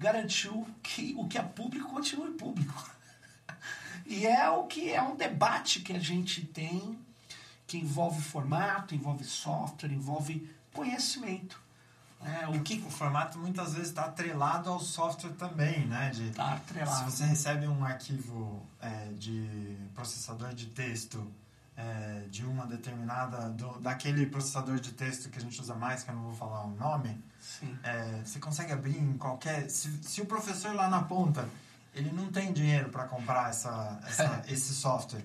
garantiu 0.00 0.66
que 0.82 1.14
o 1.18 1.28
que 1.28 1.36
é 1.36 1.42
público 1.42 1.90
continue 1.90 2.32
público. 2.32 2.90
E 4.06 4.26
é 4.26 4.50
o 4.50 4.64
que 4.64 4.90
é 4.90 5.00
um 5.00 5.14
debate 5.14 5.78
que 5.82 5.92
a 5.92 5.98
gente 6.00 6.44
tem, 6.44 6.98
que 7.64 7.78
envolve 7.78 8.20
formato, 8.20 8.92
envolve 8.92 9.22
software, 9.22 9.92
envolve 9.92 10.50
conhecimento. 10.72 11.62
É, 12.20 12.48
o 12.48 12.60
que 12.60 12.82
o 12.84 12.90
formato 12.90 13.38
muitas 13.38 13.74
vezes 13.74 13.90
está 13.90 14.06
atrelado 14.06 14.68
ao 14.68 14.80
software 14.80 15.30
também, 15.34 15.86
né? 15.86 16.10
Está 16.12 16.54
atrelado. 16.54 17.08
Se 17.08 17.18
você 17.18 17.24
recebe 17.24 17.68
um 17.68 17.84
arquivo 17.84 18.60
é, 18.82 19.12
de 19.12 19.76
processador 19.94 20.54
de 20.54 20.66
texto 20.66 21.24
é, 21.80 22.24
de 22.28 22.44
uma 22.44 22.66
determinada 22.66 23.48
do, 23.50 23.80
daquele 23.80 24.26
processador 24.26 24.78
de 24.78 24.92
texto 24.92 25.30
que 25.30 25.38
a 25.38 25.40
gente 25.40 25.60
usa 25.60 25.74
mais, 25.74 26.02
que 26.02 26.10
eu 26.10 26.14
não 26.14 26.24
vou 26.24 26.34
falar 26.34 26.64
o 26.64 26.70
nome, 26.70 27.22
é, 27.82 28.22
você 28.24 28.38
consegue 28.38 28.72
abrir 28.72 28.98
em 28.98 29.16
qualquer. 29.16 29.68
Se, 29.70 29.90
se 30.02 30.20
o 30.20 30.26
professor 30.26 30.74
lá 30.74 30.88
na 30.88 31.02
ponta 31.02 31.48
ele 31.94 32.10
não 32.12 32.30
tem 32.30 32.52
dinheiro 32.52 32.88
para 32.90 33.04
comprar 33.04 33.50
essa, 33.50 34.00
essa 34.06 34.44
esse 34.48 34.74
software. 34.74 35.24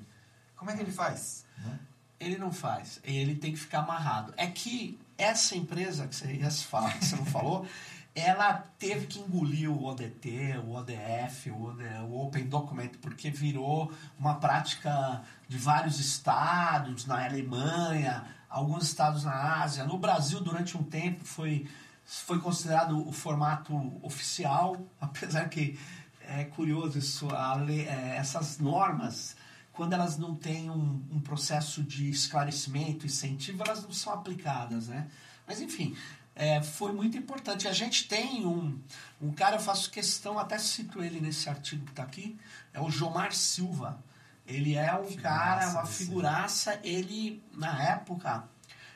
Como 0.55 0.71
é 0.71 0.75
que 0.75 0.81
ele 0.81 0.91
faz? 0.91 1.45
Né? 1.57 1.79
Ele 2.19 2.37
não 2.37 2.51
faz. 2.51 2.99
Ele 3.03 3.35
tem 3.35 3.51
que 3.51 3.59
ficar 3.59 3.79
amarrado. 3.79 4.33
É 4.37 4.47
que 4.47 4.99
essa 5.17 5.55
empresa 5.55 6.07
que 6.07 6.15
você 6.15 6.33
ia 6.33 6.49
falar, 6.49 6.97
que 6.97 7.05
você 7.05 7.15
não 7.15 7.25
falou, 7.25 7.67
ela 8.15 8.53
teve 8.79 9.07
que 9.07 9.19
engolir 9.19 9.69
o 9.69 9.83
ODT, 9.83 10.57
o 10.65 10.71
ODF, 10.71 11.51
o, 11.51 12.25
Open 12.25 12.47
Document, 12.47 12.91
porque 13.01 13.29
virou 13.29 13.91
uma 14.17 14.35
prática 14.35 15.21
de 15.49 15.57
vários 15.57 15.99
estados, 15.99 17.05
na 17.05 17.25
Alemanha, 17.25 18.25
alguns 18.49 18.85
estados 18.85 19.25
na 19.25 19.61
Ásia. 19.61 19.83
No 19.83 19.97
Brasil, 19.97 20.39
durante 20.39 20.77
um 20.77 20.83
tempo, 20.83 21.25
foi, 21.25 21.67
foi 22.05 22.39
considerado 22.39 23.05
o 23.05 23.11
formato 23.11 23.75
oficial, 24.01 24.77
apesar 25.01 25.49
que 25.49 25.77
é 26.21 26.45
curioso 26.45 26.97
isso, 26.97 27.27
lei, 27.65 27.85
é, 27.85 28.15
essas 28.15 28.59
normas, 28.59 29.35
quando 29.73 29.91
elas 29.91 30.17
não 30.17 30.33
têm 30.33 30.69
um, 30.69 31.03
um, 31.11 31.19
processo 31.19 31.83
de 31.83 32.09
esclarecimento, 32.09 33.05
incentivo, 33.05 33.61
elas 33.61 33.83
não 33.83 33.91
são 33.91 34.13
aplicadas, 34.13 34.87
né? 34.87 35.07
Mas 35.45 35.61
enfim, 35.61 35.95
é, 36.35 36.61
foi 36.61 36.91
muito 36.91 37.17
importante. 37.17 37.67
A 37.67 37.73
gente 37.73 38.07
tem 38.07 38.45
um, 38.45 38.77
um 39.21 39.31
cara, 39.31 39.55
eu 39.55 39.61
faço 39.61 39.89
questão, 39.89 40.37
até 40.37 40.57
cito 40.59 41.01
ele 41.01 41.21
nesse 41.21 41.49
artigo 41.49 41.85
que 41.85 41.91
está 41.91 42.03
aqui, 42.03 42.37
é 42.73 42.81
o 42.81 42.89
Jomar 42.89 43.33
Silva. 43.33 44.03
Ele 44.45 44.75
é 44.75 44.93
um 44.95 45.05
figuraça, 45.05 45.21
cara, 45.21 45.69
uma 45.71 45.85
figuraça, 45.85 46.79
ele, 46.83 47.43
na 47.53 47.81
época, 47.81 48.43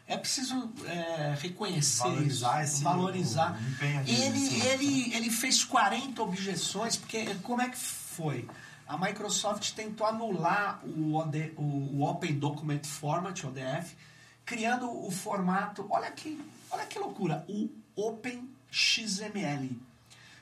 é 0.06 0.18
preciso 0.18 0.72
é, 0.86 1.36
reconhecer 1.40 2.04
valorizar 2.04 2.64
isso, 2.64 2.74
esse 2.74 2.84
valorizar. 2.84 3.60
Ele, 4.06 4.66
ele, 4.66 5.16
ele 5.16 5.32
fez 5.32 5.64
40 5.64 6.22
objeções, 6.22 6.98
porque 6.98 7.34
como 7.44 7.62
é 7.62 7.70
que 7.70 7.78
foi? 7.78 8.48
A 8.88 8.98
Microsoft 8.98 9.72
tentou 9.74 10.06
anular 10.06 10.80
o, 10.84 11.16
OD 11.16 11.54
o 11.58 12.04
Open 12.04 12.34
Document 12.34 12.86
Format, 12.86 13.44
ODF, 13.44 13.96
criando 14.44 14.90
o 14.90 15.12
formato, 15.12 15.86
olha 15.92 16.10
que, 16.10 16.44
olha 16.72 16.86
que 16.86 17.00
loucura, 17.00 17.46
o 17.48 17.70
OpenXML. 17.96 19.80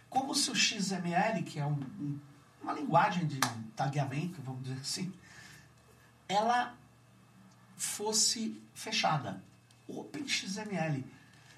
Como 0.10 0.34
se 0.36 0.50
o 0.52 0.56
XML, 0.56 1.44
que 1.44 1.60
é 1.60 1.66
um- 1.66 1.72
um- 2.00 2.20
uma 2.62 2.74
linguagem 2.74 3.26
de 3.26 3.40
tagueamento, 3.76 4.42
vamos 4.42 4.64
dizer 4.64 4.80
assim, 4.80 5.14
ela 6.28 6.76
fosse 7.78 8.62
fechada. 8.74 9.42
OpenXML. 9.88 11.04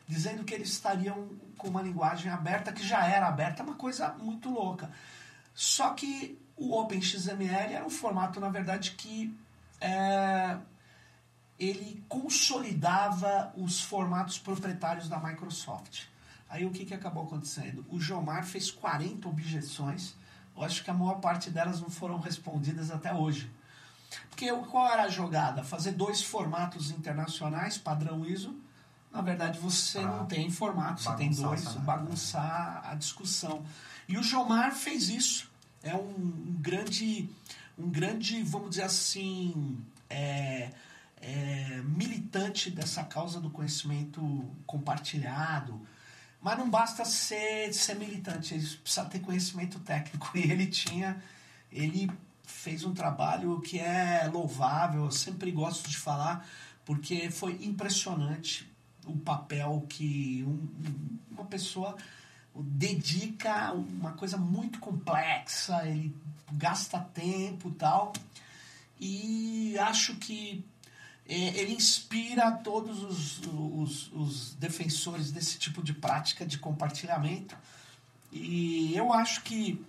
Dizendo 0.07 0.43
que 0.43 0.53
eles 0.53 0.69
estariam 0.69 1.29
com 1.57 1.67
uma 1.67 1.81
linguagem 1.81 2.31
aberta, 2.31 2.71
que 2.71 2.85
já 2.85 3.05
era 3.05 3.27
aberta, 3.27 3.63
uma 3.63 3.75
coisa 3.75 4.09
muito 4.13 4.49
louca. 4.49 4.91
Só 5.53 5.93
que 5.93 6.37
o 6.55 6.75
OpenXML 6.79 7.73
era 7.73 7.85
um 7.85 7.89
formato, 7.89 8.39
na 8.39 8.49
verdade, 8.49 8.91
que 8.91 9.33
é, 9.81 10.57
ele 11.59 12.03
consolidava 12.07 13.51
os 13.55 13.81
formatos 13.81 14.37
proprietários 14.37 15.09
da 15.09 15.19
Microsoft. 15.19 16.03
Aí 16.49 16.65
o 16.65 16.71
que, 16.71 16.85
que 16.85 16.93
acabou 16.93 17.25
acontecendo? 17.25 17.85
O 17.89 17.99
Jomar 17.99 18.45
fez 18.45 18.71
40 18.71 19.27
objeções, 19.27 20.15
eu 20.55 20.63
acho 20.63 20.83
que 20.83 20.89
a 20.89 20.93
maior 20.93 21.19
parte 21.19 21.49
delas 21.49 21.79
não 21.81 21.89
foram 21.89 22.19
respondidas 22.19 22.89
até 22.89 23.13
hoje. 23.13 23.51
Porque 24.29 24.51
qual 24.51 24.87
era 24.87 25.03
a 25.03 25.09
jogada? 25.09 25.63
Fazer 25.63 25.91
dois 25.91 26.23
formatos 26.23 26.89
internacionais, 26.91 27.77
padrão 27.77 28.25
ISO. 28.25 28.55
Na 29.11 29.21
verdade, 29.21 29.59
você 29.59 29.99
Pra 29.99 30.09
não 30.09 30.25
tem 30.25 30.49
formato, 30.49 31.01
você 31.01 31.13
tem 31.15 31.31
dois, 31.31 31.65
bagunçar 31.75 32.83
a 32.85 32.95
discussão. 32.95 33.63
E 34.07 34.17
o 34.17 34.23
Jomar 34.23 34.71
fez 34.73 35.09
isso. 35.09 35.49
É 35.83 35.95
um, 35.95 36.09
um 36.09 36.57
grande, 36.59 37.29
um 37.77 37.89
grande, 37.89 38.41
vamos 38.43 38.71
dizer 38.71 38.83
assim, 38.83 39.79
é, 40.09 40.71
é, 41.21 41.81
militante 41.85 42.69
dessa 42.71 43.03
causa 43.03 43.39
do 43.39 43.49
conhecimento 43.49 44.21
compartilhado. 44.65 45.79
Mas 46.41 46.57
não 46.57 46.69
basta 46.69 47.03
ser, 47.03 47.73
ser 47.73 47.95
militante, 47.95 48.53
ele 48.53 48.65
precisa 48.77 49.05
ter 49.05 49.19
conhecimento 49.19 49.79
técnico. 49.79 50.31
E 50.37 50.51
ele 50.51 50.67
tinha, 50.67 51.21
ele 51.71 52.09
fez 52.43 52.83
um 52.83 52.93
trabalho 52.93 53.59
que 53.61 53.79
é 53.79 54.27
louvável, 54.31 55.05
eu 55.05 55.11
sempre 55.11 55.51
gosto 55.51 55.89
de 55.89 55.97
falar, 55.97 56.47
porque 56.85 57.29
foi 57.29 57.63
impressionante 57.63 58.67
o 59.05 59.15
papel 59.17 59.85
que 59.89 60.43
um- 60.47 60.49
um- 60.51 61.17
uma 61.31 61.45
pessoa 61.45 61.95
dedica 62.55 63.71
uma 63.73 64.13
coisa 64.13 64.37
muito 64.37 64.79
complexa, 64.79 65.85
ele 65.87 66.15
gasta 66.51 66.99
tempo 66.99 67.71
tal. 67.71 68.13
E 68.99 69.77
acho 69.79 70.15
que 70.15 70.65
ele 71.33 71.73
inspira 71.73 72.51
todos 72.51 73.03
os, 73.03 73.41
os, 73.47 74.11
os 74.13 74.53
defensores 74.55 75.31
desse 75.31 75.57
tipo 75.59 75.83
de 75.83 75.93
prática 75.93 76.45
de 76.45 76.57
compartilhamento. 76.57 77.55
E 78.31 78.95
eu 78.95 79.13
acho 79.13 79.43
que 79.43 79.83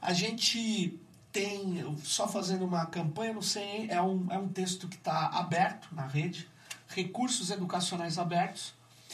a 0.00 0.12
gente 0.12 0.98
tem, 1.32 1.84
só 2.02 2.26
fazendo 2.26 2.64
uma 2.64 2.86
campanha, 2.86 3.32
não 3.34 3.42
sei, 3.42 3.86
é 3.90 4.00
um, 4.00 4.26
é 4.30 4.38
um 4.38 4.48
texto 4.48 4.88
que 4.88 4.96
está 4.96 5.26
aberto 5.28 5.88
na 5.92 6.06
rede, 6.06 6.48
recursos 6.88 7.50
educacionais 7.50 8.18
abertos. 8.18 8.72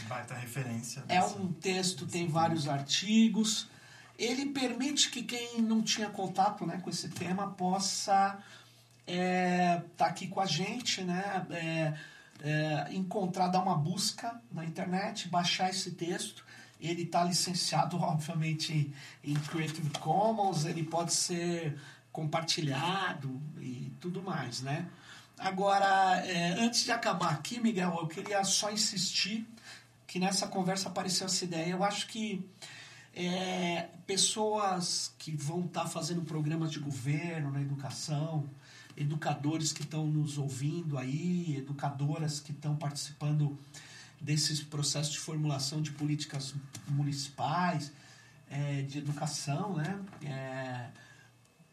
Baita 0.08 0.34
referência. 0.34 1.00
É 1.08 1.20
dessa- 1.20 1.36
um 1.36 1.52
texto, 1.52 2.06
tem 2.06 2.26
vários 2.28 2.68
artigos. 2.68 3.66
Ele 4.18 4.46
permite 4.46 5.10
que 5.10 5.22
quem 5.24 5.60
não 5.60 5.82
tinha 5.82 6.08
contato 6.08 6.64
né, 6.66 6.78
com 6.78 6.88
esse 6.90 7.08
tema 7.08 7.50
possa 7.50 8.38
estar 9.06 10.06
aqui 10.06 10.28
com 10.28 10.40
a 10.40 10.46
gente, 10.46 11.02
né, 11.02 11.46
é, 11.50 11.94
é, 12.42 12.94
encontrar, 12.94 13.48
dar 13.48 13.62
uma 13.62 13.76
busca 13.76 14.40
na 14.50 14.64
internet, 14.64 15.28
baixar 15.28 15.70
esse 15.70 15.92
texto. 15.92 16.44
Ele 16.80 17.02
está 17.02 17.24
licenciado, 17.24 17.96
obviamente, 18.00 18.92
em 19.22 19.34
Creative 19.34 19.90
Commons, 19.98 20.64
ele 20.64 20.82
pode 20.82 21.12
ser 21.14 21.78
compartilhado 22.12 23.40
e 23.58 23.92
tudo 24.00 24.22
mais, 24.22 24.60
né? 24.60 24.88
Agora, 25.38 26.24
é, 26.24 26.52
antes 26.60 26.84
de 26.84 26.92
acabar 26.92 27.32
aqui, 27.32 27.58
Miguel, 27.58 27.96
eu 28.00 28.06
queria 28.06 28.44
só 28.44 28.70
insistir 28.70 29.44
que 30.06 30.20
nessa 30.20 30.46
conversa 30.46 30.88
apareceu 30.88 31.26
essa 31.26 31.44
ideia. 31.44 31.72
Eu 31.72 31.82
acho 31.82 32.06
que 32.06 32.48
é, 33.12 33.88
pessoas 34.06 35.12
que 35.18 35.32
vão 35.32 35.64
estar 35.64 35.86
fazendo 35.86 36.22
programas 36.22 36.70
de 36.70 36.78
governo 36.78 37.50
na 37.50 37.60
educação, 37.60 38.48
educadores 38.96 39.72
que 39.72 39.82
estão 39.82 40.06
nos 40.06 40.38
ouvindo 40.38 40.96
aí, 40.96 41.56
educadoras 41.56 42.40
que 42.40 42.52
estão 42.52 42.76
participando 42.76 43.58
desses 44.20 44.62
processos 44.62 45.12
de 45.12 45.18
formulação 45.18 45.82
de 45.82 45.92
políticas 45.92 46.54
municipais, 46.88 47.92
é, 48.48 48.82
de 48.82 48.98
educação, 48.98 49.74
né? 49.76 50.00
É, 50.22 50.88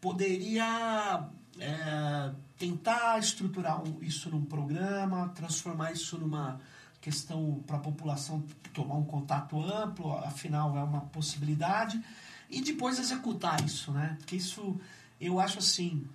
poderia 0.00 1.28
é, 1.58 2.32
tentar 2.58 3.18
estruturar 3.18 3.82
isso 4.00 4.28
num 4.30 4.44
programa, 4.44 5.28
transformar 5.30 5.92
isso 5.92 6.18
numa 6.18 6.60
questão 7.00 7.62
para 7.66 7.76
a 7.76 7.80
população 7.80 8.44
tomar 8.72 8.94
um 8.94 9.04
contato 9.04 9.60
amplo, 9.60 10.12
afinal 10.18 10.76
é 10.76 10.82
uma 10.82 11.00
possibilidade, 11.00 12.02
e 12.48 12.60
depois 12.60 12.98
executar 12.98 13.64
isso, 13.64 13.90
né? 13.92 14.16
Porque 14.18 14.36
isso, 14.36 14.78
eu 15.20 15.40
acho 15.40 15.58
assim, 15.58 16.06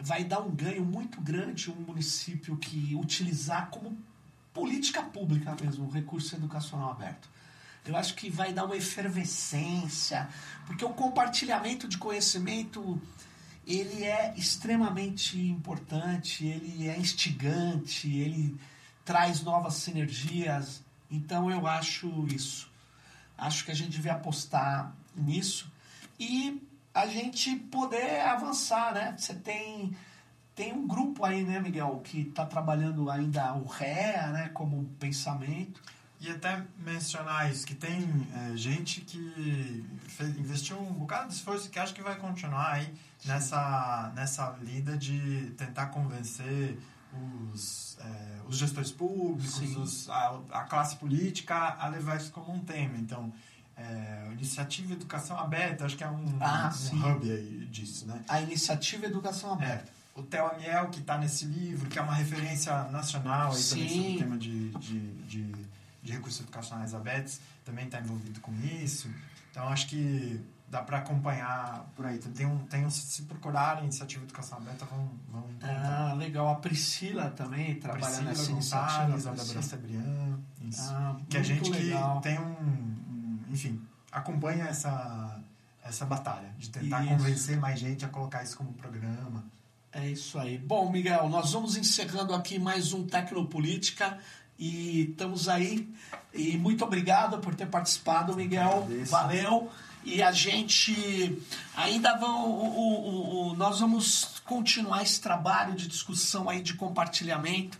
vai 0.00 0.24
dar 0.24 0.40
um 0.40 0.50
ganho 0.50 0.84
muito 0.84 1.20
grande 1.20 1.70
um 1.70 1.74
município 1.74 2.56
que 2.56 2.94
utilizar 2.94 3.70
como 3.70 3.96
política 4.52 5.02
pública 5.02 5.56
mesmo 5.60 5.86
o 5.86 5.90
recurso 5.90 6.34
educacional 6.34 6.90
aberto. 6.90 7.28
Eu 7.84 7.96
acho 7.96 8.14
que 8.14 8.28
vai 8.28 8.52
dar 8.52 8.64
uma 8.64 8.76
efervescência, 8.76 10.28
porque 10.66 10.84
o 10.84 10.90
compartilhamento 10.90 11.88
de 11.88 11.96
conhecimento 11.96 13.00
ele 13.66 14.04
é 14.04 14.34
extremamente 14.36 15.38
importante, 15.38 16.46
ele 16.46 16.88
é 16.88 16.98
instigante, 16.98 18.10
ele 18.10 18.58
traz 19.04 19.42
novas 19.42 19.74
sinergias. 19.74 20.82
Então 21.10 21.50
eu 21.50 21.66
acho 21.66 22.26
isso. 22.28 22.70
Acho 23.36 23.64
que 23.64 23.70
a 23.70 23.74
gente 23.74 23.90
devia 23.90 24.12
apostar 24.12 24.92
nisso 25.14 25.70
e 26.18 26.60
a 27.02 27.06
gente 27.06 27.54
poder 27.56 28.20
avançar, 28.20 28.92
né? 28.94 29.14
Você 29.16 29.34
tem 29.34 29.96
tem 30.54 30.72
um 30.72 30.88
grupo 30.88 31.24
aí, 31.24 31.44
né, 31.44 31.60
Miguel, 31.60 32.00
que 32.02 32.22
está 32.22 32.44
trabalhando 32.44 33.08
ainda 33.08 33.54
o 33.54 33.64
REA, 33.64 34.26
né, 34.32 34.48
como 34.52 34.84
pensamento. 34.98 35.80
E 36.20 36.28
até 36.28 36.64
mencionar 36.80 37.48
isso, 37.48 37.64
que 37.64 37.76
tem 37.76 38.26
é, 38.34 38.56
gente 38.56 39.02
que 39.02 39.86
fez- 40.08 40.36
investiu 40.36 40.76
um 40.80 40.92
bocado 40.94 41.28
de 41.28 41.34
esforço 41.34 41.70
que 41.70 41.78
acho 41.78 41.94
que 41.94 42.02
vai 42.02 42.16
continuar 42.16 42.72
aí 42.72 42.92
nessa, 43.24 44.10
nessa 44.16 44.50
lida 44.60 44.96
de 44.96 45.52
tentar 45.56 45.86
convencer 45.86 46.76
os, 47.52 47.96
é, 48.00 48.40
os 48.48 48.56
gestores 48.58 48.90
públicos, 48.90 49.76
os- 49.76 50.10
a, 50.10 50.40
a 50.50 50.62
classe 50.64 50.96
política 50.96 51.54
a 51.78 51.86
levar 51.86 52.16
isso 52.16 52.32
como 52.32 52.52
um 52.52 52.58
tema. 52.64 52.96
Então, 52.98 53.32
é, 53.78 54.28
iniciativa 54.32 54.92
Educação 54.92 55.38
Aberta, 55.38 55.84
acho 55.86 55.96
que 55.96 56.04
é 56.04 56.10
um, 56.10 56.36
Ah, 56.40 56.72
um 56.92 57.12
hub 57.12 57.30
aí 57.30 57.66
disso, 57.70 58.06
né? 58.06 58.20
A 58.28 58.40
iniciativa 58.40 59.06
Educação 59.06 59.52
Aberta. 59.52 59.88
É, 60.16 60.20
o 60.20 60.22
Theo 60.22 60.46
Amiel, 60.46 60.88
que 60.88 60.98
está 61.00 61.16
nesse 61.16 61.44
livro, 61.44 61.88
que 61.88 61.98
é 61.98 62.02
uma 62.02 62.14
referência 62.14 62.84
nacional 62.84 63.52
aí 63.52 63.62
também 63.62 63.88
Sim. 63.88 63.96
sobre 64.02 64.14
o 64.14 64.18
tema 64.18 64.38
de, 64.38 64.70
de, 64.70 65.00
de, 65.24 65.52
de 66.02 66.12
recursos 66.12 66.40
educacionais 66.40 66.92
abertos, 66.92 67.38
também 67.64 67.84
está 67.84 68.00
envolvido 68.00 68.40
com 68.40 68.52
isso. 68.82 69.08
Então, 69.52 69.68
acho 69.68 69.86
que 69.86 70.40
dá 70.68 70.82
para 70.82 70.98
acompanhar 70.98 71.86
por 71.94 72.04
aí. 72.04 72.18
Tem 72.18 72.44
um, 72.46 72.58
tem 72.66 72.84
um, 72.84 72.90
se 72.90 73.22
procurarem 73.22 73.84
iniciativa 73.84 74.24
Educação 74.24 74.58
Aberta, 74.58 74.84
vão, 74.86 75.08
vão 75.30 75.48
encontrar. 75.50 76.10
Ah, 76.10 76.14
legal. 76.14 76.48
A 76.48 76.56
Priscila 76.56 77.30
também 77.30 77.76
trabalha 77.76 78.04
Priscila 78.04 78.28
nessa 78.30 78.52
Gonçalves, 78.52 78.96
iniciativa. 78.96 79.14
a 79.14 79.16
Débora 79.16 79.34
Priscila. 79.36 79.62
Sebrian, 79.62 80.38
isso. 80.62 80.90
Ah, 80.90 81.16
que 81.30 81.36
a 81.36 81.42
gente 81.42 81.70
legal. 81.70 82.16
que 82.16 82.22
tem 82.24 82.38
um- 82.40 82.97
enfim, 83.50 83.80
acompanha 84.12 84.64
essa, 84.64 85.40
essa 85.82 86.04
batalha 86.04 86.50
de 86.58 86.68
tentar 86.70 87.04
Isso. 87.04 87.10
convencer 87.16 87.56
mais 87.58 87.78
gente 87.80 88.04
a 88.04 88.08
colocar 88.08 88.42
isso 88.42 88.56
como 88.56 88.72
programa. 88.72 89.44
É 89.92 90.06
isso 90.08 90.38
aí. 90.38 90.58
Bom, 90.58 90.90
Miguel, 90.90 91.28
nós 91.28 91.52
vamos 91.52 91.76
encerrando 91.76 92.34
aqui 92.34 92.58
mais 92.58 92.92
um 92.92 93.06
Tecnopolítica 93.06 94.18
e 94.58 95.10
estamos 95.10 95.48
aí. 95.48 95.88
E 96.34 96.56
muito 96.58 96.84
obrigado 96.84 97.38
por 97.38 97.54
ter 97.54 97.66
participado, 97.66 98.36
Miguel. 98.36 98.82
agradeço. 98.84 99.10
Valeu. 99.10 99.70
E 100.04 100.22
a 100.22 100.30
gente 100.32 101.42
ainda 101.76 102.16
vão. 102.16 102.48
o- 102.50 102.78
o- 102.78 103.08
o- 103.08 103.48
o- 103.52 103.56
nós 103.56 103.80
vamos 103.80 104.40
continuar 104.44 105.02
esse 105.02 105.20
trabalho 105.20 105.74
de 105.74 105.86
discussão 105.88 106.48
aí 106.48 106.62
de 106.62 106.74
compartilhamento. 106.74 107.78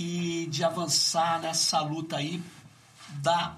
e 0.00 0.46
de 0.50 0.62
avançar 0.62 1.40
nessa 1.40 1.80
luta 1.80 2.18
aí 2.18 2.40
da 3.20 3.56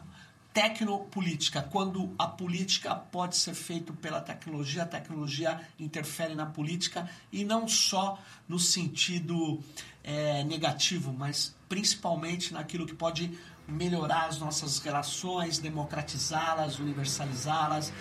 tecnopolítica, 0.53 1.63
quando 1.63 2.13
a 2.19 2.27
política 2.27 2.95
pode 2.95 3.37
ser 3.37 3.55
feita 3.55 3.93
pela 3.93 4.21
tecnologia, 4.21 4.83
a 4.83 4.87
tecnologia 4.87 5.61
interfere 5.79 6.35
na 6.35 6.47
política 6.47 7.09
e 7.33 7.45
não 7.45 7.69
só 7.69 8.19
no 8.49 8.59
sentido 8.59 9.63
é, 10.03 10.43
negativo, 10.45 11.13
mas 11.13 11.55
principalmente 11.69 12.53
naquilo 12.53 12.85
que 12.85 12.95
pode 12.95 13.39
melhorar 13.67 14.27
as 14.27 14.39
nossas 14.39 14.79
relações, 14.79 15.59
democratizá-las, 15.59 16.79
universalizá-las 16.79 17.93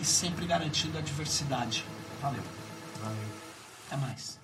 e 0.00 0.04
sempre 0.04 0.46
garantindo 0.46 0.96
a 0.96 1.00
diversidade. 1.00 1.84
Valeu. 2.20 2.42
Valeu. 3.02 3.28
Até 3.86 3.96
mais. 3.96 4.40